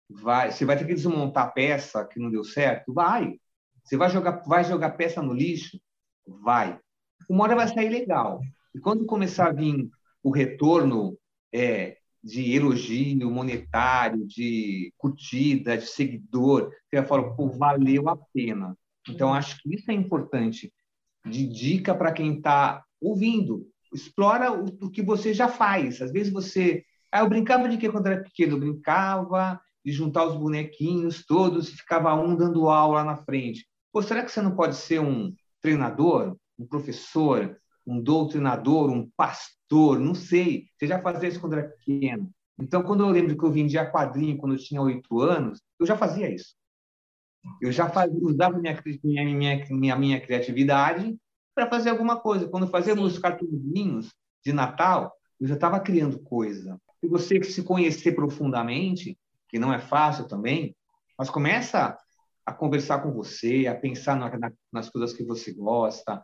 Vai. 0.09 0.51
Você 0.51 0.65
vai 0.65 0.77
ter 0.77 0.85
que 0.85 0.93
desmontar 0.93 1.45
a 1.45 1.51
peça 1.51 2.05
que 2.05 2.19
não 2.19 2.29
deu 2.29 2.43
certo? 2.43 2.93
Vai. 2.93 3.39
Você 3.83 3.97
vai 3.97 4.09
jogar, 4.09 4.43
vai 4.45 4.63
jogar 4.63 4.91
peça 4.91 5.21
no 5.21 5.33
lixo? 5.33 5.79
Vai. 6.27 6.79
Uma 7.29 7.43
hora 7.43 7.55
vai 7.55 7.67
sair 7.67 7.89
legal. 7.89 8.41
E 8.73 8.79
quando 8.79 9.05
começar 9.05 9.47
a 9.47 9.53
vir 9.53 9.89
o 10.21 10.31
retorno 10.31 11.17
é, 11.53 11.97
de 12.23 12.53
elogio 12.53 13.29
monetário, 13.31 14.25
de 14.25 14.93
curtida, 14.97 15.77
de 15.77 15.87
seguidor, 15.87 16.69
você 16.69 16.97
vai 16.97 17.05
falar, 17.05 17.31
pô, 17.31 17.49
valeu 17.49 18.09
a 18.09 18.17
pena. 18.33 18.77
Então, 19.07 19.33
acho 19.33 19.61
que 19.61 19.73
isso 19.73 19.89
é 19.89 19.93
importante 19.93 20.71
de 21.25 21.47
dica 21.47 21.95
para 21.95 22.11
quem 22.11 22.37
está 22.37 22.83
ouvindo 23.01 23.67
explora 23.93 24.51
o, 24.51 24.65
o, 24.65 24.89
que 24.89 25.01
você 25.01 25.33
já 25.33 25.47
faz. 25.47 26.01
Às 26.01 26.11
vezes 26.11 26.31
você. 26.31 26.83
Ah, 27.11 27.19
eu 27.21 27.29
brincava 27.29 27.67
de 27.67 27.77
que 27.77 27.89
quando 27.89 28.07
era 28.07 28.23
pequeno? 28.23 28.55
Eu 28.55 28.59
brincava 28.59 29.59
de 29.83 29.91
juntar 29.91 30.25
os 30.25 30.35
bonequinhos 30.35 31.25
todos 31.25 31.69
e 31.69 31.77
ficava 31.77 32.13
um 32.13 32.35
dando 32.35 32.69
aula 32.69 33.03
na 33.03 33.17
frente. 33.17 33.67
Pô, 33.91 34.01
será 34.01 34.23
que 34.23 34.31
você 34.31 34.41
não 34.41 34.55
pode 34.55 34.75
ser 34.75 34.99
um 34.99 35.33
treinador, 35.61 36.37
um 36.57 36.65
professor, 36.65 37.57
um 37.85 38.01
doutrinador, 38.01 38.91
um 38.91 39.09
pastor? 39.17 39.99
Não 39.99 40.13
sei. 40.13 40.67
Você 40.77 40.85
já 40.85 41.01
fazia 41.01 41.29
isso 41.29 41.39
quando 41.39 41.53
era 41.53 41.69
pequeno. 41.69 42.29
Então, 42.59 42.83
quando 42.83 43.03
eu 43.03 43.09
lembro 43.09 43.37
que 43.37 43.43
eu 43.43 43.51
vendia 43.51 43.89
quadrinho 43.89 44.37
quando 44.37 44.53
eu 44.53 44.59
tinha 44.59 44.81
oito 44.81 45.21
anos, 45.21 45.61
eu 45.79 45.85
já 45.85 45.95
fazia 45.95 46.29
isso. 46.29 46.55
Eu 47.61 47.71
já 47.71 47.89
fazia, 47.89 48.19
usava 48.21 48.59
minha, 48.59 48.77
minha, 49.03 49.25
minha, 49.25 49.65
minha, 49.69 49.95
minha 49.95 50.21
criatividade 50.21 51.17
para 51.59 51.69
fazer 51.69 51.89
alguma 51.89 52.17
coisa. 52.17 52.47
Quando 52.47 52.67
fazíamos 52.67 53.13
os 53.13 53.19
cartãozinhos 53.19 54.13
de 54.45 54.53
Natal, 54.53 55.13
eu 55.39 55.47
já 55.47 55.55
estava 55.55 55.79
criando 55.79 56.19
coisa. 56.19 56.79
E 57.03 57.07
você 57.07 57.37
que 57.37 57.47
se 57.47 57.63
conhecer 57.63 58.13
profundamente, 58.13 59.17
que 59.49 59.59
não 59.59 59.73
é 59.73 59.79
fácil 59.79 60.25
também, 60.25 60.73
mas 61.17 61.29
começa 61.29 61.97
a 62.45 62.53
conversar 62.53 62.99
com 62.99 63.11
você, 63.11 63.67
a 63.67 63.75
pensar 63.75 64.15
na, 64.15 64.37
na, 64.37 64.51
nas 64.71 64.89
coisas 64.89 65.11
que 65.11 65.23
você 65.23 65.51
gosta. 65.51 66.23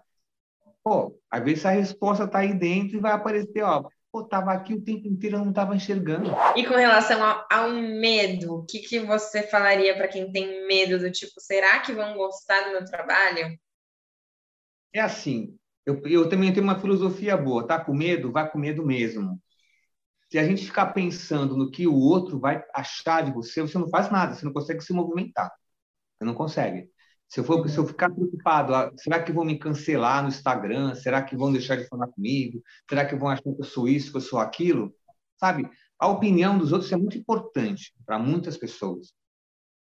Pô, 0.82 1.20
às 1.30 1.44
vezes 1.44 1.66
a 1.66 1.72
resposta 1.72 2.24
está 2.24 2.40
aí 2.40 2.54
dentro 2.54 2.98
e 2.98 3.02
vai 3.02 3.12
aparecer, 3.12 3.62
ó, 3.64 3.84
pô, 4.12 4.24
tava 4.24 4.54
aqui 4.54 4.74
o 4.74 4.82
tempo 4.82 5.08
inteiro, 5.08 5.36
eu 5.36 5.42
não 5.42 5.50
estava 5.50 5.76
enxergando. 5.76 6.32
E 6.56 6.66
com 6.66 6.76
relação 6.76 7.22
ao, 7.22 7.46
ao 7.52 7.70
medo, 7.72 8.56
o 8.56 8.66
que, 8.66 8.80
que 8.80 9.00
você 9.00 9.44
falaria 9.44 9.96
para 9.98 10.08
quem 10.08 10.32
tem 10.32 10.66
medo 10.66 10.98
do 10.98 11.12
tipo, 11.12 11.34
será 11.40 11.80
que 11.82 11.92
vão 11.92 12.16
gostar 12.16 12.62
do 12.66 12.72
meu 12.72 12.86
trabalho? 12.86 13.58
É 14.96 15.02
assim, 15.02 15.58
eu, 15.86 16.02
eu 16.06 16.30
também 16.30 16.54
tenho 16.54 16.64
uma 16.64 16.80
filosofia 16.80 17.36
boa, 17.36 17.68
tá 17.68 17.84
com 17.84 17.94
medo? 17.94 18.32
Vai 18.32 18.50
com 18.50 18.58
medo 18.58 18.86
mesmo. 18.86 19.42
Se 20.32 20.40
a 20.40 20.46
gente 20.46 20.66
ficar 20.66 20.88
pensando 20.94 21.58
no 21.58 21.70
que 21.70 21.86
o 21.86 21.94
outro 21.96 22.40
vai 22.40 22.64
achar 22.74 23.22
de 23.24 23.32
você, 23.34 23.62
você 23.62 23.78
não 23.78 23.90
faz 23.90 24.10
nada, 24.10 24.36
você 24.36 24.46
não 24.46 24.54
consegue 24.54 24.82
se 24.82 24.94
movimentar. 24.94 25.52
Você 26.18 26.26
não 26.26 26.34
consegue. 26.34 26.90
Se 27.28 27.42
eu, 27.42 27.44
for, 27.44 27.68
se 27.70 27.78
eu 27.78 27.86
ficar 27.88 28.10
preocupado, 28.10 28.74
ah, 28.76 28.92
será 28.98 29.22
que 29.22 29.34
vão 29.34 29.46
me 29.46 29.60
cancelar 29.60 30.24
no 30.24 30.30
Instagram? 30.30 30.96
Será 30.96 31.22
que 31.24 31.36
vão 31.36 31.52
deixar 31.52 31.76
de 31.78 31.88
falar 31.90 32.08
comigo? 32.08 32.62
Será 32.90 33.06
que 33.06 33.16
vão 33.18 33.30
achar 33.30 33.44
que 33.44 33.62
eu 33.62 33.66
sou 33.66 33.90
isso, 33.90 34.12
que 34.12 34.18
eu 34.18 34.22
sou 34.22 34.40
aquilo? 34.40 34.96
Sabe? 35.38 35.70
A 36.00 36.08
opinião 36.08 36.58
dos 36.58 36.72
outros 36.72 36.92
é 36.94 36.98
muito 36.98 37.18
importante 37.18 37.94
para 38.06 38.18
muitas 38.18 38.58
pessoas. 38.58 39.14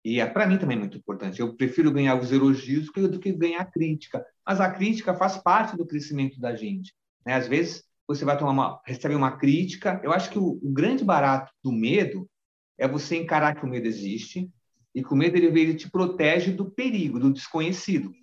E 0.05 0.19
é, 0.19 0.25
para 0.27 0.45
mim 0.45 0.59
também 0.59 0.77
é 0.77 0.79
muito 0.79 0.99
importante. 0.99 1.39
Eu 1.39 1.55
prefiro 1.55 1.91
ganhar 1.91 2.13
os 2.13 2.31
elogios 2.31 2.91
do 2.93 3.19
que 3.19 3.31
ganhar 3.31 3.61
a 3.61 3.65
crítica. 3.65 4.23
Mas 4.45 4.61
a 4.61 4.69
crítica 4.69 5.15
faz 5.15 5.35
parte 5.35 5.75
do 5.75 5.83
crescimento 5.83 6.39
da 6.39 6.55
gente. 6.55 6.93
Né? 7.25 7.33
Às 7.33 7.47
vezes, 7.47 7.83
você 8.07 8.23
vai 8.23 8.37
tomar 8.37 8.51
uma, 8.51 8.81
receber 8.85 9.15
uma 9.15 9.35
crítica. 9.35 9.99
Eu 10.03 10.13
acho 10.13 10.29
que 10.29 10.37
o, 10.37 10.59
o, 10.61 10.71
grande 10.71 11.03
barato 11.03 11.51
do 11.63 11.71
medo 11.71 12.29
é 12.77 12.87
você 12.87 13.17
encarar 13.17 13.55
que 13.55 13.65
o 13.65 13.67
medo 13.67 13.87
existe 13.87 14.47
e 14.93 15.03
que 15.03 15.11
o 15.11 15.15
medo 15.15 15.37
ele, 15.37 15.47
ele 15.59 15.73
te 15.73 15.89
protege 15.89 16.51
do 16.51 16.69
perigo, 16.69 17.19
do 17.19 17.33
desconhecido. 17.33 18.13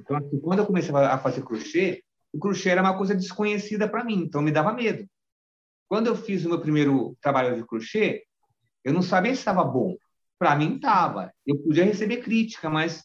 Então, 0.00 0.16
assim, 0.16 0.40
quando 0.40 0.58
eu 0.58 0.66
comecei 0.66 0.92
a 0.92 1.16
fazer 1.16 1.44
crochê, 1.44 2.02
o 2.32 2.40
crochê 2.40 2.70
era 2.70 2.82
uma 2.82 2.98
coisa 2.98 3.14
desconhecida 3.14 3.88
para 3.88 4.02
mim, 4.02 4.24
então 4.24 4.42
me 4.42 4.50
dava 4.50 4.72
medo. 4.72 5.06
Quando 5.88 6.08
eu 6.08 6.16
fiz 6.16 6.44
o 6.44 6.48
meu 6.48 6.60
primeiro 6.60 7.16
trabalho 7.20 7.54
de 7.54 7.64
crochê, 7.64 8.24
eu 8.82 8.92
não 8.92 9.02
sabia 9.02 9.32
se 9.32 9.38
estava 9.38 9.62
bom. 9.62 9.96
Para 10.40 10.56
mim, 10.56 10.76
estava. 10.76 11.30
Eu 11.46 11.58
podia 11.58 11.84
receber 11.84 12.22
crítica, 12.22 12.70
mas 12.70 13.04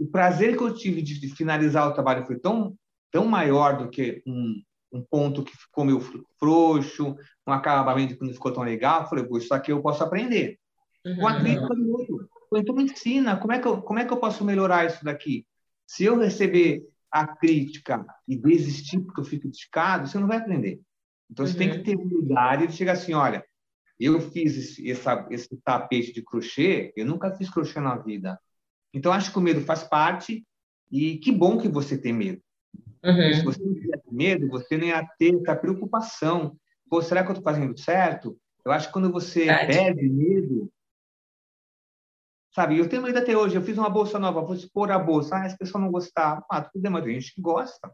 o 0.00 0.06
prazer 0.06 0.56
que 0.56 0.62
eu 0.62 0.72
tive 0.72 1.02
de 1.02 1.28
finalizar 1.36 1.86
o 1.86 1.92
trabalho 1.92 2.24
foi 2.24 2.38
tão, 2.38 2.74
tão 3.12 3.26
maior 3.26 3.76
do 3.76 3.90
que 3.90 4.22
um, 4.26 4.54
um 4.90 5.02
ponto 5.02 5.44
que 5.44 5.54
ficou 5.54 5.84
meio 5.84 6.00
frouxo, 6.40 7.14
um 7.46 7.52
acabamento 7.52 8.16
que 8.16 8.24
não 8.24 8.32
ficou 8.32 8.50
tão 8.50 8.62
legal. 8.62 9.02
Eu 9.02 9.08
falei, 9.08 9.24
Pô, 9.26 9.36
isso 9.36 9.52
aqui 9.52 9.72
eu 9.72 9.82
posso 9.82 10.02
aprender. 10.02 10.58
Uhum. 11.04 11.16
Com 11.16 11.28
a 11.28 11.38
crítica 11.38 11.74
do 11.74 11.92
outro. 11.92 12.28
Então, 12.54 12.74
me 12.74 12.84
ensina, 12.84 13.36
como 13.36 13.52
é, 13.52 13.58
que 13.58 13.68
eu, 13.68 13.82
como 13.82 13.98
é 13.98 14.06
que 14.06 14.12
eu 14.12 14.16
posso 14.16 14.42
melhorar 14.42 14.86
isso 14.86 15.04
daqui? 15.04 15.46
Se 15.86 16.04
eu 16.04 16.18
receber 16.18 16.82
a 17.12 17.26
crítica 17.26 18.06
e 18.26 18.38
desistir 18.38 19.00
porque 19.00 19.20
eu 19.20 19.24
fico 19.24 19.42
criticado, 19.42 20.08
você 20.08 20.18
não 20.18 20.26
vai 20.26 20.38
aprender. 20.38 20.80
Então, 21.30 21.46
você 21.46 21.52
uhum. 21.52 21.58
tem 21.58 21.70
que 21.72 21.80
ter 21.80 21.94
humildade 21.94 22.68
de 22.68 22.72
chegar 22.72 22.92
assim, 22.92 23.12
olha, 23.12 23.44
eu 23.98 24.20
fiz 24.20 24.56
esse, 24.56 24.90
essa, 24.90 25.26
esse 25.30 25.56
tapete 25.64 26.12
de 26.12 26.22
crochê, 26.22 26.92
eu 26.96 27.04
nunca 27.04 27.34
fiz 27.34 27.50
crochê 27.50 27.80
na 27.80 27.96
vida. 27.96 28.38
Então, 28.94 29.12
acho 29.12 29.32
que 29.32 29.38
o 29.38 29.40
medo 29.40 29.60
faz 29.60 29.82
parte 29.82 30.46
e 30.90 31.18
que 31.18 31.32
bom 31.32 31.58
que 31.58 31.68
você 31.68 31.98
tem 31.98 32.12
medo. 32.12 32.40
Uhum. 33.04 33.34
Se 33.34 33.44
você 33.44 33.62
não 33.62 33.74
tivesse 33.74 34.12
medo, 34.12 34.48
você 34.48 34.76
nem 34.76 34.90
ia 34.90 35.06
ter 35.18 35.34
essa 35.34 35.56
preocupação. 35.56 36.56
Pô, 36.88 37.02
será 37.02 37.22
que 37.22 37.30
eu 37.30 37.34
estou 37.34 37.44
fazendo 37.52 37.78
certo? 37.78 38.38
Eu 38.64 38.72
acho 38.72 38.86
que 38.86 38.92
quando 38.92 39.10
você 39.10 39.46
perde 39.46 40.08
medo, 40.08 40.70
sabe? 42.54 42.78
Eu 42.78 42.88
tenho 42.88 43.02
medo 43.02 43.18
até 43.18 43.36
hoje. 43.36 43.56
Eu 43.56 43.62
fiz 43.62 43.76
uma 43.78 43.90
bolsa 43.90 44.18
nova, 44.18 44.42
vou 44.42 44.54
expor 44.54 44.90
a 44.90 44.98
bolsa. 44.98 45.36
Ah, 45.36 45.44
as 45.44 45.56
pessoas 45.56 45.82
não 45.82 45.90
gostaram. 45.90 46.42
Ah, 46.50 46.62
tudo 46.62 46.82
bem, 46.82 46.90
mas 46.90 47.04
tem 47.04 47.20
gente 47.20 47.34
que 47.34 47.40
gosta, 47.40 47.90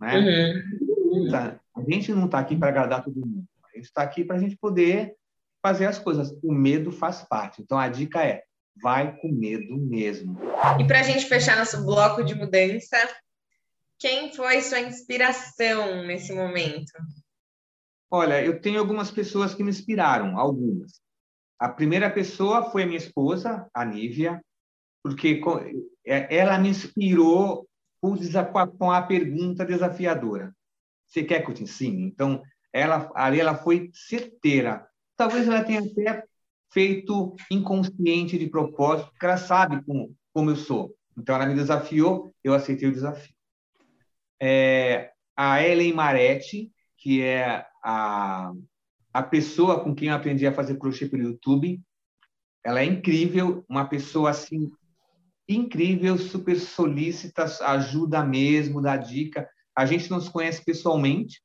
né? 0.00 0.18
Uhum. 0.18 1.28
A 1.76 1.82
gente 1.88 2.12
não 2.12 2.26
está 2.26 2.38
aqui 2.38 2.56
para 2.56 2.68
agradar 2.68 3.04
todo 3.04 3.20
mundo. 3.20 3.44
A 3.64 3.76
gente 3.76 3.86
está 3.86 4.02
aqui 4.02 4.24
para 4.24 4.36
a 4.36 4.38
gente 4.38 4.56
poder 4.56 5.14
fazer 5.62 5.86
as 5.86 5.98
coisas. 5.98 6.32
O 6.42 6.52
medo 6.52 6.90
faz 6.90 7.22
parte. 7.22 7.62
Então, 7.62 7.78
a 7.78 7.88
dica 7.88 8.24
é, 8.24 8.42
vai 8.82 9.16
com 9.16 9.28
medo 9.28 9.76
mesmo. 9.76 10.38
E 10.78 10.86
para 10.86 11.00
a 11.00 11.02
gente 11.02 11.26
fechar 11.26 11.56
nosso 11.56 11.84
bloco 11.84 12.22
de 12.22 12.34
mudança, 12.34 12.96
quem 13.98 14.32
foi 14.32 14.62
sua 14.62 14.80
inspiração 14.80 16.06
nesse 16.06 16.32
momento? 16.32 16.92
Olha, 18.10 18.44
eu 18.44 18.60
tenho 18.60 18.80
algumas 18.80 19.10
pessoas 19.10 19.54
que 19.54 19.62
me 19.62 19.70
inspiraram, 19.70 20.38
algumas. 20.38 21.00
A 21.58 21.68
primeira 21.68 22.10
pessoa 22.10 22.70
foi 22.70 22.82
a 22.82 22.86
minha 22.86 22.98
esposa, 22.98 23.68
a 23.74 23.84
Nívia, 23.84 24.42
porque 25.02 25.40
é, 26.04 26.34
ela 26.34 26.58
me 26.58 26.70
inspirou 26.70 27.68
com 28.78 28.90
a 28.90 29.02
pergunta 29.02 29.64
desafiadora. 29.64 30.54
Você 31.06 31.22
quer 31.22 31.44
que 31.44 31.50
eu 31.50 31.54
te 31.54 31.64
ensine? 31.64 32.02
Então, 32.02 32.42
ela, 32.72 33.10
ali 33.14 33.40
ela 33.40 33.54
foi 33.54 33.90
certeira. 33.92 34.88
Talvez 35.20 35.46
ela 35.46 35.62
tenha 35.62 35.80
até 35.80 36.24
feito 36.72 37.36
inconsciente 37.50 38.38
de 38.38 38.48
propósito, 38.48 39.10
porque 39.10 39.26
ela 39.26 39.36
sabe 39.36 39.84
como, 39.84 40.16
como 40.32 40.48
eu 40.48 40.56
sou. 40.56 40.96
Então, 41.14 41.34
ela 41.34 41.44
me 41.44 41.54
desafiou, 41.54 42.34
eu 42.42 42.54
aceitei 42.54 42.88
o 42.88 42.92
desafio. 42.92 43.34
É, 44.40 45.10
a 45.36 45.62
Ellen 45.62 45.92
Maretti, 45.92 46.72
que 46.96 47.20
é 47.20 47.66
a, 47.84 48.50
a 49.12 49.22
pessoa 49.22 49.84
com 49.84 49.94
quem 49.94 50.08
eu 50.08 50.14
aprendi 50.14 50.46
a 50.46 50.54
fazer 50.54 50.78
crochê 50.78 51.06
pelo 51.06 51.24
YouTube. 51.24 51.78
Ela 52.64 52.80
é 52.80 52.86
incrível, 52.86 53.62
uma 53.68 53.84
pessoa 53.84 54.30
assim 54.30 54.70
incrível, 55.46 56.16
super 56.16 56.58
solícita, 56.58 57.44
ajuda 57.66 58.24
mesmo, 58.24 58.80
dá 58.80 58.96
dica. 58.96 59.46
A 59.76 59.84
gente 59.84 60.10
não 60.10 60.18
se 60.18 60.30
conhece 60.30 60.64
pessoalmente, 60.64 61.42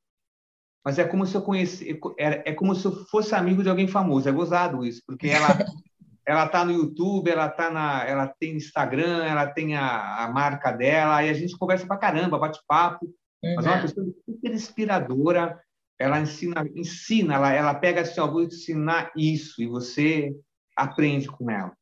mas 0.86 1.00
é 1.00 1.04
como 1.04 1.26
se 1.26 1.34
eu 1.34 1.42
conhecesse, 1.42 1.98
é, 2.16 2.50
é 2.50 2.54
como 2.54 2.72
se 2.72 2.84
eu 2.84 2.92
fosse 3.06 3.34
amigo 3.34 3.60
de 3.60 3.68
alguém 3.68 3.88
famoso. 3.88 4.28
É 4.28 4.32
gozado 4.32 4.86
isso, 4.86 5.02
porque 5.04 5.26
ela 5.26 5.48
ela 6.24 6.48
tá 6.48 6.64
no 6.64 6.70
YouTube, 6.70 7.28
ela 7.28 7.48
tá 7.48 7.68
na, 7.72 8.04
ela 8.04 8.28
tem 8.28 8.54
Instagram, 8.54 9.24
ela 9.24 9.48
tem 9.48 9.74
a, 9.74 10.24
a 10.24 10.32
marca 10.32 10.70
dela, 10.70 11.24
e 11.24 11.28
a 11.28 11.32
gente 11.32 11.58
conversa 11.58 11.88
pra 11.88 11.96
caramba, 11.96 12.38
bate 12.38 12.60
papo. 12.68 13.06
Uhum. 13.42 13.54
Mas 13.56 13.66
é 13.66 13.68
uma 13.68 13.76
uhum. 13.76 13.82
pessoa 13.82 14.06
super 14.24 14.52
inspiradora. 14.52 15.60
Ela 15.98 16.20
ensina, 16.20 16.64
ensina, 16.76 17.34
ela, 17.34 17.52
ela 17.52 17.74
pega 17.74 18.02
assim, 18.02 18.20
ó, 18.20 18.28
vou 18.28 18.44
ensinar 18.44 19.10
isso, 19.16 19.60
e 19.60 19.66
você 19.66 20.32
aprende 20.76 21.26
com 21.26 21.50
ela. 21.50 21.72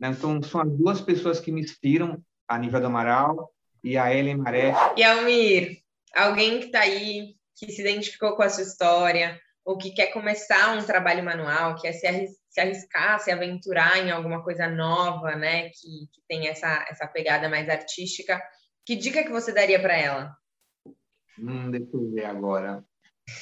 Né? 0.00 0.08
Então, 0.08 0.42
são 0.42 0.60
as 0.60 0.72
duas 0.72 1.00
pessoas 1.00 1.38
que 1.38 1.52
me 1.52 1.60
inspiram, 1.60 2.20
a 2.48 2.58
Nívia 2.58 2.80
do 2.80 2.86
Amaral 2.88 3.48
e 3.84 3.96
a 3.96 4.12
Ellen 4.12 4.38
Maré. 4.38 4.74
E 4.96 5.04
Almir, 5.04 5.78
alguém 6.16 6.58
que 6.58 6.66
está 6.66 6.80
aí 6.80 7.33
que 7.56 7.70
se 7.70 7.80
identificou 7.80 8.36
com 8.36 8.42
a 8.42 8.48
sua 8.48 8.64
história, 8.64 9.40
ou 9.64 9.78
que 9.78 9.92
quer 9.92 10.08
começar 10.08 10.76
um 10.76 10.84
trabalho 10.84 11.24
manual, 11.24 11.80
quer 11.80 11.92
se, 11.92 12.06
arris 12.06 12.32
se 12.48 12.60
arriscar, 12.60 13.18
se 13.20 13.30
aventurar 13.30 13.98
em 13.98 14.10
alguma 14.10 14.42
coisa 14.42 14.68
nova, 14.68 15.34
né, 15.34 15.70
que, 15.70 16.08
que 16.12 16.20
tem 16.28 16.48
essa, 16.48 16.84
essa 16.88 17.06
pegada 17.06 17.48
mais 17.48 17.68
artística, 17.68 18.42
que 18.84 18.94
dica 18.94 19.24
que 19.24 19.30
você 19.30 19.52
daria 19.52 19.80
para 19.80 19.96
ela? 19.96 20.36
Hum, 21.38 21.70
deixa 21.70 21.96
eu 21.96 22.10
ver 22.12 22.26
agora. 22.26 22.84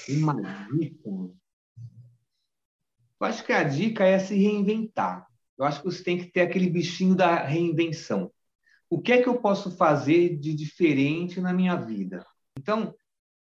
Uma 0.08 0.34
dica? 0.72 1.08
Eu 1.08 3.26
acho 3.26 3.44
que 3.44 3.52
a 3.52 3.64
dica 3.64 4.04
é 4.04 4.18
se 4.18 4.36
reinventar. 4.36 5.26
Eu 5.58 5.64
acho 5.64 5.80
que 5.80 5.86
você 5.86 6.02
tem 6.02 6.18
que 6.18 6.26
ter 6.26 6.42
aquele 6.42 6.70
bichinho 6.70 7.14
da 7.14 7.44
reinvenção. 7.44 8.32
O 8.88 9.00
que 9.00 9.12
é 9.12 9.22
que 9.22 9.28
eu 9.28 9.40
posso 9.40 9.76
fazer 9.76 10.38
de 10.38 10.54
diferente 10.54 11.40
na 11.40 11.52
minha 11.52 11.76
vida? 11.76 12.24
Então, 12.58 12.94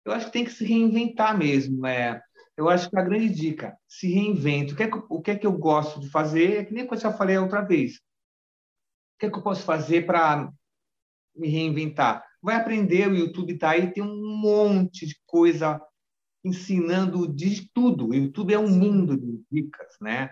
eu 0.05 0.11
acho 0.11 0.27
que 0.27 0.33
tem 0.33 0.45
que 0.45 0.51
se 0.51 0.65
reinventar 0.65 1.37
mesmo. 1.37 1.85
É, 1.85 2.21
eu 2.55 2.69
acho 2.69 2.89
que 2.89 2.97
a 2.97 3.03
grande 3.03 3.29
dica, 3.29 3.77
se 3.87 4.11
reinvente. 4.13 4.73
O 4.73 4.75
que, 4.75 4.83
é 4.83 4.91
que, 4.91 5.01
o 5.09 5.21
que 5.21 5.31
é 5.31 5.35
que 5.35 5.47
eu 5.47 5.53
gosto 5.53 5.99
de 5.99 6.09
fazer? 6.09 6.57
É 6.57 6.65
que 6.65 6.73
nem 6.73 6.87
eu 6.87 7.13
falei 7.13 7.37
outra 7.37 7.61
vez. 7.61 7.95
O 7.95 9.19
que 9.19 9.25
é 9.25 9.29
que 9.29 9.37
eu 9.37 9.41
posso 9.43 9.63
fazer 9.63 10.05
para 10.05 10.51
me 11.35 11.47
reinventar? 11.47 12.23
Vai 12.41 12.55
aprender, 12.55 13.07
o 13.07 13.15
YouTube 13.15 13.53
está 13.53 13.71
aí, 13.71 13.91
tem 13.91 14.03
um 14.03 14.37
monte 14.37 15.05
de 15.05 15.15
coisa 15.25 15.81
ensinando 16.43 17.27
de 17.33 17.69
tudo. 17.73 18.09
O 18.09 18.13
YouTube 18.13 18.53
é 18.53 18.59
um 18.59 18.69
mundo 18.69 19.17
de 19.17 19.41
dicas, 19.49 19.95
né? 20.01 20.29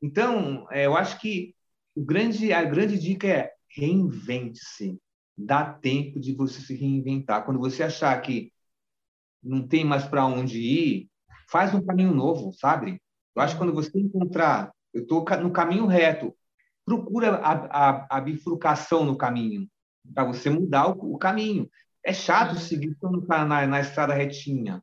Então, 0.00 0.66
é, 0.70 0.86
eu 0.86 0.96
acho 0.96 1.20
que 1.20 1.54
o 1.94 2.02
grande, 2.02 2.52
a 2.52 2.64
grande 2.64 2.98
dica 2.98 3.28
é 3.28 3.52
reinvente-se. 3.68 4.98
Dá 5.36 5.64
tempo 5.72 6.18
de 6.18 6.34
você 6.34 6.60
se 6.60 6.74
reinventar. 6.74 7.44
Quando 7.44 7.60
você 7.60 7.82
achar 7.82 8.18
que 8.20 8.52
não 9.42 9.66
tem 9.66 9.84
mais 9.84 10.04
para 10.04 10.24
onde 10.24 10.58
ir, 10.58 11.10
faz 11.48 11.74
um 11.74 11.84
caminho 11.84 12.14
novo, 12.14 12.52
sabe? 12.52 13.00
Eu 13.34 13.42
acho 13.42 13.54
que 13.54 13.58
quando 13.58 13.74
você 13.74 13.98
encontrar, 13.98 14.72
eu 14.92 15.02
estou 15.02 15.24
no 15.40 15.50
caminho 15.50 15.86
reto, 15.86 16.34
procura 16.84 17.36
a, 17.36 17.52
a, 17.52 18.18
a 18.18 18.20
bifurcação 18.20 19.04
no 19.04 19.16
caminho, 19.16 19.68
para 20.14 20.24
você 20.24 20.50
mudar 20.50 20.88
o, 20.88 21.14
o, 21.14 21.18
caminho. 21.18 21.68
É 22.04 22.12
chato 22.12 22.58
seguir 22.58 22.96
na, 23.28 23.44
na, 23.44 23.66
na 23.66 23.80
estrada 23.80 24.12
retinha. 24.12 24.82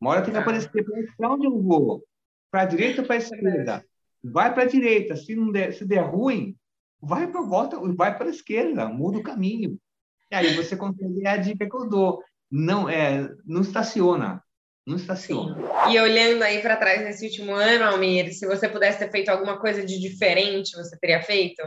Uma 0.00 0.10
hora 0.10 0.22
tem 0.22 0.32
que 0.32 0.38
aparecer 0.38 0.84
para 1.16 1.32
onde 1.32 1.46
eu 1.46 1.62
vou? 1.62 2.02
Para 2.50 2.62
a 2.62 2.66
direita 2.66 3.02
ou 3.02 3.06
para 3.06 3.16
a 3.16 3.18
esquerda? 3.18 3.84
Vai 4.22 4.52
para 4.52 4.62
a 4.62 4.66
direita. 4.66 5.16
Se, 5.16 5.34
não 5.34 5.52
der, 5.52 5.72
se 5.72 5.84
der 5.84 6.00
ruim, 6.00 6.56
vai 7.00 7.26
para 7.26 7.42
volta, 7.42 7.78
vai 7.94 8.16
para 8.16 8.26
a 8.26 8.30
esquerda, 8.30 8.88
muda 8.88 9.18
o 9.18 9.22
caminho. 9.22 9.78
E 10.30 10.34
aí 10.34 10.54
você 10.56 10.76
consegue 10.76 11.26
a 11.26 11.36
dica 11.36 11.68
que 11.68 11.76
eu 11.76 11.88
dou. 11.88 12.22
Não, 12.50 12.88
é, 12.88 13.28
não 13.44 13.60
estaciona. 13.60 14.42
Não 14.86 14.96
estaciona. 14.96 15.54
Sim. 15.56 15.92
E 15.92 16.00
olhando 16.00 16.42
aí 16.42 16.62
para 16.62 16.76
trás 16.76 17.02
nesse 17.02 17.26
último 17.26 17.54
ano, 17.54 17.84
Almir, 17.84 18.32
se 18.32 18.46
você 18.46 18.68
pudesse 18.68 19.00
ter 19.00 19.10
feito 19.10 19.28
alguma 19.30 19.58
coisa 19.58 19.84
de 19.84 20.00
diferente, 20.00 20.76
você 20.76 20.96
teria 20.98 21.22
feito? 21.22 21.60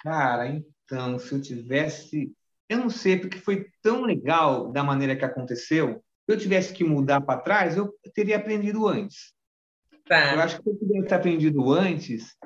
Cara, 0.00 0.48
então, 0.48 1.18
se 1.18 1.32
eu 1.32 1.42
tivesse. 1.42 2.32
Eu 2.68 2.78
não 2.78 2.90
sei, 2.90 3.18
porque 3.18 3.38
foi 3.38 3.66
tão 3.82 4.02
legal 4.02 4.72
da 4.72 4.82
maneira 4.82 5.14
que 5.14 5.24
aconteceu 5.24 6.02
se 6.26 6.32
eu 6.32 6.38
tivesse 6.38 6.74
que 6.74 6.82
mudar 6.82 7.20
para 7.20 7.40
trás, 7.40 7.76
eu 7.76 7.94
teria 8.12 8.36
aprendido 8.36 8.86
antes. 8.88 9.32
Tá. 10.06 10.34
Eu 10.34 10.40
acho 10.40 10.60
que 10.60 10.68
eu 10.68 10.76
tivesse 10.76 11.14
aprendido 11.14 11.72
antes, 11.72 12.36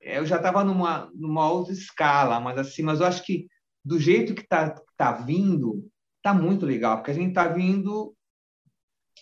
eu 0.00 0.26
já 0.26 0.36
estava 0.36 0.64
numa, 0.64 1.08
numa 1.14 1.50
outra 1.50 1.72
escala, 1.72 2.40
mas 2.40 2.58
assim, 2.58 2.82
mas 2.82 3.00
eu 3.00 3.06
acho 3.06 3.24
que 3.24 3.46
do 3.84 3.98
jeito 3.98 4.34
que 4.34 4.42
está 4.42 4.74
tá 4.98 5.12
vindo, 5.12 5.88
tá 6.20 6.34
muito 6.34 6.66
legal, 6.66 6.98
porque 6.98 7.12
a 7.12 7.14
gente 7.14 7.28
está 7.28 7.46
vindo 7.46 8.14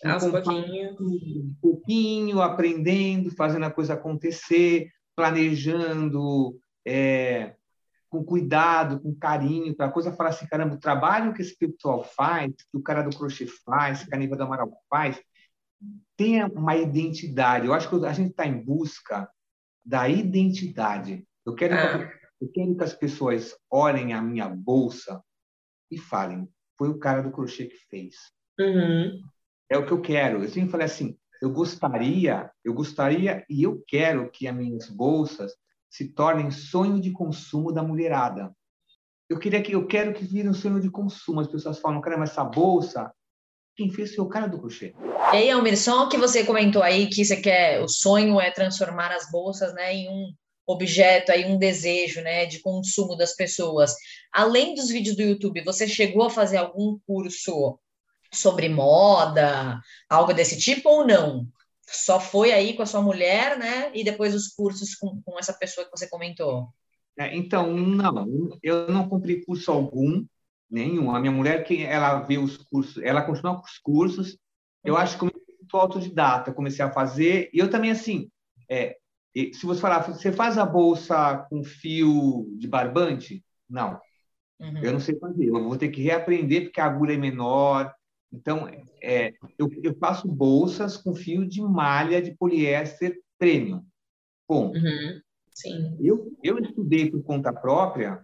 um 0.03 0.31
pouquinho. 0.31 0.95
um 0.99 1.55
pouquinho, 1.61 2.41
aprendendo, 2.41 3.31
fazendo 3.31 3.65
a 3.65 3.71
coisa 3.71 3.93
acontecer, 3.93 4.89
planejando, 5.15 6.59
é, 6.85 7.55
com 8.09 8.23
cuidado, 8.23 8.99
com 8.99 9.15
carinho, 9.15 9.75
para 9.75 9.85
a 9.85 9.91
coisa 9.91 10.11
falar 10.11 10.29
assim, 10.29 10.47
caramba, 10.47 10.75
o 10.75 10.79
trabalho 10.79 11.33
que 11.33 11.41
esse 11.41 11.55
pessoal 11.57 12.03
faz, 12.03 12.51
que 12.55 12.77
o 12.77 12.81
cara 12.81 13.03
do 13.03 13.15
crochê 13.15 13.47
faz, 13.65 14.03
que 14.03 14.13
a 14.13 14.17
Niva 14.17 14.35
do 14.35 14.43
Amaral 14.43 14.71
faz, 14.89 15.21
tem 16.15 16.43
uma 16.43 16.75
identidade. 16.75 17.67
Eu 17.67 17.73
acho 17.73 17.87
que 17.87 18.05
a 18.05 18.13
gente 18.13 18.31
está 18.31 18.45
em 18.45 18.63
busca 18.63 19.29
da 19.85 20.09
identidade. 20.09 21.25
Eu 21.45 21.53
quero, 21.53 21.75
ah. 21.75 22.11
eu 22.41 22.49
quero 22.51 22.75
que 22.75 22.83
as 22.83 22.93
pessoas 22.93 23.55
olhem 23.69 24.13
a 24.13 24.21
minha 24.21 24.49
bolsa 24.49 25.23
e 25.89 25.97
falem, 25.97 26.47
foi 26.77 26.89
o 26.89 26.99
cara 26.99 27.21
do 27.21 27.31
crochê 27.31 27.65
que 27.65 27.77
fez. 27.89 28.15
Uhum. 28.59 29.21
É 29.69 29.77
o 29.77 29.85
que 29.85 29.91
eu 29.91 30.01
quero. 30.01 30.43
Eu 30.43 30.49
sempre 30.49 30.69
falei 30.69 30.85
assim, 30.85 31.17
eu 31.41 31.51
gostaria, 31.51 32.49
eu 32.63 32.73
gostaria 32.73 33.45
e 33.49 33.63
eu 33.63 33.83
quero 33.87 34.29
que 34.31 34.47
as 34.47 34.55
minhas 34.55 34.89
bolsas 34.89 35.53
se 35.89 36.09
tornem 36.13 36.51
sonho 36.51 36.99
de 36.99 37.11
consumo 37.11 37.71
da 37.71 37.83
mulherada. 37.83 38.51
Eu 39.29 39.39
queria 39.39 39.61
que 39.61 39.73
eu 39.73 39.85
quero 39.85 40.13
que 40.13 40.23
vire 40.23 40.47
um 40.47 40.53
sonho 40.53 40.79
de 40.79 40.89
consumo. 40.89 41.41
As 41.41 41.47
pessoas 41.47 41.79
falam, 41.79 42.01
caramba, 42.01 42.23
essa 42.23 42.43
bolsa, 42.43 43.11
quem 43.75 43.91
fez 43.91 44.15
foi 44.15 44.25
o 44.25 44.29
cara 44.29 44.47
do 44.47 44.59
crochê. 44.59 44.95
E 45.33 45.35
aí, 45.35 45.51
Almir, 45.51 45.77
só 45.77 46.07
que 46.07 46.17
você 46.17 46.45
comentou 46.45 46.81
aí 46.81 47.07
que 47.07 47.23
você 47.23 47.35
quer, 47.35 47.81
o 47.81 47.89
sonho 47.89 48.39
é 48.39 48.51
transformar 48.51 49.11
as 49.11 49.29
bolsas, 49.29 49.73
né, 49.73 49.93
em 49.93 50.09
um 50.09 50.33
objeto 50.67 51.31
aí, 51.31 51.45
um 51.45 51.57
desejo, 51.57 52.21
né, 52.21 52.45
de 52.45 52.59
consumo 52.59 53.15
das 53.15 53.33
pessoas. 53.33 53.95
Além 54.33 54.75
dos 54.75 54.89
vídeos 54.89 55.15
do 55.15 55.21
YouTube, 55.21 55.63
você 55.63 55.87
chegou 55.87 56.25
a 56.25 56.29
fazer 56.29 56.57
algum 56.57 56.99
curso 57.07 57.79
sobre 58.33 58.67
moda, 58.67 59.79
algo 60.09 60.33
desse 60.33 60.59
tipo 60.59 60.89
ou 60.89 61.07
não? 61.07 61.47
Só 61.89 62.19
foi 62.19 62.51
aí 62.51 62.73
com 62.73 62.83
a 62.83 62.85
sua 62.85 63.01
mulher, 63.01 63.57
né? 63.57 63.89
E 63.93 64.03
depois 64.03 64.35
os 64.35 64.49
cursos 64.49 64.93
com, 64.93 65.21
com 65.21 65.39
essa 65.39 65.53
pessoa 65.53 65.85
que 65.85 65.97
você 65.97 66.09
comentou? 66.09 66.67
É, 67.17 67.35
então, 67.35 67.73
não, 67.75 68.59
eu 68.61 68.91
não 68.91 69.07
cumpri 69.07 69.45
curso 69.45 69.71
algum, 69.71 70.25
nenhum. 70.69 71.15
A 71.15 71.19
minha 71.19 71.31
mulher, 71.31 71.63
que 71.63 71.83
ela 71.83 72.19
vê 72.19 72.37
os 72.37 72.57
cursos, 72.57 73.01
ela 73.01 73.21
continua 73.21 73.55
com 73.55 73.65
os 73.65 73.77
cursos. 73.79 74.37
Eu 74.83 74.95
uhum. 74.95 74.99
acho 74.99 75.17
que 75.17 75.25
eu 75.25 75.31
sou 75.71 75.79
autodidata, 75.79 76.53
comecei 76.53 76.83
a 76.83 76.91
fazer. 76.91 77.49
E 77.53 77.59
eu 77.59 77.69
também, 77.69 77.91
assim, 77.91 78.29
é, 78.69 78.97
se 79.53 79.65
você 79.65 79.81
falar, 79.81 79.99
você 80.01 80.31
faz 80.31 80.57
a 80.57 80.65
bolsa 80.65 81.45
com 81.49 81.63
fio 81.63 82.47
de 82.57 82.67
barbante? 82.67 83.43
Não. 83.69 83.99
Uhum. 84.59 84.83
Eu 84.83 84.93
não 84.93 84.99
sei 84.99 85.17
fazer. 85.19 85.45
Eu 85.45 85.63
vou 85.63 85.77
ter 85.77 85.89
que 85.89 86.01
reaprender 86.01 86.63
porque 86.63 86.81
a 86.81 86.85
agulha 86.85 87.13
é 87.13 87.17
menor, 87.17 87.93
então, 88.31 88.67
é, 89.01 89.33
eu, 89.57 89.69
eu 89.83 89.95
faço 89.97 90.27
bolsas 90.27 90.97
com 90.97 91.15
fio 91.15 91.47
de 91.47 91.61
malha 91.61 92.21
de 92.21 92.35
poliéster 92.35 93.17
premium. 93.37 93.83
Bom, 94.47 94.71
uhum. 94.73 95.21
Sim. 95.53 95.97
Eu, 95.99 96.37
eu 96.43 96.59
estudei 96.59 97.09
por 97.09 97.23
conta 97.23 97.53
própria 97.53 98.23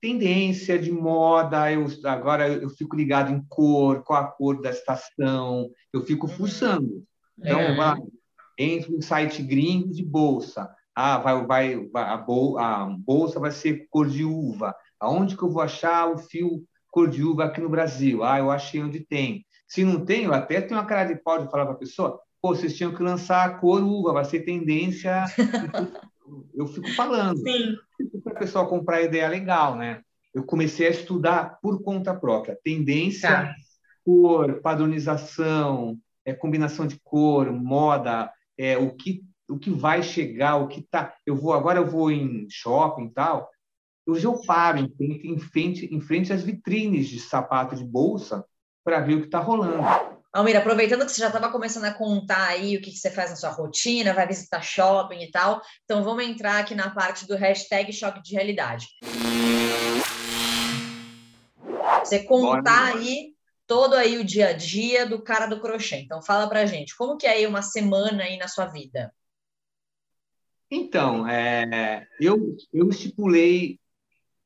tendência 0.00 0.78
de 0.78 0.90
moda, 0.90 1.70
eu, 1.70 1.86
agora 2.04 2.48
eu 2.48 2.70
fico 2.70 2.96
ligado 2.96 3.30
em 3.30 3.44
cor, 3.48 4.02
qual 4.02 4.22
a 4.22 4.26
cor 4.28 4.60
da 4.60 4.70
estação, 4.70 5.70
eu 5.92 6.02
fico 6.02 6.26
uhum. 6.26 6.32
fuçando. 6.32 7.04
Então, 7.38 7.60
é. 7.60 7.96
Entro 8.60 8.92
no 8.92 9.02
site 9.02 9.42
gringo 9.42 9.90
de 9.90 10.04
bolsa. 10.04 10.70
Ah, 10.94 11.18
vai, 11.18 11.46
vai, 11.46 11.88
a, 11.94 12.16
bol, 12.16 12.58
a 12.58 12.84
bolsa 12.84 13.40
vai 13.40 13.50
ser 13.50 13.86
cor 13.88 14.08
de 14.08 14.24
uva. 14.24 14.74
Aonde 14.98 15.36
que 15.36 15.42
eu 15.42 15.50
vou 15.50 15.62
achar 15.62 16.10
o 16.10 16.18
fio 16.18 16.62
cor 16.90 17.08
de 17.08 17.22
uva 17.24 17.44
aqui 17.44 17.60
no 17.60 17.68
Brasil. 17.68 18.22
Ah, 18.22 18.38
eu 18.38 18.50
achei 18.50 18.82
onde 18.82 19.00
tem. 19.00 19.46
Se 19.66 19.84
não 19.84 20.04
tem, 20.04 20.24
eu 20.24 20.34
até 20.34 20.60
tenho 20.60 20.78
uma 20.78 20.86
cara 20.86 21.04
de 21.04 21.20
pau 21.22 21.38
de 21.38 21.50
falar 21.50 21.64
para 21.64 21.74
a 21.74 21.78
pessoa, 21.78 22.20
pô, 22.42 22.54
vocês 22.54 22.76
tinham 22.76 22.94
que 22.94 23.02
lançar 23.02 23.46
a 23.46 23.54
cor 23.54 23.82
uva, 23.82 24.12
vai 24.12 24.24
ser 24.24 24.40
tendência. 24.40 25.24
eu 26.54 26.66
fico 26.66 26.92
falando. 26.94 27.38
Sim. 27.38 27.76
Para 28.22 28.32
a 28.34 28.38
pessoa 28.38 28.68
comprar 28.68 28.96
a 28.96 29.02
ideia 29.02 29.28
legal, 29.28 29.76
né? 29.76 30.02
Eu 30.34 30.44
comecei 30.44 30.86
a 30.86 30.90
estudar 30.90 31.58
por 31.62 31.82
conta 31.82 32.14
própria. 32.14 32.58
Tendência, 32.62 33.28
tá. 33.28 33.54
cor, 34.04 34.60
padronização, 34.60 35.98
é, 36.24 36.32
combinação 36.32 36.86
de 36.86 36.98
cor, 37.02 37.52
moda, 37.52 38.30
é, 38.60 38.76
o 38.76 38.94
que 38.94 39.22
o 39.48 39.58
que 39.58 39.70
vai 39.70 40.00
chegar, 40.00 40.56
o 40.56 40.68
que 40.68 40.82
tá. 40.82 41.12
Eu 41.26 41.34
vou 41.34 41.52
agora 41.52 41.80
eu 41.80 41.86
vou 41.86 42.12
em 42.12 42.46
shopping 42.48 43.06
e 43.06 43.10
tal. 43.10 43.50
Hoje 44.06 44.24
eu 44.24 44.40
paro 44.42 44.78
em 44.78 44.88
frente, 44.94 45.26
em 45.26 45.38
frente, 45.38 45.94
em 45.94 46.00
frente 46.00 46.32
às 46.32 46.42
vitrines 46.42 47.08
de 47.08 47.18
sapato 47.18 47.74
de 47.74 47.82
bolsa 47.82 48.44
para 48.84 49.00
ver 49.00 49.14
o 49.14 49.20
que 49.20 49.26
está 49.26 49.40
rolando. 49.40 49.82
Almira, 50.32 50.60
aproveitando 50.60 51.04
que 51.04 51.10
você 51.10 51.20
já 51.20 51.26
estava 51.26 51.50
começando 51.50 51.86
a 51.86 51.92
contar 51.92 52.46
aí 52.46 52.76
o 52.76 52.80
que, 52.80 52.92
que, 52.92 52.96
você 52.96 53.10
faz 53.10 53.30
na 53.30 53.36
sua 53.36 53.50
rotina, 53.50 54.14
vai 54.14 54.28
visitar 54.28 54.62
shopping 54.62 55.20
e 55.22 55.30
tal, 55.32 55.60
então 55.84 56.04
vamos 56.04 56.24
entrar 56.24 56.60
aqui 56.60 56.72
na 56.72 56.90
parte 56.90 57.26
do 57.26 57.34
hashtag 57.34 57.92
choque 57.92 58.22
de 58.22 58.34
realidade. 58.34 58.86
Você 62.04 62.22
contar 62.22 62.94
aí 62.94 63.34
todo 63.70 63.94
aí 63.94 64.18
o 64.18 64.24
dia 64.24 64.48
a 64.48 64.52
dia 64.52 65.06
do 65.06 65.22
cara 65.22 65.46
do 65.46 65.60
crochê. 65.60 66.00
Então 66.00 66.20
fala 66.20 66.48
pra 66.48 66.66
gente, 66.66 66.96
como 66.96 67.16
que 67.16 67.24
é 67.24 67.34
aí 67.34 67.46
uma 67.46 67.62
semana 67.62 68.24
aí 68.24 68.36
na 68.36 68.48
sua 68.48 68.66
vida? 68.66 69.14
Então, 70.68 71.24
é, 71.28 72.04
eu, 72.20 72.56
eu 72.72 72.88
estipulei 72.88 73.78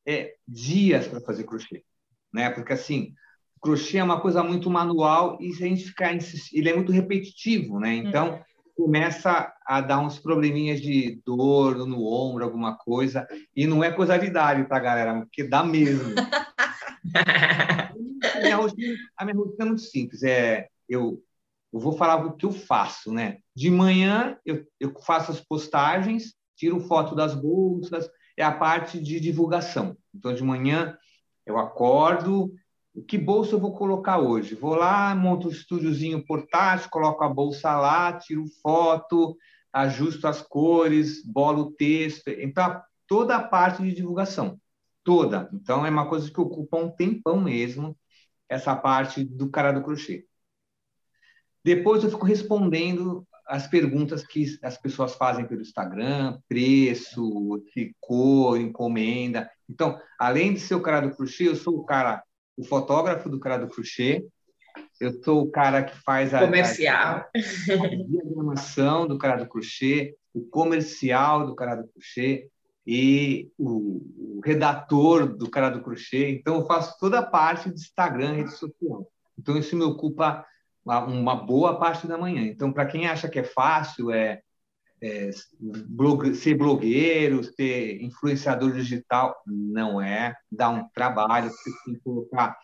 é, 0.06 0.34
dias 0.46 1.08
para 1.08 1.22
fazer 1.22 1.44
crochê, 1.44 1.82
né? 2.30 2.50
Porque 2.50 2.74
assim, 2.74 3.14
crochê 3.62 3.96
é 3.96 4.04
uma 4.04 4.20
coisa 4.20 4.42
muito 4.42 4.68
manual 4.68 5.38
e 5.40 5.54
se 5.54 5.64
a 5.64 5.68
gente 5.68 5.86
ficar 5.86 6.14
ele 6.52 6.68
é 6.68 6.76
muito 6.76 6.92
repetitivo, 6.92 7.80
né? 7.80 7.94
Então 7.94 8.34
uhum. 8.34 8.84
começa 8.84 9.50
a 9.66 9.80
dar 9.80 10.00
uns 10.00 10.18
probleminhas 10.18 10.82
de 10.82 11.22
dor 11.24 11.86
no 11.86 12.04
ombro, 12.06 12.44
alguma 12.44 12.76
coisa, 12.76 13.26
e 13.56 13.66
não 13.66 13.82
é 13.82 13.90
coisa 13.90 14.18
de 14.18 14.26
idade 14.26 14.68
para 14.68 14.80
galera, 14.80 15.20
porque 15.20 15.44
dá 15.44 15.64
mesmo. 15.64 16.12
a, 17.14 18.40
minha 18.40 18.56
rotina, 18.56 18.94
a 19.16 19.24
minha 19.24 19.36
rotina 19.36 19.64
é 19.64 19.64
muito 19.66 19.82
simples, 19.82 20.22
é 20.22 20.68
eu 20.88 21.22
eu 21.72 21.80
vou 21.80 21.96
falar 21.96 22.24
o 22.24 22.36
que 22.36 22.46
eu 22.46 22.52
faço, 22.52 23.12
né? 23.12 23.38
De 23.52 23.68
manhã 23.68 24.38
eu, 24.46 24.64
eu 24.78 24.94
faço 25.04 25.32
as 25.32 25.40
postagens, 25.40 26.32
tiro 26.56 26.78
foto 26.78 27.16
das 27.16 27.34
bolsas, 27.34 28.08
é 28.36 28.44
a 28.44 28.52
parte 28.52 29.00
de 29.00 29.18
divulgação. 29.18 29.96
Então, 30.14 30.32
de 30.32 30.44
manhã 30.44 30.96
eu 31.44 31.58
acordo, 31.58 32.54
que 33.08 33.18
bolsa 33.18 33.56
eu 33.56 33.58
vou 33.58 33.74
colocar 33.74 34.20
hoje? 34.20 34.54
Vou 34.54 34.76
lá, 34.76 35.12
monto 35.16 35.48
um 35.48 35.50
estúdiozinho 35.50 36.24
portátil, 36.24 36.88
coloco 36.90 37.24
a 37.24 37.28
bolsa 37.28 37.76
lá, 37.76 38.12
tiro 38.12 38.44
foto, 38.62 39.36
ajusto 39.72 40.28
as 40.28 40.40
cores, 40.40 41.24
bolo 41.26 41.62
o 41.62 41.72
texto. 41.72 42.28
Então, 42.28 42.80
toda 43.08 43.34
a 43.34 43.42
parte 43.42 43.82
de 43.82 43.92
divulgação, 43.92 44.60
toda. 45.04 45.48
Então, 45.52 45.86
é 45.86 45.90
uma 45.90 46.08
coisa 46.08 46.30
que 46.30 46.40
ocupa 46.40 46.78
um 46.78 46.90
tempão 46.90 47.40
mesmo, 47.40 47.96
essa 48.48 48.74
parte 48.74 49.22
do 49.22 49.50
cara 49.50 49.70
do 49.70 49.82
crochê. 49.82 50.26
Depois 51.62 52.02
eu 52.02 52.10
fico 52.10 52.26
respondendo 52.26 53.26
as 53.46 53.66
perguntas 53.66 54.26
que 54.26 54.58
as 54.62 54.78
pessoas 54.78 55.14
fazem 55.14 55.46
pelo 55.46 55.60
Instagram, 55.60 56.38
preço, 56.48 57.62
cor, 58.00 58.58
encomenda. 58.58 59.50
Então, 59.68 59.98
além 60.18 60.54
de 60.54 60.60
ser 60.60 60.74
o 60.74 60.82
cara 60.82 61.00
do 61.00 61.14
crochê, 61.14 61.48
eu 61.48 61.56
sou 61.56 61.76
o 61.78 61.84
cara, 61.84 62.22
o 62.56 62.64
fotógrafo 62.64 63.28
do 63.28 63.38
cara 63.38 63.58
do 63.58 63.68
crochê, 63.68 64.26
eu 65.00 65.12
sou 65.22 65.42
o 65.42 65.50
cara 65.50 65.82
que 65.82 65.96
faz 66.02 66.32
a 66.34 66.40
comercial, 66.40 67.16
a, 67.16 67.30
a 67.32 67.88
diagramação 68.08 69.06
do 69.06 69.18
cara 69.18 69.42
do 69.42 69.48
crochê, 69.48 70.16
o 70.32 70.42
comercial 70.42 71.46
do 71.46 71.54
cara 71.54 71.76
do 71.76 71.88
crochê 71.88 72.48
e 72.86 73.50
o, 73.58 74.38
o 74.38 74.40
redator 74.44 75.26
do 75.26 75.48
cara 75.48 75.70
do 75.70 75.82
crochê. 75.82 76.30
Então, 76.30 76.56
eu 76.56 76.66
faço 76.66 76.98
toda 76.98 77.18
a 77.18 77.26
parte 77.26 77.70
de 77.70 77.80
Instagram, 77.80 78.34
rede 78.34 78.52
social. 78.52 79.08
Então, 79.38 79.56
isso 79.56 79.76
me 79.76 79.82
ocupa 79.82 80.44
uma 80.84 81.34
boa 81.34 81.78
parte 81.78 82.06
da 82.06 82.18
manhã. 82.18 82.42
Então, 82.42 82.72
para 82.72 82.86
quem 82.86 83.06
acha 83.06 83.28
que 83.28 83.38
é 83.38 83.44
fácil, 83.44 84.10
é, 84.10 84.42
é 85.00 85.30
ser 86.34 86.54
blogueiro, 86.56 87.42
ser 87.42 88.02
influenciador 88.02 88.72
digital, 88.72 89.34
não 89.46 90.00
é. 90.00 90.36
Dá 90.52 90.68
um 90.68 90.86
trabalho, 90.94 91.50
você 91.50 91.70
tem 91.84 91.94
que 91.94 92.00
colocar 92.00 92.56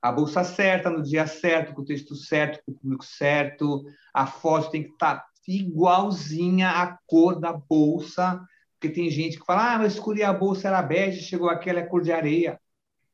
a 0.00 0.12
bolsa 0.12 0.44
certa, 0.44 0.90
no 0.90 1.02
dia 1.02 1.26
certo, 1.26 1.74
com 1.74 1.82
o 1.82 1.84
texto 1.84 2.14
certo, 2.14 2.62
com 2.64 2.72
o 2.72 2.74
público 2.74 3.04
certo, 3.04 3.84
a 4.14 4.26
foto 4.26 4.70
tem 4.70 4.84
que 4.84 4.90
estar 4.90 5.16
tá 5.16 5.26
igualzinha 5.46 6.70
à 6.70 6.98
cor 7.06 7.40
da 7.40 7.52
bolsa, 7.52 8.40
porque 8.78 8.94
tem 8.94 9.10
gente 9.10 9.40
que 9.40 9.44
fala, 9.44 9.74
ah, 9.74 9.78
mas 9.78 9.94
escolhi 9.94 10.22
a 10.22 10.32
bolsa, 10.32 10.68
era 10.68 10.80
bege, 10.80 11.20
chegou 11.20 11.50
aquela, 11.50 11.80
é 11.80 11.86
cor 11.86 12.00
de 12.00 12.12
areia. 12.12 12.60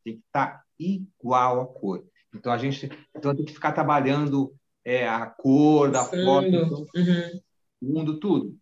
Tem 0.04 0.16
que 0.16 0.22
estar 0.26 0.46
tá 0.46 0.64
igual 0.78 1.62
a 1.62 1.66
cor. 1.66 2.04
Então 2.34 2.52
a 2.52 2.58
gente 2.58 2.90
então 3.16 3.34
tem 3.34 3.46
que 3.46 3.54
ficar 3.54 3.72
trabalhando 3.72 4.54
é, 4.84 5.08
a 5.08 5.24
cor 5.24 5.90
da 5.90 6.04
foto, 6.04 6.46
então, 6.46 6.86
uhum. 6.94 7.40
mundo 7.80 8.20
tudo. 8.20 8.54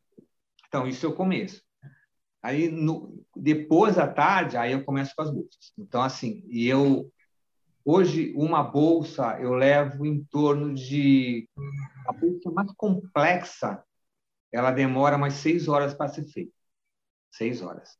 Então 0.69 0.87
isso 0.87 1.05
é 1.05 1.09
o 1.09 1.15
começo. 1.15 1.61
Aí 2.41 2.69
no, 2.69 3.21
depois 3.35 3.97
da 3.97 4.07
tarde 4.07 4.57
aí 4.57 4.71
eu 4.71 4.85
começo 4.85 5.13
com 5.17 5.23
as 5.23 5.31
bolsas. 5.31 5.73
Então 5.77 6.03
assim, 6.03 6.45
e 6.47 6.69
eu 6.69 7.11
hoje 7.85 8.33
uma 8.37 8.63
bolsa 8.63 9.41
eu 9.41 9.55
levo 9.55 10.07
em 10.07 10.23
torno 10.27 10.73
de 10.73 11.49
a 12.07 12.13
bolsa 12.13 12.49
mais 12.53 12.71
complexa 12.77 13.83
ela 14.53 14.71
demora 14.71 15.19
mais 15.19 15.35
seis 15.35 15.67
horas 15.67 15.95
para 15.95 16.09
ser 16.09 16.25
feita. 16.25 16.62
Seis 17.33 17.63
horas. 17.63 17.99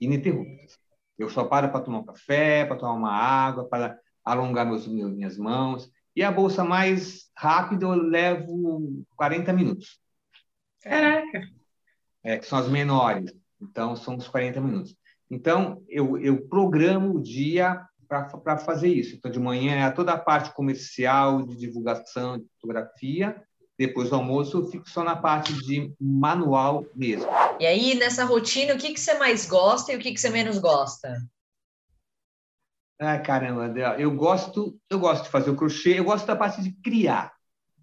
Ininterruptas. 0.00 0.78
Eu 1.18 1.28
só 1.30 1.44
paro 1.44 1.70
para 1.70 1.80
tomar 1.80 1.98
um 1.98 2.04
café, 2.04 2.64
para 2.64 2.76
tomar 2.76 2.92
uma 2.92 3.12
água, 3.12 3.68
para 3.68 3.98
alongar 4.24 4.66
meus, 4.66 4.86
minhas 4.86 5.38
mãos. 5.38 5.90
E 6.14 6.22
a 6.22 6.30
bolsa 6.30 6.62
mais 6.64 7.30
rápida 7.36 7.86
eu 7.86 7.94
levo 7.94 9.04
40 9.16 9.52
minutos. 9.52 9.98
Caraca! 10.82 11.48
É, 12.22 12.38
que 12.38 12.46
são 12.46 12.58
as 12.58 12.68
menores. 12.68 13.32
Então, 13.60 13.96
são 13.96 14.16
os 14.16 14.28
40 14.28 14.60
minutos. 14.60 14.96
Então, 15.30 15.82
eu, 15.88 16.18
eu 16.18 16.46
programo 16.48 17.14
o 17.14 17.22
dia 17.22 17.84
para 18.06 18.58
fazer 18.58 18.88
isso. 18.88 19.16
Então, 19.16 19.30
de 19.30 19.40
manhã 19.40 19.86
é 19.86 19.90
toda 19.90 20.12
a 20.12 20.18
parte 20.18 20.52
comercial, 20.52 21.42
de 21.42 21.56
divulgação, 21.56 22.38
de 22.38 22.46
fotografia. 22.60 23.42
Depois 23.78 24.10
do 24.10 24.16
almoço, 24.16 24.58
eu 24.58 24.66
fico 24.68 24.88
só 24.88 25.02
na 25.02 25.16
parte 25.16 25.52
de 25.52 25.92
manual 26.00 26.84
mesmo. 26.94 27.26
E 27.58 27.66
aí, 27.66 27.94
nessa 27.94 28.24
rotina, 28.24 28.74
o 28.74 28.78
que, 28.78 28.92
que 28.92 29.00
você 29.00 29.18
mais 29.18 29.46
gosta 29.46 29.92
e 29.92 29.96
o 29.96 29.98
que, 29.98 30.12
que 30.12 30.20
você 30.20 30.30
menos 30.30 30.58
gosta? 30.58 31.16
Ah, 32.98 33.18
caramba, 33.18 33.66
eu 33.98 34.14
gosto, 34.14 34.78
eu 34.88 35.00
gosto 35.00 35.24
de 35.24 35.30
fazer 35.30 35.50
o 35.50 35.56
crochê, 35.56 35.98
eu 35.98 36.04
gosto 36.04 36.26
da 36.26 36.36
parte 36.36 36.62
de 36.62 36.72
criar. 36.72 37.34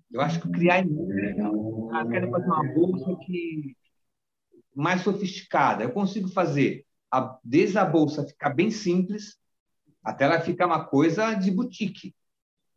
Eu 0.09 0.21
acho 0.21 0.39
que 0.41 0.49
criar 0.49 0.79
é 0.79 0.83
muito 0.83 1.13
legal. 1.13 1.89
Ah, 1.91 2.05
quero 2.05 2.31
fazer 2.31 2.45
uma 2.45 2.73
bolsa 2.73 3.15
que 3.25 3.75
mais 4.73 5.01
sofisticada. 5.01 5.83
Eu 5.83 5.91
consigo 5.91 6.29
fazer 6.29 6.85
a, 7.11 7.37
desde 7.43 7.77
a 7.77 7.85
bolsa 7.85 8.25
ficar 8.25 8.51
bem 8.51 8.71
simples 8.71 9.37
até 10.03 10.23
ela 10.23 10.39
ficar 10.39 10.65
uma 10.65 10.85
coisa 10.85 11.33
de 11.33 11.51
boutique. 11.51 12.15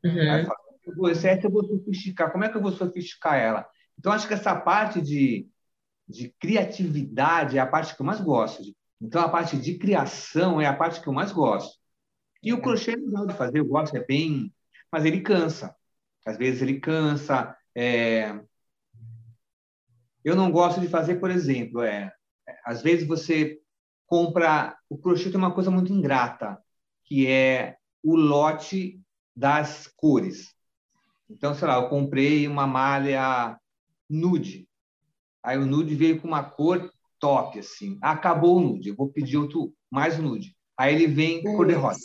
Uhum. 0.05 0.47
Essa 1.11 1.47
eu 1.47 1.51
vou 1.51 1.64
sofisticar. 1.64 2.30
Como 2.30 2.45
é 2.45 2.49
que 2.49 2.57
eu 2.57 2.62
vou 2.62 2.72
sofisticar 2.72 3.37
ela? 3.37 3.66
Então, 3.99 4.12
acho 4.12 4.28
que 4.28 4.35
essa 4.35 4.55
parte 4.55 5.01
de, 5.01 5.49
de 6.09 6.35
criatividade 6.41 7.57
é 7.57 7.61
a 7.61 7.66
parte 7.66 7.95
que 7.95 8.03
eu 8.03 8.07
mais 8.07 8.20
gosto. 8.20 8.62
Então, 9.01 9.22
a 9.22 9.28
parte 9.28 9.57
de 9.57 9.78
criação 9.78 10.61
é 10.61 10.66
a 10.66 10.76
parte 10.76 11.01
que 11.01 11.09
eu 11.09 11.12
mais 11.12 11.32
gosto. 11.32 11.78
E 12.43 12.53
o 12.53 12.61
crochê 12.61 12.93
é 12.93 12.97
legal 12.97 13.26
de 13.26 13.35
fazer, 13.35 13.59
eu 13.59 13.64
gosto, 13.64 13.97
é 13.97 14.05
bem. 14.05 14.53
Mas 14.93 15.05
ele 15.05 15.20
cansa. 15.20 15.74
Às 16.26 16.37
vezes 16.37 16.62
ele 16.62 16.80
cansa. 16.80 17.57
É... 17.74 18.39
Eu 20.22 20.37
não 20.37 20.51
gosto 20.51 20.80
de 20.80 20.89
fazer, 20.89 21.16
por 21.16 21.30
exemplo, 21.30 21.82
é... 21.82 22.12
às 22.64 22.82
vezes 22.82 23.07
você 23.07 23.61
compra. 24.07 24.76
O 24.89 24.99
crochê 24.99 25.30
tem 25.30 25.39
uma 25.39 25.55
coisa 25.55 25.70
muito 25.70 25.93
ingrata, 25.93 26.59
que 27.05 27.26
é 27.26 27.76
o 28.03 28.14
lote 28.16 29.01
das 29.35 29.87
cores. 29.97 30.53
Então, 31.29 31.55
sei 31.55 31.68
lá, 31.68 31.77
eu 31.77 31.89
comprei 31.89 32.47
uma 32.47 32.66
malha 32.66 33.59
nude. 34.09 34.68
Aí 35.43 35.59
o 35.59 35.66
nude 35.66 35.95
veio 35.95 36.20
com 36.20 36.29
uma 36.29 36.43
cor 36.43 36.91
top, 37.18 37.59
assim. 37.59 37.99
Acabou 38.01 38.57
o 38.57 38.61
nude, 38.61 38.91
eu 38.91 38.95
vou 38.95 39.09
pedir 39.09 39.37
outro, 39.37 39.72
mais 39.91 40.18
nude. 40.18 40.55
Aí 40.77 40.95
ele 40.95 41.07
vem 41.07 41.43
cor 41.43 41.66
de 41.66 41.75
rosa 41.75 42.01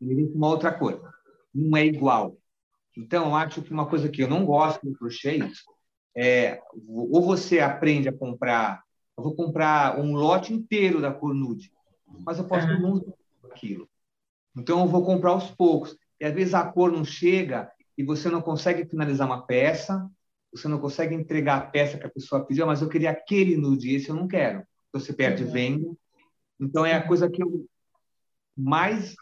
ele 0.00 0.14
vem 0.14 0.28
com 0.30 0.36
uma 0.36 0.48
outra 0.48 0.72
cor. 0.72 1.00
Não 1.54 1.76
é 1.76 1.86
igual. 1.86 2.36
Então, 2.96 3.26
eu 3.26 3.34
acho 3.34 3.62
que 3.62 3.72
uma 3.72 3.86
coisa 3.86 4.08
que 4.08 4.22
eu 4.22 4.28
não 4.28 4.44
gosto 4.44 4.84
do 4.84 4.96
crochê 4.96 5.38
é 6.14 6.60
ou 6.88 7.22
você 7.22 7.60
aprende 7.60 8.08
a 8.08 8.12
comprar, 8.12 8.82
eu 9.16 9.24
vou 9.24 9.34
comprar 9.34 9.98
um 9.98 10.14
lote 10.14 10.52
inteiro 10.52 11.00
da 11.00 11.12
cor 11.12 11.34
nude, 11.34 11.70
mas 12.24 12.38
eu 12.38 12.44
posso 12.44 12.66
uhum. 12.66 12.80
não 12.80 12.92
usar 12.92 13.12
aquilo. 13.50 13.88
Então, 14.56 14.80
eu 14.80 14.86
vou 14.86 15.04
comprar 15.04 15.30
aos 15.30 15.50
poucos. 15.50 15.96
E 16.18 16.24
às 16.24 16.32
vezes 16.32 16.54
a 16.54 16.64
cor 16.64 16.90
não 16.90 17.04
chega 17.04 17.70
e 17.96 18.04
você 18.04 18.28
não 18.28 18.42
consegue 18.42 18.84
finalizar 18.84 19.26
uma 19.26 19.46
peça, 19.46 20.08
você 20.52 20.68
não 20.68 20.78
consegue 20.78 21.14
entregar 21.14 21.56
a 21.56 21.66
peça 21.66 21.98
que 21.98 22.06
a 22.06 22.10
pessoa 22.10 22.44
pediu, 22.44 22.66
mas 22.66 22.82
eu 22.82 22.88
queria 22.88 23.10
aquele 23.10 23.56
nude, 23.56 23.94
esse 23.94 24.08
eu 24.08 24.14
não 24.14 24.28
quero. 24.28 24.62
Você 24.92 25.12
perde 25.12 25.44
uhum. 25.44 25.50
venda. 25.50 25.96
Então, 26.60 26.84
é 26.84 26.94
a 26.94 27.06
coisa 27.06 27.28
que 27.28 27.42
eu 27.42 27.66
mais 28.56 29.14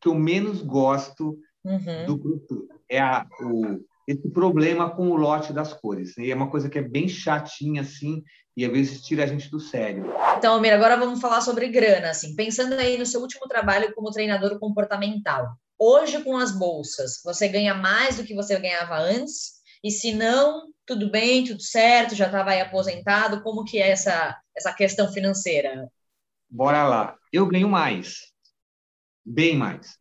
que 0.00 0.08
eu 0.08 0.14
menos 0.14 0.60
gosto 0.60 1.38
uhum. 1.64 2.06
do 2.06 2.16
grupo. 2.16 2.68
É 2.88 3.00
a, 3.00 3.26
o, 3.40 3.80
esse 4.06 4.28
problema 4.30 4.90
com 4.90 5.08
o 5.08 5.16
lote 5.16 5.52
das 5.52 5.72
cores. 5.72 6.16
E 6.18 6.30
é 6.30 6.34
uma 6.34 6.50
coisa 6.50 6.68
que 6.68 6.78
é 6.78 6.82
bem 6.82 7.08
chatinha, 7.08 7.82
assim, 7.82 8.22
e 8.56 8.64
às 8.64 8.72
vezes 8.72 9.02
tira 9.02 9.24
a 9.24 9.26
gente 9.26 9.50
do 9.50 9.58
sério. 9.58 10.04
Então, 10.36 10.60
Mira, 10.60 10.76
agora 10.76 10.96
vamos 10.96 11.20
falar 11.20 11.40
sobre 11.40 11.68
grana, 11.68 12.10
assim. 12.10 12.34
Pensando 12.34 12.74
aí 12.74 12.98
no 12.98 13.06
seu 13.06 13.20
último 13.20 13.46
trabalho 13.48 13.94
como 13.94 14.10
treinador 14.10 14.58
comportamental. 14.58 15.56
Hoje, 15.78 16.22
com 16.22 16.36
as 16.36 16.52
bolsas, 16.56 17.20
você 17.24 17.48
ganha 17.48 17.74
mais 17.74 18.16
do 18.16 18.24
que 18.24 18.34
você 18.34 18.58
ganhava 18.58 18.96
antes? 18.96 19.54
E 19.82 19.90
se 19.90 20.12
não, 20.12 20.72
tudo 20.86 21.10
bem, 21.10 21.44
tudo 21.44 21.62
certo, 21.62 22.14
já 22.14 22.26
estava 22.26 22.50
aí 22.50 22.60
aposentado? 22.60 23.42
Como 23.42 23.64
que 23.64 23.78
é 23.78 23.90
essa, 23.90 24.38
essa 24.56 24.72
questão 24.72 25.12
financeira? 25.12 25.90
Bora 26.48 26.86
lá. 26.86 27.16
Eu 27.32 27.46
ganho 27.46 27.68
mais 27.68 28.34
bem 29.24 29.56
mais. 29.56 29.98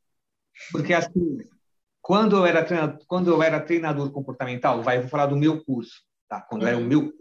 Porque 0.71 0.93
assim, 0.93 1.39
quando 2.01 2.35
eu 2.35 2.45
era 2.45 2.63
treinador, 2.63 2.99
quando 3.07 3.31
eu 3.31 3.41
era 3.41 3.61
treinador 3.61 4.11
comportamental, 4.11 4.81
vai, 4.81 4.99
vou 4.99 5.09
falar 5.09 5.27
do 5.27 5.37
meu 5.37 5.63
curso, 5.63 6.01
tá? 6.27 6.41
Quando 6.41 6.67
era 6.67 6.77
o 6.77 6.83
meu, 6.83 7.13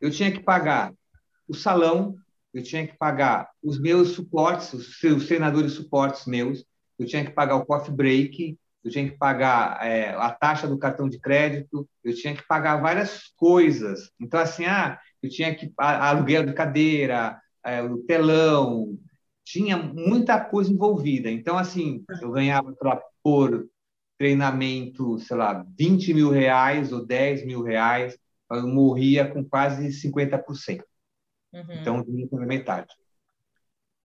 eu 0.00 0.10
tinha 0.10 0.30
que 0.30 0.40
pagar 0.40 0.92
o 1.48 1.54
salão, 1.54 2.14
eu 2.54 2.62
tinha 2.62 2.86
que 2.86 2.96
pagar 2.96 3.50
os 3.62 3.78
meus 3.80 4.10
suportes, 4.12 4.72
os, 4.72 5.02
os 5.02 5.26
treinadores 5.26 5.72
suportes 5.72 6.26
meus, 6.26 6.64
eu 7.00 7.06
tinha 7.06 7.24
que 7.24 7.30
pagar 7.30 7.56
o 7.56 7.64
coffee 7.64 7.94
break, 7.94 8.58
eu 8.84 8.90
tinha 8.90 9.08
que 9.08 9.16
pagar 9.16 9.84
é, 9.86 10.10
a 10.10 10.30
taxa 10.30 10.66
do 10.66 10.78
cartão 10.78 11.08
de 11.08 11.18
crédito, 11.18 11.88
eu 12.04 12.14
tinha 12.14 12.34
que 12.34 12.46
pagar 12.46 12.76
várias 12.76 13.28
coisas. 13.36 14.10
Então, 14.20 14.40
assim, 14.40 14.64
ah, 14.66 14.98
eu 15.22 15.28
tinha 15.28 15.54
que 15.54 15.72
aluguel 15.76 16.44
de 16.44 16.52
cadeira, 16.52 17.40
é, 17.64 17.82
o 17.82 17.98
telão, 17.98 18.98
tinha 19.44 19.76
muita 19.76 20.38
coisa 20.42 20.72
envolvida. 20.72 21.30
Então, 21.30 21.58
assim, 21.58 22.04
eu 22.20 22.30
ganhava 22.30 22.74
lá, 22.82 23.00
por 23.22 23.68
treinamento, 24.18 25.18
sei 25.18 25.36
lá, 25.36 25.64
20 25.78 26.12
mil 26.12 26.30
reais 26.30 26.92
ou 26.92 27.04
10 27.04 27.46
mil 27.46 27.62
reais, 27.62 28.18
eu 28.50 28.68
morria 28.68 29.26
com 29.26 29.44
quase 29.44 29.88
50%. 29.88 30.82
Uhum. 31.52 31.64
Então, 31.70 32.04
pela 32.28 32.46
metade. 32.46 32.88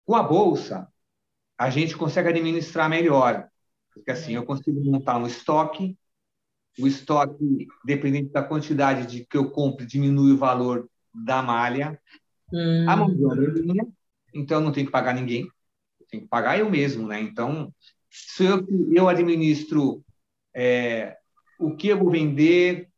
Com 0.05 0.15
a 0.15 0.23
bolsa, 0.23 0.89
a 1.59 1.71
gente 1.71 1.97
consegue 1.97 2.29
administrar 2.29 2.89
melhor, 2.89 3.49
porque 3.93 4.11
assim, 4.11 4.33
eu 4.35 4.45
consigo 4.45 4.83
montar 4.85 5.19
um 5.19 5.27
estoque, 5.27 5.97
o 6.79 6.87
estoque, 6.87 7.69
dependendo 7.85 8.31
da 8.31 8.43
quantidade 8.43 9.07
de 9.07 9.25
que 9.25 9.37
eu 9.37 9.51
compro, 9.51 9.87
diminui 9.87 10.33
o 10.33 10.39
valor 10.39 10.89
da 11.15 11.43
malha, 11.43 12.01
uhum. 12.53 12.91
a 12.91 12.97
mão 12.97 13.15
de 13.15 13.25
obra 13.25 13.47
é 13.47 13.63
minha, 13.63 13.87
então 14.35 14.61
não 14.61 14.73
tenho 14.73 14.87
que 14.87 14.93
pagar 14.93 15.15
ninguém, 15.15 15.49
tenho 16.11 16.25
que 16.25 16.29
pagar 16.29 16.59
eu 16.59 16.69
mesmo, 16.69 17.07
né? 17.07 17.21
Então, 17.21 17.73
se 18.11 18.45
eu, 18.45 18.67
eu 18.93 19.09
administro 19.09 20.05
é, 20.55 21.17
o 21.59 21.77
que 21.77 21.89
eu 21.89 21.99
vou 21.99 22.11
vender, 22.11 22.89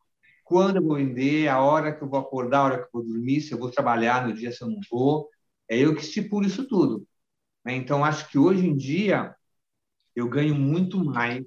quando 0.45 0.77
eu 0.77 0.83
vou 0.83 0.97
vender, 0.97 1.49
a 1.49 1.61
hora 1.61 1.95
que 1.95 2.03
eu 2.03 2.09
vou 2.09 2.21
acordar, 2.21 2.59
a 2.59 2.65
hora 2.65 2.79
que 2.79 2.85
eu 2.85 2.91
vou 2.93 3.05
dormir, 3.05 3.41
se 3.41 3.53
eu 3.53 3.59
vou 3.59 3.71
trabalhar 3.71 4.27
no 4.27 4.35
dia, 4.35 4.53
se 4.53 4.63
eu 4.63 4.69
não 4.69 4.81
vou, 4.91 5.29
é 5.69 5.79
eu 5.79 5.95
que 5.95 6.03
estipulo 6.03 6.47
isso 6.47 6.67
tudo. 6.67 7.07
Né? 7.67 7.75
Então, 7.75 8.05
acho 8.05 8.29
que 8.29 8.39
hoje 8.39 8.65
em 8.65 8.77
dia 8.77 9.35
eu 10.15 10.29
ganho 10.29 10.55
muito 10.55 11.05
mais 11.05 11.45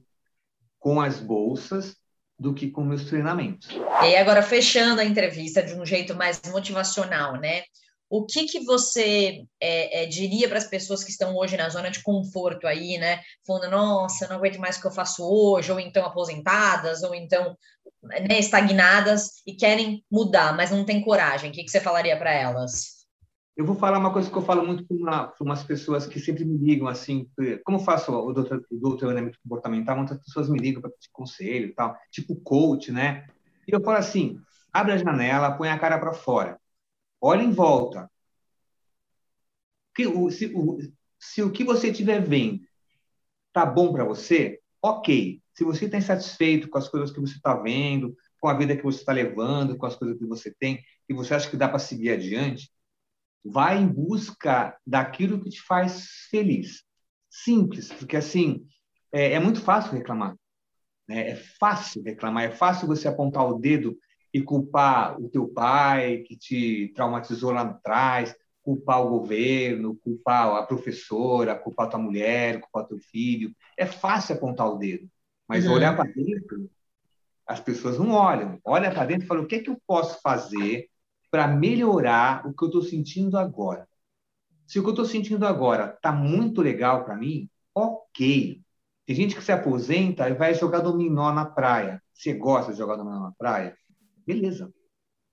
com 0.77 0.99
as 0.99 1.19
bolsas 1.19 1.95
do 2.37 2.53
que 2.53 2.69
com 2.69 2.83
meus 2.83 3.05
treinamentos. 3.05 3.69
E 4.03 4.15
agora, 4.15 4.41
fechando 4.41 5.01
a 5.01 5.05
entrevista 5.05 5.63
de 5.63 5.73
um 5.73 5.85
jeito 5.85 6.13
mais 6.15 6.39
motivacional, 6.51 7.37
né? 7.39 7.63
o 8.09 8.25
que, 8.25 8.45
que 8.45 8.61
você 8.61 9.43
é, 9.61 10.03
é, 10.03 10.05
diria 10.07 10.49
para 10.49 10.57
as 10.57 10.65
pessoas 10.65 11.03
que 11.03 11.11
estão 11.11 11.35
hoje 11.35 11.55
na 11.55 11.69
zona 11.69 11.91
de 11.91 12.01
conforto 12.01 12.65
aí, 12.65 12.97
né? 12.97 13.21
Falando, 13.45 13.69
nossa, 13.69 14.27
não 14.27 14.37
aguento 14.37 14.57
mais 14.57 14.77
o 14.77 14.81
que 14.81 14.87
eu 14.87 14.91
faço 14.91 15.23
hoje, 15.23 15.71
ou 15.71 15.79
então 15.79 16.03
aposentadas, 16.03 17.03
ou 17.03 17.13
então 17.13 17.55
né, 18.01 18.39
estagnadas 18.39 19.43
e 19.45 19.53
querem 19.53 20.03
mudar, 20.09 20.57
mas 20.57 20.71
não 20.71 20.83
tem 20.83 21.01
coragem. 21.01 21.51
O 21.51 21.53
que, 21.53 21.63
que 21.63 21.69
você 21.69 21.79
falaria 21.79 22.17
para 22.17 22.33
elas? 22.33 22.98
Eu 23.59 23.65
vou 23.65 23.75
falar 23.75 23.99
uma 23.99 24.13
coisa 24.13 24.31
que 24.31 24.37
eu 24.37 24.41
falo 24.41 24.65
muito 24.65 24.85
para 24.85 24.95
uma, 24.95 25.33
umas 25.41 25.63
pessoas 25.65 26.07
que 26.07 26.17
sempre 26.17 26.45
me 26.45 26.57
ligam, 26.57 26.87
assim, 26.87 27.29
como 27.65 27.77
faço 27.77 28.09
o 28.09 28.31
doutor, 28.31 28.65
o 28.71 28.77
doutoramento 28.77 29.37
comportamental, 29.43 29.97
muitas 29.97 30.17
pessoas 30.17 30.47
me 30.47 30.57
ligam 30.57 30.79
para 30.79 30.89
pedir 30.89 31.09
conselho 31.11 31.67
e 31.67 31.73
tal, 31.73 31.93
tipo 32.09 32.37
coach, 32.37 32.89
né? 32.89 33.27
E 33.67 33.75
eu 33.75 33.83
falo 33.83 33.97
assim, 33.97 34.39
abre 34.71 34.93
a 34.93 34.97
janela, 34.97 35.57
põe 35.57 35.67
a 35.67 35.77
cara 35.77 35.99
para 35.99 36.13
fora 36.13 36.57
Olha 37.19 37.43
em 37.43 37.51
volta. 37.51 38.09
Se 39.97 40.07
o, 40.07 40.79
se 41.19 41.43
o 41.43 41.51
que 41.51 41.65
você 41.65 41.89
estiver 41.89 42.21
vendo 42.21 42.61
tá 43.51 43.65
bom 43.65 43.91
para 43.91 44.05
você, 44.05 44.61
ok. 44.81 45.41
Se 45.53 45.65
você 45.65 45.83
está 45.83 45.97
insatisfeito 45.97 46.69
com 46.69 46.77
as 46.77 46.87
coisas 46.87 47.11
que 47.11 47.19
você 47.19 47.35
está 47.35 47.55
vendo, 47.55 48.15
com 48.39 48.47
a 48.47 48.57
vida 48.57 48.77
que 48.77 48.83
você 48.83 48.99
está 48.99 49.11
levando, 49.11 49.77
com 49.77 49.85
as 49.85 49.97
coisas 49.97 50.17
que 50.17 50.25
você 50.25 50.55
tem, 50.57 50.81
e 51.09 51.13
você 51.13 51.33
acha 51.33 51.49
que 51.49 51.57
dá 51.57 51.67
para 51.67 51.77
seguir 51.77 52.11
adiante, 52.11 52.71
vai 53.43 53.77
em 53.77 53.87
busca 53.87 54.77
daquilo 54.85 55.41
que 55.41 55.49
te 55.49 55.61
faz 55.61 56.07
feliz. 56.29 56.83
Simples, 57.29 57.91
porque 57.91 58.17
assim 58.17 58.65
é, 59.11 59.33
é 59.33 59.39
muito 59.39 59.61
fácil 59.61 59.93
reclamar. 59.93 60.35
Né? 61.07 61.31
É 61.31 61.35
fácil 61.35 62.03
reclamar, 62.03 62.43
é 62.43 62.51
fácil 62.51 62.87
você 62.87 63.07
apontar 63.07 63.47
o 63.47 63.59
dedo 63.59 63.97
e 64.33 64.41
culpar 64.41 65.19
o 65.19 65.29
teu 65.29 65.47
pai 65.47 66.19
que 66.19 66.37
te 66.37 66.91
traumatizou 66.95 67.51
lá 67.51 67.61
atrás, 67.61 68.35
culpar 68.61 69.01
o 69.01 69.09
governo, 69.09 69.95
culpar 69.95 70.55
a 70.55 70.63
professora, 70.63 71.55
culpar 71.55 71.87
a 71.87 71.89
tua 71.89 71.99
mulher, 71.99 72.59
culpar 72.59 72.87
teu 72.87 72.99
filho. 72.99 73.51
É 73.77 73.85
fácil 73.85 74.35
apontar 74.35 74.67
o 74.67 74.77
dedo, 74.77 75.09
mas 75.47 75.65
uhum. 75.65 75.73
olhar 75.73 75.95
para 75.95 76.11
dentro, 76.11 76.69
as 77.47 77.59
pessoas 77.59 77.97
não 77.97 78.11
olham. 78.11 78.59
Olha 78.63 78.91
para 78.91 79.05
dentro 79.05 79.23
e 79.23 79.27
fala: 79.27 79.41
o 79.41 79.47
que 79.47 79.55
é 79.55 79.59
que 79.59 79.69
eu 79.69 79.81
posso 79.87 80.21
fazer 80.21 80.88
para 81.31 81.47
melhorar 81.47 82.45
o 82.47 82.53
que 82.53 82.63
eu 82.63 82.67
estou 82.67 82.81
sentindo 82.81 83.37
agora? 83.37 83.87
Se 84.67 84.79
o 84.79 84.83
que 84.83 84.89
eu 84.89 84.93
estou 84.93 85.05
sentindo 85.05 85.45
agora 85.45 85.93
está 85.95 86.11
muito 86.11 86.61
legal 86.61 87.03
para 87.03 87.15
mim, 87.15 87.49
ok. 87.73 88.61
Tem 89.05 89.15
gente 89.15 89.35
que 89.35 89.43
se 89.43 89.51
aposenta 89.51 90.29
e 90.29 90.33
vai 90.33 90.53
jogar 90.53 90.81
dominó 90.81 91.31
na 91.33 91.45
praia. 91.45 92.01
Você 92.13 92.33
gosta 92.33 92.71
de 92.71 92.77
jogar 92.77 92.95
dominó 92.95 93.19
na 93.19 93.31
praia? 93.31 93.75
Beleza. 94.25 94.71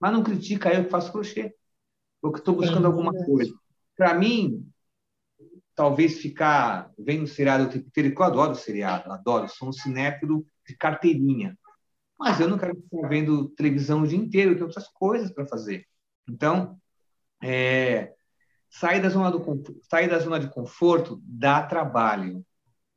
Mas 0.01 0.13
não 0.13 0.23
critica 0.23 0.73
eu 0.73 0.85
que 0.85 0.91
faço 0.91 1.13
crochê. 1.13 1.55
Porque 2.21 2.39
estou 2.39 2.57
buscando 2.57 2.87
alguma 2.87 3.13
coisa. 3.13 3.53
Para 3.95 4.15
mim, 4.15 4.67
talvez 5.75 6.19
ficar 6.19 6.91
vendo 6.99 7.27
seriado 7.27 7.65
o 7.65 7.69
tempo 7.69 7.87
inteiro, 7.87 8.15
que 8.15 8.21
eu 8.21 8.25
adoro 8.25 8.55
seriado, 8.55 9.13
adoro, 9.13 9.49
sou 9.49 9.69
um 9.69 9.73
cinéfilo 9.73 10.47
de 10.67 10.75
carteirinha. 10.75 11.57
Mas 12.19 12.41
eu 12.41 12.49
não 12.49 12.59
quero 12.59 12.75
ficar 12.77 13.09
vendo 13.09 13.49
televisão 13.51 14.03
o 14.03 14.07
dia 14.07 14.19
inteiro, 14.19 14.53
eu 14.53 14.55
tenho 14.55 14.67
outras 14.67 14.89
coisas 14.89 15.31
para 15.31 15.47
fazer. 15.47 15.87
Então, 16.29 16.79
é, 17.43 18.15
sair, 18.71 19.01
da 19.01 19.09
zona 19.09 19.31
do, 19.31 19.45
sair 19.83 20.09
da 20.09 20.19
zona 20.19 20.41
de 20.41 20.49
conforto 20.49 21.21
dá 21.23 21.63
trabalho 21.63 22.45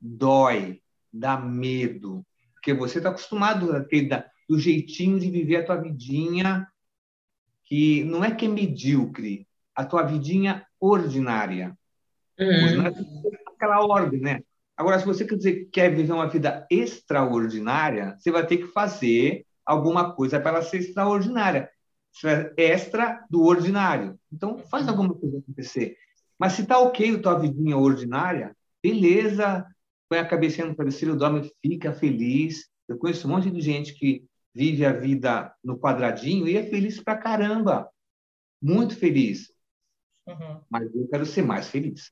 dói, 0.00 0.80
dá 1.12 1.36
medo, 1.36 2.24
porque 2.54 2.72
você 2.72 2.98
está 2.98 3.10
acostumado 3.10 3.76
a 3.76 3.84
ter 3.84 4.08
do 4.48 4.58
jeitinho 4.58 5.18
de 5.20 5.30
viver 5.30 5.56
a 5.56 5.64
tua 5.64 5.76
vidinha, 5.76 6.66
que 7.64 8.02
não 8.04 8.24
é 8.24 8.34
que 8.34 8.46
é 8.46 8.48
medíocre, 8.48 9.46
a 9.74 9.84
tua 9.84 10.02
vidinha 10.02 10.66
ordinária. 10.80 11.76
Uhum. 12.38 12.76
Não 12.76 12.86
é 12.86 12.92
aquela 13.54 13.84
ordem, 13.86 14.20
né? 14.20 14.42
Agora, 14.80 14.98
se 14.98 15.04
você 15.04 15.26
quer 15.26 15.36
dizer 15.36 15.68
quer 15.70 15.94
viver 15.94 16.10
uma 16.10 16.26
vida 16.26 16.66
extraordinária, 16.70 18.16
você 18.18 18.30
vai 18.30 18.46
ter 18.46 18.56
que 18.56 18.68
fazer 18.68 19.44
alguma 19.62 20.14
coisa 20.14 20.40
para 20.40 20.52
ela 20.52 20.62
ser 20.62 20.78
extraordinária. 20.78 21.70
Extra 22.56 23.22
do 23.28 23.42
ordinário. 23.42 24.18
Então, 24.32 24.56
faz 24.56 24.84
uhum. 24.84 24.90
alguma 24.92 25.14
coisa 25.14 25.36
acontecer. 25.36 25.98
Mas 26.38 26.54
se 26.54 26.62
está 26.62 26.78
ok 26.78 27.14
a 27.14 27.18
tua 27.18 27.38
vidinha 27.38 27.76
ordinária, 27.76 28.56
beleza, 28.82 29.66
põe 30.08 30.18
a 30.18 30.26
cabecinha 30.26 30.66
no 30.66 30.74
travesseiro, 30.74 31.14
dorme, 31.14 31.52
fica 31.62 31.92
feliz. 31.92 32.66
Eu 32.88 32.96
conheço 32.96 33.28
um 33.28 33.32
monte 33.32 33.50
de 33.50 33.60
gente 33.60 33.92
que 33.92 34.24
vive 34.54 34.86
a 34.86 34.94
vida 34.94 35.54
no 35.62 35.78
quadradinho 35.78 36.48
e 36.48 36.56
é 36.56 36.62
feliz 36.62 36.98
pra 36.98 37.18
caramba. 37.18 37.86
Muito 38.62 38.96
feliz. 38.96 39.52
Uhum. 40.26 40.62
Mas 40.70 40.84
eu 40.94 41.06
quero 41.06 41.26
ser 41.26 41.42
mais 41.42 41.68
feliz. 41.68 42.10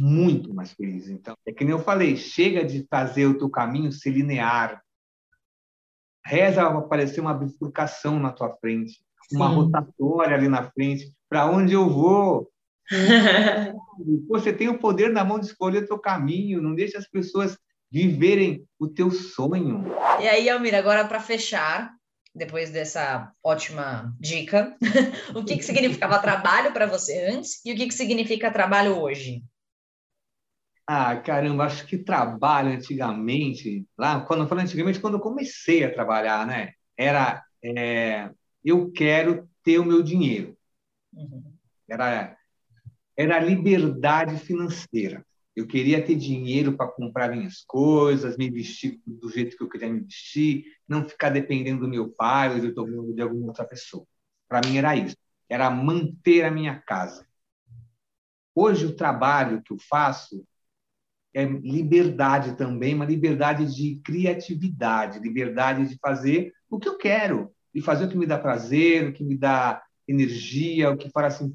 Muito 0.00 0.54
mais 0.54 0.72
feliz. 0.72 1.08
Então, 1.08 1.36
é 1.46 1.52
que 1.52 1.64
nem 1.64 1.72
eu 1.72 1.82
falei, 1.82 2.16
chega 2.16 2.64
de 2.64 2.86
fazer 2.88 3.26
o 3.26 3.38
teu 3.38 3.50
caminho 3.50 3.92
ser 3.92 4.10
linear. 4.10 4.82
Reza 6.24 6.62
aparecer 6.62 7.20
uma 7.20 7.34
bifurcação 7.34 8.18
na 8.20 8.32
tua 8.32 8.54
frente, 8.56 8.98
uma 9.32 9.48
Sim. 9.48 9.54
rotatória 9.54 10.36
ali 10.36 10.48
na 10.48 10.70
frente. 10.70 11.12
Para 11.28 11.46
onde 11.46 11.72
eu 11.72 11.88
vou? 11.88 12.50
Você 14.28 14.52
tem 14.52 14.68
o 14.68 14.78
poder 14.78 15.10
na 15.10 15.24
mão 15.24 15.38
de 15.38 15.46
escolher 15.46 15.84
o 15.84 15.86
teu 15.86 15.98
caminho, 15.98 16.62
não 16.62 16.74
deixe 16.74 16.96
as 16.96 17.08
pessoas 17.08 17.58
viverem 17.90 18.66
o 18.78 18.86
teu 18.86 19.10
sonho. 19.10 19.84
E 20.20 20.28
aí, 20.28 20.48
Almira, 20.48 20.78
agora 20.78 21.06
para 21.06 21.20
fechar, 21.20 21.92
depois 22.34 22.70
dessa 22.70 23.32
ótima 23.42 24.14
dica, 24.20 24.76
o 25.34 25.44
que, 25.44 25.56
que 25.56 25.64
significava 25.64 26.18
trabalho 26.18 26.72
para 26.72 26.86
você 26.86 27.26
antes 27.30 27.64
e 27.64 27.72
o 27.72 27.76
que, 27.76 27.86
que 27.86 27.94
significa 27.94 28.50
trabalho 28.50 29.00
hoje? 29.00 29.42
Ah, 30.90 31.14
caramba, 31.16 31.64
acho 31.64 31.86
que 31.86 31.98
trabalho 31.98 32.70
antigamente, 32.70 33.86
lá, 33.96 34.20
quando 34.24 34.44
eu 34.44 34.48
falo 34.48 34.62
antigamente, 34.62 34.98
quando 34.98 35.14
eu 35.14 35.20
comecei 35.20 35.84
a 35.84 35.92
trabalhar, 35.92 36.46
né? 36.46 36.72
Era, 36.96 37.44
é, 37.62 38.30
eu 38.64 38.90
quero 38.90 39.46
ter 39.62 39.78
o 39.78 39.84
meu 39.84 40.02
dinheiro. 40.02 40.56
Uhum. 41.12 41.54
Era 41.86 42.38
era 43.18 43.40
liberdade 43.40 44.38
financeira. 44.38 45.26
Eu 45.54 45.66
queria 45.66 46.00
ter 46.04 46.14
dinheiro 46.14 46.76
para 46.76 46.86
comprar 46.88 47.28
minhas 47.28 47.64
coisas, 47.66 48.36
me 48.36 48.48
vestir 48.48 49.00
do 49.04 49.28
jeito 49.28 49.56
que 49.56 49.62
eu 49.64 49.68
queria 49.68 49.92
me 49.92 50.00
vestir, 50.00 50.66
não 50.86 51.06
ficar 51.06 51.30
dependendo 51.30 51.80
do 51.80 51.88
meu 51.88 52.10
pai 52.10 52.54
ou 52.54 52.60
de, 52.60 52.72
de 53.14 53.20
alguma 53.22 53.48
outra 53.48 53.64
pessoa. 53.66 54.06
Para 54.48 54.66
mim 54.66 54.78
era 54.78 54.94
isso, 54.96 55.16
era 55.48 55.68
manter 55.68 56.44
a 56.44 56.50
minha 56.50 56.80
casa. 56.80 57.26
Hoje 58.54 58.86
o 58.86 58.94
trabalho 58.94 59.60
que 59.62 59.72
eu 59.72 59.78
faço 59.90 60.46
é 61.34 61.44
liberdade 61.44 62.56
também, 62.56 62.94
uma 62.94 63.04
liberdade 63.04 63.74
de 63.74 64.00
criatividade, 64.04 65.18
liberdade 65.18 65.86
de 65.86 65.98
fazer 65.98 66.52
o 66.70 66.78
que 66.78 66.88
eu 66.88 66.96
quero, 66.96 67.52
de 67.74 67.80
fazer 67.80 68.06
o 68.06 68.08
que 68.08 68.16
me 68.16 68.26
dá 68.26 68.38
prazer, 68.38 69.08
o 69.08 69.12
que 69.12 69.24
me 69.24 69.36
dá 69.36 69.82
energia, 70.06 70.90
o 70.90 70.96
que 70.96 71.10
fala 71.10 71.26
assim, 71.26 71.54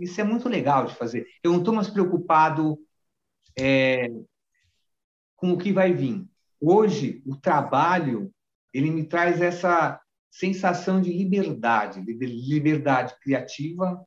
isso 0.00 0.20
é 0.20 0.24
muito 0.24 0.48
legal 0.48 0.86
de 0.86 0.94
fazer. 0.94 1.26
Eu 1.42 1.52
não 1.52 1.58
estou 1.58 1.74
mais 1.74 1.88
preocupado 1.88 2.78
é, 3.58 4.08
com 5.36 5.52
o 5.52 5.58
que 5.58 5.72
vai 5.72 5.92
vir. 5.92 6.26
Hoje, 6.60 7.22
o 7.26 7.36
trabalho 7.36 8.32
ele 8.72 8.90
me 8.90 9.04
traz 9.04 9.40
essa 9.40 10.00
sensação 10.30 11.00
de 11.00 11.12
liberdade, 11.12 12.00
liberdade 12.00 13.14
criativa, 13.20 14.02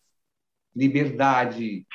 liberdade 0.75 1.85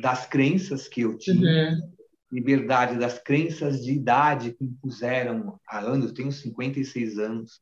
das 0.00 0.26
crenças 0.26 0.88
que 0.88 1.02
eu 1.02 1.16
tinha, 1.16 1.70
uhum. 1.70 1.91
Liberdade 2.32 2.98
das 2.98 3.18
crenças 3.18 3.84
de 3.84 3.92
idade 3.92 4.52
que 4.52 4.64
me 4.64 4.74
puseram 4.80 5.60
há 5.68 5.78
anos. 5.78 6.06
Eu 6.08 6.14
tenho 6.14 6.32
56 6.32 7.18
anos 7.18 7.60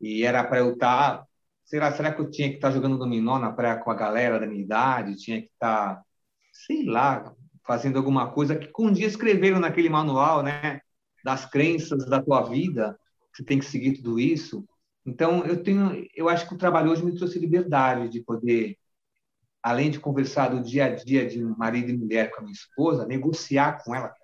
e 0.00 0.24
era 0.24 0.44
para 0.44 0.58
eu 0.58 0.74
estar 0.74 1.18
tá 1.18 1.26
será, 1.64 1.92
será 1.92 2.12
que 2.12 2.20
eu 2.20 2.30
tinha 2.30 2.48
que 2.48 2.56
estar 2.56 2.70
jogando 2.70 2.98
dominó 2.98 3.38
na 3.38 3.52
praia 3.52 3.78
com 3.78 3.90
a 3.90 3.94
galera 3.94 4.38
da 4.38 4.46
minha 4.46 4.62
idade? 4.62 5.16
Tinha 5.16 5.40
que 5.40 5.48
estar, 5.48 6.02
sei 6.52 6.84
lá, 6.84 7.34
fazendo 7.66 7.96
alguma 7.96 8.30
coisa 8.30 8.56
que 8.56 8.70
um 8.78 8.92
dia 8.92 9.06
escreveram 9.06 9.58
naquele 9.58 9.88
manual, 9.88 10.42
né? 10.42 10.80
Das 11.24 11.46
crenças 11.46 12.04
da 12.06 12.22
tua 12.22 12.42
vida, 12.42 12.98
você 13.32 13.42
tem 13.42 13.58
que 13.58 13.64
seguir 13.64 13.94
tudo 13.94 14.20
isso. 14.20 14.64
Então, 15.06 15.44
eu 15.44 15.62
tenho, 15.62 16.06
eu 16.14 16.28
acho 16.28 16.46
que 16.46 16.54
o 16.54 16.58
trabalho 16.58 16.90
hoje 16.90 17.04
me 17.04 17.16
trouxe 17.16 17.38
liberdade 17.38 18.08
de 18.08 18.20
poder, 18.20 18.76
além 19.64 19.90
de 19.90 19.98
conversar 19.98 20.48
do 20.48 20.62
dia 20.62 20.84
a 20.84 20.94
dia 20.94 21.26
de 21.26 21.42
marido 21.42 21.90
e 21.90 21.96
mulher 21.96 22.30
com 22.30 22.40
a 22.40 22.42
minha 22.42 22.52
esposa, 22.52 23.06
negociar 23.06 23.82
com 23.82 23.94
ela 23.94 24.14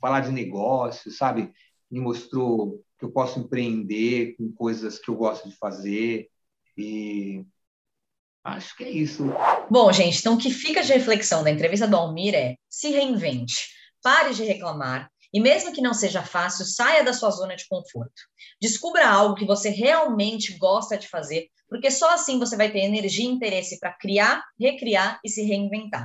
falar 0.00 0.20
de 0.20 0.32
negócio, 0.32 1.10
sabe? 1.10 1.52
Me 1.90 2.00
mostrou 2.00 2.82
que 2.98 3.04
eu 3.04 3.12
posso 3.12 3.38
empreender 3.38 4.34
com 4.38 4.50
coisas 4.50 4.98
que 4.98 5.10
eu 5.10 5.14
gosto 5.14 5.46
de 5.46 5.54
fazer, 5.56 6.30
e 6.78 7.44
acho 8.42 8.74
que 8.74 8.84
é 8.84 8.90
isso. 8.90 9.26
Bom, 9.70 9.92
gente, 9.92 10.18
então 10.18 10.34
o 10.34 10.38
que 10.38 10.50
fica 10.50 10.82
de 10.82 10.94
reflexão 10.94 11.44
da 11.44 11.50
entrevista 11.50 11.86
do 11.86 11.96
Almir 11.96 12.34
é 12.34 12.56
se 12.66 12.88
reinvente, 12.88 13.68
pare 14.02 14.32
de 14.32 14.42
reclamar 14.42 15.12
e 15.34 15.40
mesmo 15.40 15.72
que 15.72 15.80
não 15.82 15.92
seja 15.92 16.22
fácil, 16.22 16.64
saia 16.64 17.02
da 17.02 17.12
sua 17.12 17.30
zona 17.30 17.56
de 17.56 17.66
conforto. 17.66 18.22
Descubra 18.60 19.08
algo 19.08 19.34
que 19.34 19.46
você 19.46 19.70
realmente 19.70 20.56
gosta 20.58 20.96
de 20.96 21.08
fazer, 21.08 21.48
porque 21.72 21.90
só 21.90 22.12
assim 22.12 22.38
você 22.38 22.54
vai 22.56 22.70
ter 22.70 22.80
energia 22.80 23.24
e 23.24 23.28
interesse 23.28 23.80
para 23.80 23.94
criar, 23.94 24.44
recriar 24.60 25.18
e 25.24 25.28
se 25.28 25.42
reinventar. 25.42 26.04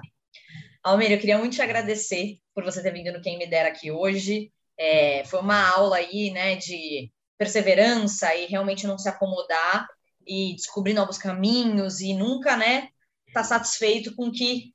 Almir, 0.82 1.12
eu 1.12 1.20
queria 1.20 1.38
muito 1.38 1.56
te 1.56 1.62
agradecer 1.62 2.38
por 2.56 2.64
você 2.64 2.82
ter 2.82 2.94
vindo 2.94 3.12
no 3.12 3.22
Quem 3.22 3.38
Me 3.38 3.46
Dera 3.46 3.68
aqui 3.68 3.92
hoje. 3.92 4.50
É, 4.80 5.26
foi 5.26 5.42
uma 5.42 5.70
aula 5.70 5.98
aí, 5.98 6.32
né, 6.32 6.56
de 6.56 7.12
perseverança 7.38 8.34
e 8.34 8.46
realmente 8.46 8.88
não 8.88 8.98
se 8.98 9.10
acomodar 9.10 9.86
e 10.26 10.56
descobrir 10.56 10.94
novos 10.94 11.18
caminhos 11.18 12.00
e 12.00 12.14
nunca, 12.14 12.56
né, 12.56 12.88
tá 13.34 13.44
satisfeito 13.44 14.16
com 14.16 14.32
que 14.32 14.74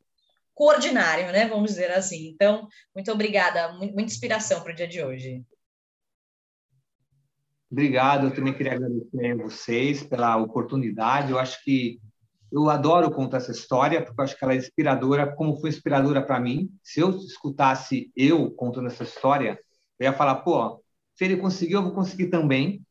com 0.54 0.64
o 0.64 0.68
ordinário, 0.68 1.32
né, 1.32 1.46
vamos 1.46 1.70
dizer 1.70 1.90
assim. 1.92 2.28
Então, 2.28 2.68
muito 2.94 3.10
obrigada, 3.10 3.72
muita 3.72 4.02
inspiração 4.02 4.62
para 4.62 4.72
o 4.72 4.76
dia 4.76 4.86
de 4.86 5.02
hoje. 5.02 5.42
Obrigado, 7.72 8.26
eu 8.26 8.34
também 8.34 8.52
queria 8.52 8.74
agradecer 8.74 9.30
a 9.32 9.42
vocês 9.42 10.02
pela 10.02 10.36
oportunidade. 10.36 11.32
Eu 11.32 11.38
acho 11.38 11.64
que 11.64 11.98
eu 12.52 12.68
adoro 12.68 13.10
contar 13.10 13.38
essa 13.38 13.50
história, 13.50 14.04
porque 14.04 14.20
eu 14.20 14.24
acho 14.24 14.38
que 14.38 14.44
ela 14.44 14.52
é 14.52 14.58
inspiradora, 14.58 15.34
como 15.34 15.58
foi 15.58 15.70
inspiradora 15.70 16.20
para 16.20 16.38
mim. 16.38 16.70
Se 16.82 17.00
eu 17.00 17.08
escutasse 17.08 18.12
eu 18.14 18.50
contando 18.50 18.88
essa 18.88 19.04
história, 19.04 19.58
eu 19.98 20.04
ia 20.04 20.12
falar, 20.12 20.34
pô, 20.42 20.84
se 21.14 21.24
ele 21.24 21.38
conseguiu, 21.38 21.78
eu 21.78 21.84
vou 21.84 21.94
conseguir 21.94 22.26
também. 22.26 22.82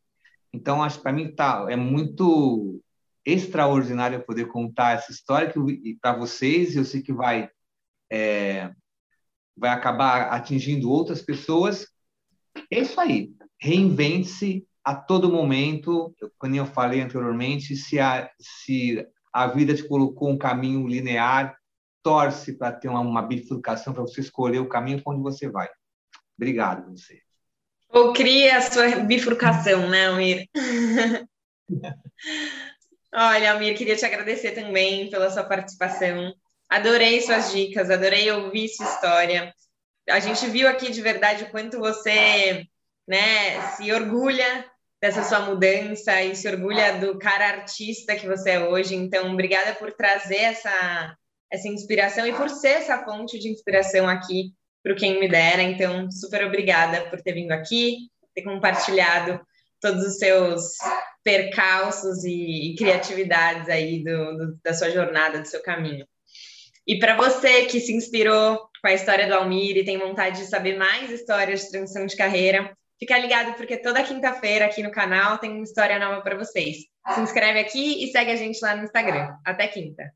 Então, 0.51 0.81
acho 0.81 0.97
que 0.97 1.03
para 1.03 1.13
mim 1.13 1.31
tá, 1.31 1.67
é 1.69 1.75
muito 1.75 2.81
extraordinário 3.23 4.25
poder 4.25 4.47
contar 4.47 4.93
essa 4.93 5.11
história 5.11 5.53
para 6.01 6.17
vocês. 6.17 6.75
Eu 6.75 6.85
sei 6.85 7.03
que 7.03 7.13
vai, 7.13 7.51
é, 8.11 8.71
vai 9.55 9.69
acabar 9.69 10.29
atingindo 10.29 10.89
outras 10.89 11.21
pessoas. 11.21 11.85
É 12.71 12.79
isso 12.79 12.99
aí. 12.99 13.31
Reinvente-se 13.59 14.65
a 14.83 14.95
todo 14.95 15.31
momento. 15.31 16.13
como 16.37 16.55
eu 16.55 16.65
falei 16.65 17.01
anteriormente, 17.01 17.75
se, 17.75 17.99
a, 17.99 18.29
se 18.39 19.05
a 19.33 19.47
vida 19.47 19.73
te 19.73 19.87
colocou 19.87 20.29
um 20.29 20.37
caminho 20.37 20.87
linear, 20.87 21.55
torce 22.03 22.57
para 22.57 22.71
ter 22.71 22.87
uma, 22.87 22.99
uma 22.99 23.21
bifurcação, 23.21 23.93
para 23.93 24.01
você 24.01 24.21
escolher 24.21 24.59
o 24.59 24.69
caminho 24.69 25.01
para 25.01 25.13
onde 25.13 25.21
você 25.21 25.49
vai. 25.49 25.69
Obrigado 26.35 26.89
você. 26.91 27.21
Ou 27.89 28.13
cria 28.13 28.57
a 28.57 28.61
sua 28.61 28.87
bifurcação, 29.01 29.89
né, 29.89 30.07
Almir? 30.07 30.47
Olha, 33.13 33.51
Almir, 33.51 33.77
queria 33.77 33.97
te 33.97 34.05
agradecer 34.05 34.51
também 34.51 35.09
pela 35.09 35.29
sua 35.29 35.43
participação. 35.43 36.33
Adorei 36.69 37.19
suas 37.21 37.51
dicas, 37.51 37.89
adorei 37.89 38.31
ouvir 38.31 38.69
sua 38.69 38.85
história. 38.85 39.53
A 40.09 40.19
gente 40.19 40.47
viu 40.47 40.67
aqui 40.69 40.89
de 40.89 41.01
verdade 41.01 41.43
o 41.43 41.51
quanto 41.51 41.79
você 41.79 42.65
né, 43.11 43.59
se 43.75 43.91
orgulha 43.91 44.65
dessa 45.01 45.21
sua 45.23 45.41
mudança 45.41 46.21
e 46.21 46.33
se 46.33 46.47
orgulha 46.47 46.97
do 46.97 47.19
cara 47.19 47.49
artista 47.49 48.15
que 48.15 48.25
você 48.25 48.51
é 48.51 48.63
hoje. 48.63 48.95
Então, 48.95 49.33
obrigada 49.33 49.75
por 49.75 49.91
trazer 49.91 50.37
essa, 50.37 51.17
essa 51.51 51.67
inspiração 51.67 52.25
e 52.25 52.31
por 52.31 52.49
ser 52.49 52.69
essa 52.69 53.03
fonte 53.03 53.37
de 53.37 53.49
inspiração 53.49 54.07
aqui 54.07 54.53
para 54.81 54.95
quem 54.95 55.19
me 55.19 55.27
dera. 55.27 55.61
Então, 55.61 56.09
super 56.09 56.45
obrigada 56.45 57.01
por 57.09 57.21
ter 57.21 57.33
vindo 57.33 57.51
aqui, 57.51 58.09
ter 58.33 58.43
compartilhado 58.43 59.41
todos 59.81 60.05
os 60.05 60.17
seus 60.17 60.77
percalços 61.21 62.23
e, 62.23 62.75
criatividades 62.77 63.67
aí 63.67 64.01
do, 64.05 64.37
do, 64.37 64.59
da 64.63 64.73
sua 64.73 64.89
jornada, 64.89 65.39
do 65.39 65.47
seu 65.47 65.61
caminho. 65.61 66.07
E 66.87 66.97
para 66.97 67.17
você 67.17 67.65
que 67.65 67.81
se 67.81 67.91
inspirou 67.91 68.57
com 68.81 68.87
a 68.87 68.93
história 68.93 69.27
do 69.27 69.33
Almir 69.33 69.75
e 69.75 69.83
tem 69.83 69.97
vontade 69.97 70.39
de 70.39 70.47
saber 70.47 70.77
mais 70.77 71.11
histórias 71.11 71.63
de 71.63 71.71
transição 71.71 72.05
de 72.05 72.15
carreira, 72.15 72.73
fica 73.01 73.17
ligado 73.17 73.55
porque 73.55 73.77
toda 73.77 74.03
quinta-feira 74.03 74.65
aqui 74.65 74.83
no 74.83 74.91
canal 74.91 75.39
tem 75.39 75.51
uma 75.51 75.63
história 75.63 75.97
nova 75.97 76.21
para 76.21 76.37
vocês. 76.37 76.77
Se 77.15 77.19
inscreve 77.19 77.59
aqui 77.59 78.03
e 78.03 78.11
segue 78.11 78.29
a 78.29 78.35
gente 78.35 78.59
lá 78.61 78.75
no 78.75 78.83
Instagram. 78.83 79.33
Até 79.43 79.67
quinta! 79.67 80.13